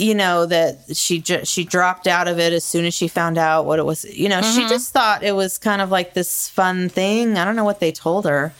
you 0.01 0.15
know 0.15 0.45
that 0.45 0.95
she 0.95 1.19
ju- 1.19 1.45
she 1.45 1.63
dropped 1.63 2.07
out 2.07 2.27
of 2.27 2.39
it 2.39 2.53
as 2.53 2.63
soon 2.63 2.85
as 2.85 2.93
she 2.93 3.07
found 3.07 3.37
out 3.37 3.65
what 3.65 3.79
it 3.79 3.85
was. 3.85 4.03
You 4.05 4.29
know, 4.29 4.39
Mm-hmm. 4.41 4.61
she 4.61 4.67
just 4.67 4.91
thought 4.91 5.23
it 5.23 5.33
was 5.35 5.57
kind 5.57 5.81
of 5.81 5.91
like 5.91 6.13
this 6.13 6.49
fun 6.49 6.89
thing. 6.89 7.37
I 7.37 7.45
don't 7.45 7.55
know 7.55 7.63
what 7.63 7.79
they 7.79 7.91
told 7.91 8.25
her, 8.25 8.53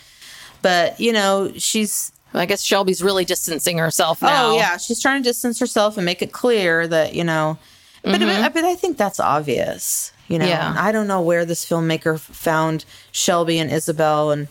but 0.61 0.99
you 0.99 1.11
know, 1.13 1.51
she's 1.57 2.11
I 2.33 2.45
guess 2.45 2.61
Shelby's 2.61 3.01
really 3.03 3.25
distancing 3.25 3.77
herself 3.77 4.21
now. 4.21 4.51
oh 4.51 4.55
yeah, 4.55 4.77
she's 4.77 5.01
trying 5.01 5.21
to 5.23 5.29
distance 5.29 5.59
herself 5.59 5.97
and 5.97 6.05
make 6.05 6.21
it 6.21 6.31
clear 6.31 6.87
that 6.87 7.13
you 7.13 7.23
know. 7.23 7.57
But 8.03 8.19
but, 8.19 8.53
but 8.53 8.63
I 8.63 8.75
think 8.75 8.97
that's 8.97 9.19
obvious. 9.19 10.11
You 10.27 10.39
know, 10.39 10.45
Yeah. 10.47 10.73
I 10.77 10.91
don't 10.93 11.07
know 11.07 11.21
where 11.21 11.43
this 11.45 11.65
filmmaker 11.65 12.17
found 12.19 12.85
Shelby 13.11 13.59
and 13.59 13.69
Isabel, 13.69 14.31
and 14.31 14.47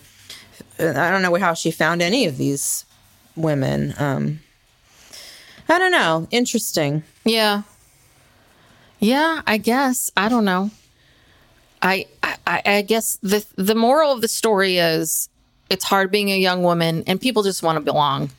I 0.79 1.09
don't 1.11 1.21
know 1.23 1.33
how 1.35 1.53
she 1.55 1.71
found 1.71 2.01
any 2.01 2.25
of 2.27 2.37
these 2.37 2.85
women. 3.35 3.93
Um, 3.97 4.39
I 5.71 5.79
don't 5.79 5.93
know. 5.93 6.27
Interesting. 6.31 7.03
Yeah. 7.23 7.61
Yeah, 8.99 9.41
I 9.47 9.57
guess. 9.57 10.11
I 10.17 10.27
don't 10.27 10.43
know. 10.43 10.69
I, 11.81 12.07
I 12.21 12.61
I 12.65 12.81
guess 12.81 13.17
the 13.23 13.45
the 13.55 13.73
moral 13.73 14.11
of 14.11 14.19
the 14.19 14.27
story 14.27 14.77
is 14.77 15.29
it's 15.69 15.85
hard 15.85 16.11
being 16.11 16.29
a 16.29 16.37
young 16.37 16.61
woman 16.61 17.05
and 17.07 17.21
people 17.21 17.41
just 17.41 17.63
want 17.63 17.77
to 17.77 17.79
belong. 17.79 18.31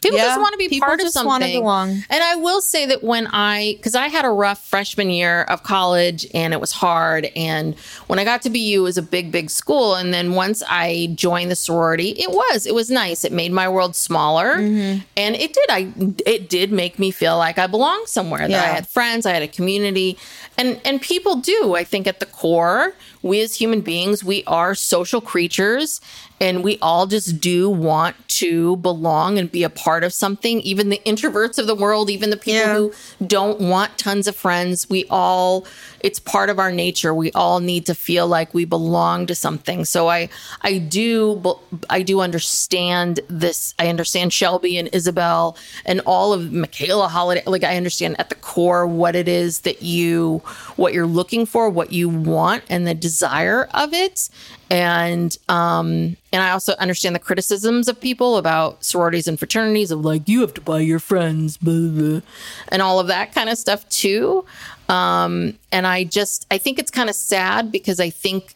People 0.00 0.18
Yeah, 0.18 0.26
just 0.26 0.40
want 0.40 0.52
to 0.52 0.58
be 0.58 0.68
people 0.68 0.86
part 0.86 1.00
of 1.00 1.04
just 1.04 1.14
something. 1.14 1.28
wanna 1.28 1.46
belong. 1.46 2.04
And 2.08 2.22
I 2.22 2.34
will 2.36 2.62
say 2.62 2.86
that 2.86 3.02
when 3.04 3.26
I, 3.26 3.74
because 3.76 3.94
I 3.94 4.08
had 4.08 4.24
a 4.24 4.30
rough 4.30 4.64
freshman 4.66 5.10
year 5.10 5.42
of 5.42 5.62
college 5.62 6.26
and 6.32 6.54
it 6.54 6.60
was 6.60 6.72
hard. 6.72 7.26
And 7.36 7.78
when 8.06 8.18
I 8.18 8.24
got 8.24 8.40
to 8.42 8.50
BU, 8.50 8.58
it 8.58 8.78
was 8.78 8.96
a 8.96 9.02
big, 9.02 9.30
big 9.30 9.50
school. 9.50 9.94
And 9.94 10.14
then 10.14 10.34
once 10.34 10.62
I 10.68 11.12
joined 11.14 11.50
the 11.50 11.56
sorority, 11.56 12.10
it 12.10 12.30
was, 12.30 12.66
it 12.66 12.74
was 12.74 12.90
nice. 12.90 13.24
It 13.24 13.32
made 13.32 13.52
my 13.52 13.68
world 13.68 13.94
smaller. 13.94 14.56
Mm-hmm. 14.56 15.00
And 15.18 15.36
it 15.36 15.52
did, 15.52 15.66
I, 15.68 15.92
it 16.24 16.48
did 16.48 16.72
make 16.72 16.98
me 16.98 17.10
feel 17.10 17.36
like 17.36 17.58
I 17.58 17.66
belonged 17.66 18.08
somewhere, 18.08 18.48
that 18.48 18.64
I 18.64 18.74
had 18.74 18.88
friends, 18.88 19.26
I 19.26 19.32
had 19.32 19.42
a 19.42 19.48
community. 19.48 20.16
And, 20.56 20.80
and 20.84 21.00
people 21.02 21.36
do, 21.36 21.74
I 21.74 21.84
think 21.84 22.06
at 22.06 22.20
the 22.20 22.26
core, 22.26 22.94
we 23.22 23.42
as 23.42 23.56
human 23.56 23.82
beings, 23.82 24.24
we 24.24 24.44
are 24.46 24.74
social 24.74 25.20
creatures 25.20 26.00
and 26.40 26.64
we 26.64 26.78
all 26.80 27.06
just 27.06 27.40
do 27.40 27.68
want 27.68 28.16
to 28.28 28.76
belong 28.76 29.38
and 29.38 29.52
be 29.52 29.62
a 29.62 29.68
part 29.70 30.02
of 30.02 30.12
something. 30.14 30.60
Even 30.62 30.88
the 30.88 31.00
introverts 31.04 31.58
of 31.58 31.66
the 31.66 31.74
world, 31.74 32.08
even 32.08 32.30
the 32.30 32.36
people 32.36 32.60
Yeah. 32.60 32.74
who 32.74 32.92
don't 33.26 33.60
want 33.60 33.98
tons 33.98 34.26
of 34.26 34.34
friends, 34.34 34.88
we 34.88 35.04
all, 35.10 35.66
it's 36.02 36.18
part 36.18 36.50
of 36.50 36.58
our 36.58 36.72
nature. 36.72 37.14
We 37.14 37.32
all 37.32 37.60
need 37.60 37.86
to 37.86 37.94
feel 37.94 38.26
like 38.26 38.52
we 38.54 38.64
belong 38.64 39.26
to 39.26 39.34
something. 39.34 39.84
So 39.84 40.08
I, 40.08 40.28
I 40.62 40.78
do, 40.78 41.58
I 41.88 42.02
do 42.02 42.20
understand 42.20 43.20
this. 43.28 43.74
I 43.78 43.88
understand 43.88 44.32
Shelby 44.32 44.78
and 44.78 44.88
Isabel 44.92 45.56
and 45.84 46.00
all 46.06 46.32
of 46.32 46.52
Michaela 46.52 47.08
Holiday. 47.08 47.42
Like 47.46 47.64
I 47.64 47.76
understand 47.76 48.18
at 48.18 48.28
the 48.28 48.34
core 48.36 48.86
what 48.86 49.14
it 49.14 49.28
is 49.28 49.60
that 49.60 49.82
you, 49.82 50.38
what 50.76 50.92
you're 50.94 51.06
looking 51.06 51.46
for, 51.46 51.68
what 51.70 51.92
you 51.92 52.08
want, 52.08 52.64
and 52.68 52.86
the 52.86 52.94
desire 52.94 53.68
of 53.72 53.92
it. 53.92 54.28
And 54.70 55.36
um, 55.48 56.16
and 56.32 56.42
I 56.42 56.50
also 56.50 56.74
understand 56.78 57.16
the 57.16 57.20
criticisms 57.20 57.88
of 57.88 58.00
people 58.00 58.36
about 58.36 58.84
sororities 58.84 59.26
and 59.26 59.36
fraternities 59.38 59.90
of 59.90 60.04
like 60.04 60.28
you 60.28 60.42
have 60.42 60.54
to 60.54 60.60
buy 60.60 60.78
your 60.78 61.00
friends, 61.00 61.56
blah, 61.56 61.88
blah, 61.88 62.20
and 62.68 62.80
all 62.80 63.00
of 63.00 63.08
that 63.08 63.34
kind 63.34 63.50
of 63.50 63.58
stuff 63.58 63.88
too. 63.88 64.44
Um, 64.90 65.56
and 65.70 65.86
I 65.86 66.04
just 66.04 66.46
I 66.50 66.58
think 66.58 66.78
it's 66.78 66.90
kind 66.90 67.08
of 67.08 67.14
sad 67.14 67.70
because 67.70 68.00
I 68.00 68.10
think 68.10 68.54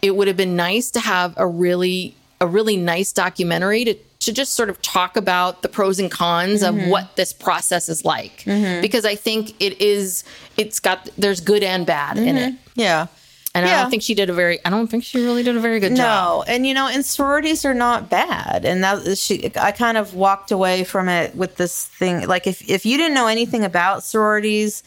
it 0.00 0.16
would 0.16 0.26
have 0.26 0.36
been 0.36 0.56
nice 0.56 0.90
to 0.92 1.00
have 1.00 1.34
a 1.36 1.46
really 1.46 2.16
a 2.40 2.46
really 2.46 2.76
nice 2.76 3.12
documentary 3.12 3.84
to 3.84 3.94
to 4.20 4.32
just 4.32 4.54
sort 4.54 4.70
of 4.70 4.80
talk 4.80 5.16
about 5.16 5.62
the 5.62 5.68
pros 5.68 5.98
and 5.98 6.10
cons 6.10 6.62
of 6.62 6.74
mm-hmm. 6.74 6.90
what 6.90 7.16
this 7.16 7.32
process 7.32 7.88
is 7.88 8.04
like 8.04 8.44
mm-hmm. 8.44 8.80
because 8.80 9.04
I 9.04 9.14
think 9.14 9.60
it 9.60 9.80
is 9.80 10.24
it's 10.56 10.80
got 10.80 11.08
there's 11.18 11.40
good 11.40 11.62
and 11.62 11.84
bad 11.84 12.16
in 12.16 12.36
it. 12.36 12.54
Mm-hmm. 12.54 12.80
Yeah. 12.80 13.06
And 13.54 13.66
I 13.66 13.82
don't 13.82 13.90
think 13.90 14.02
she 14.02 14.14
did 14.14 14.30
a 14.30 14.32
very 14.32 14.64
I 14.64 14.70
don't 14.70 14.86
think 14.86 15.04
she 15.04 15.22
really 15.22 15.42
did 15.42 15.56
a 15.56 15.60
very 15.60 15.78
good 15.78 15.94
job. 15.94 15.98
No, 15.98 16.44
and 16.48 16.66
you 16.66 16.72
know, 16.72 16.88
and 16.88 17.04
sororities 17.04 17.66
are 17.66 17.74
not 17.74 18.08
bad. 18.08 18.64
And 18.64 18.82
that 18.82 19.18
she 19.18 19.50
I 19.56 19.72
kind 19.72 19.98
of 19.98 20.14
walked 20.14 20.50
away 20.50 20.84
from 20.84 21.10
it 21.10 21.34
with 21.34 21.56
this 21.56 21.86
thing 21.86 22.26
like 22.26 22.46
if 22.46 22.66
if 22.70 22.86
you 22.86 22.96
didn't 22.96 23.14
know 23.14 23.26
anything 23.26 23.64
about 23.64 24.04
sororities 24.04 24.82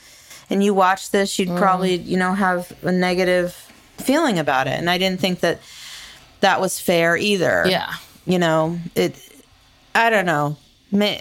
and 0.49 0.63
you 0.63 0.73
watch 0.73 1.11
this, 1.11 1.37
you'd 1.39 1.49
mm. 1.49 1.57
probably, 1.57 1.95
you 1.95 2.17
know, 2.17 2.33
have 2.33 2.71
a 2.83 2.91
negative 2.91 3.53
feeling 3.97 4.39
about 4.39 4.67
it. 4.67 4.77
And 4.77 4.89
I 4.89 4.97
didn't 4.97 5.19
think 5.19 5.39
that 5.39 5.59
that 6.41 6.61
was 6.61 6.79
fair 6.79 7.17
either. 7.17 7.63
Yeah. 7.67 7.93
You 8.25 8.39
know, 8.39 8.79
it 8.95 9.17
I 9.93 10.09
don't 10.09 10.25
know. 10.25 10.57
Ma- 10.91 11.17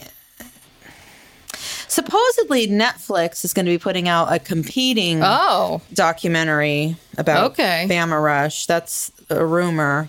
Supposedly 1.86 2.66
Netflix 2.66 3.44
is 3.44 3.54
going 3.54 3.66
to 3.66 3.70
be 3.70 3.78
putting 3.78 4.08
out 4.08 4.32
a 4.32 4.40
competing 4.40 5.20
Oh. 5.22 5.80
documentary 5.92 6.96
about 7.16 7.52
Okay. 7.52 7.86
Bama 7.88 8.20
Rush. 8.20 8.66
That's 8.66 9.12
a 9.30 9.44
rumor. 9.46 10.08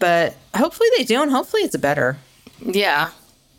But 0.00 0.34
hopefully 0.56 0.88
they 0.98 1.04
do, 1.04 1.22
and 1.22 1.30
hopefully 1.30 1.62
it's 1.62 1.76
better. 1.76 2.18
Yeah. 2.60 3.10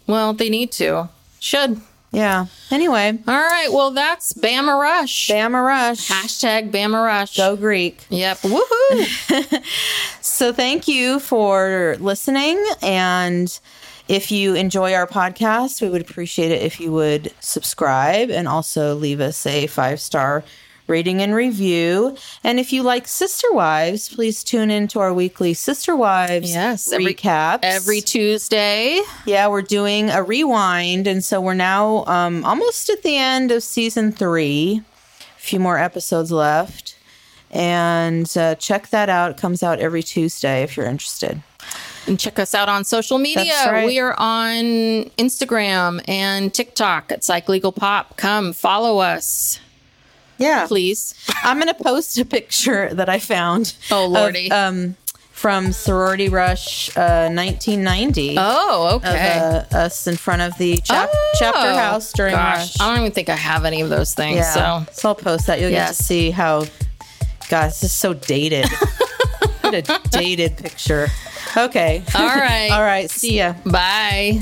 Well, 0.08 0.34
they 0.34 0.50
need 0.50 0.74
to. 0.74 1.08
Should. 1.40 1.80
Yeah. 2.14 2.46
Anyway, 2.70 3.18
All 3.28 3.34
right. 3.34 3.70
Well, 3.72 3.90
that's 3.92 4.34
Bama 4.34 4.80
Rush. 4.80 5.28
Bama 5.30 5.66
Rush. 5.66 6.08
Hashtag 6.10 6.70
Bama 6.72 7.04
Rush. 7.04 7.36
Go 7.36 7.56
Greek. 7.56 8.06
Yep. 8.10 8.38
Woohoo. 8.40 9.64
So 10.22 10.52
thank 10.54 10.88
you 10.88 11.20
for 11.20 11.96
listening. 12.00 12.64
And 12.82 13.60
if 14.08 14.32
you 14.32 14.56
enjoy 14.56 14.94
our 14.94 15.06
podcast, 15.06 15.82
we 15.82 15.90
would 15.90 16.02
appreciate 16.02 16.52
it 16.52 16.62
if 16.62 16.80
you 16.80 16.92
would 16.92 17.32
subscribe 17.40 18.30
and 18.30 18.48
also 18.48 18.96
leave 18.96 19.20
us 19.22 19.46
a 19.46 19.68
five 19.68 20.00
star 20.00 20.44
rating 20.88 21.22
and 21.22 21.34
review. 21.34 22.16
And 22.44 22.60
if 22.60 22.74
you 22.74 22.84
like 22.84 23.08
Sister 23.08 23.48
Wives, 23.52 24.14
please 24.14 24.44
tune 24.44 24.70
in 24.70 24.88
to 24.90 25.00
our 25.00 25.14
weekly 25.14 25.54
Sister 25.54 25.96
Wives 25.96 26.52
yes. 26.52 26.92
Every, 26.92 27.14
recaps. 27.14 27.60
Every 27.64 28.02
Tuesday. 28.02 29.02
Yeah, 29.26 29.48
we're 29.48 29.62
doing 29.62 30.10
a 30.10 30.24
rewind. 30.24 31.08
And 31.08 31.24
so 31.24 31.40
we're 31.42 31.54
now 31.54 32.06
um, 32.06 32.44
almost 32.46 32.90
at 32.90 33.04
the 33.04 33.18
end 33.18 33.52
of 33.52 33.64
season 33.64 34.12
three. 34.12 34.82
A 35.38 35.40
few 35.40 35.60
more 35.60 35.78
episodes 35.78 36.32
left. 36.32 36.98
And 37.52 38.36
uh, 38.36 38.56
check 38.56 38.90
that 38.90 39.10
out. 39.10 39.32
It 39.32 39.38
comes 39.38 39.62
out 39.62 39.80
every 39.80 40.02
Tuesday 40.02 40.64
if 40.64 40.76
you're 40.76 40.88
interested. 40.88 41.42
And 42.08 42.20
check 42.20 42.38
us 42.38 42.54
out 42.54 42.68
on 42.68 42.84
social 42.84 43.18
media. 43.18 43.54
Right. 43.72 43.86
We 43.86 44.00
are 44.00 44.14
on 44.18 44.64
Instagram 45.18 46.02
and 46.06 46.54
TikTok 46.54 47.14
at 47.14 47.24
Psych 47.24 47.48
Legal 47.48 47.72
Pop. 47.72 48.18
Come 48.18 48.52
follow 48.52 48.98
us, 48.98 49.62
Yeah. 50.38 50.68
please. 50.68 51.14
I'm 51.44 51.60
going 51.60 51.74
to 51.74 51.84
post 51.84 52.18
a 52.18 52.26
picture 52.26 52.94
that 52.94 53.10
I 53.10 53.20
found. 53.20 53.76
Oh, 53.92 54.06
of, 54.06 54.12
Lordy. 54.12 54.52
um, 54.52 54.96
from 55.32 55.72
Sorority 55.74 56.30
Rush 56.30 56.90
uh, 56.96 57.28
1990. 57.30 58.36
Oh, 58.38 58.88
Of 58.96 59.04
okay. 59.06 59.38
uh, 59.72 59.78
us 59.78 60.08
in 60.08 60.16
front 60.16 60.42
of 60.42 60.58
the 60.58 60.78
chap- 60.78 61.10
chapter 61.36 61.60
Oh, 61.70 61.76
house 61.76 62.14
during 62.14 62.34
Gosh, 62.34 62.58
Rush. 62.60 62.82
I 62.82 62.88
don't 62.90 63.00
even 63.02 63.12
think 63.12 63.30
I 63.30 63.36
have 63.36 63.66
any 63.66 63.82
of 63.82 63.90
those 63.90 64.14
things. 64.14 64.38
Yeah. 64.38 64.86
So 64.86 64.92
So 64.94 65.10
I'll 65.10 65.16
post 65.16 65.48
that. 65.48 65.60
You'll 65.60 65.72
get 65.72 65.90
to 65.90 65.94
see 66.04 66.32
how, 66.32 66.66
God, 67.50 67.68
this 67.70 67.84
is 67.84 67.92
so 67.92 68.14
dated. 68.14 68.68
what 69.62 69.74
a 69.74 69.82
dated 70.12 70.58
picture. 70.58 71.08
Okay. 71.58 72.04
All 72.16 72.26
right. 72.26 72.70
All 72.72 72.82
right. 72.82 73.10
See 73.10 73.38
ya. 73.38 73.54
bye. 73.66 74.42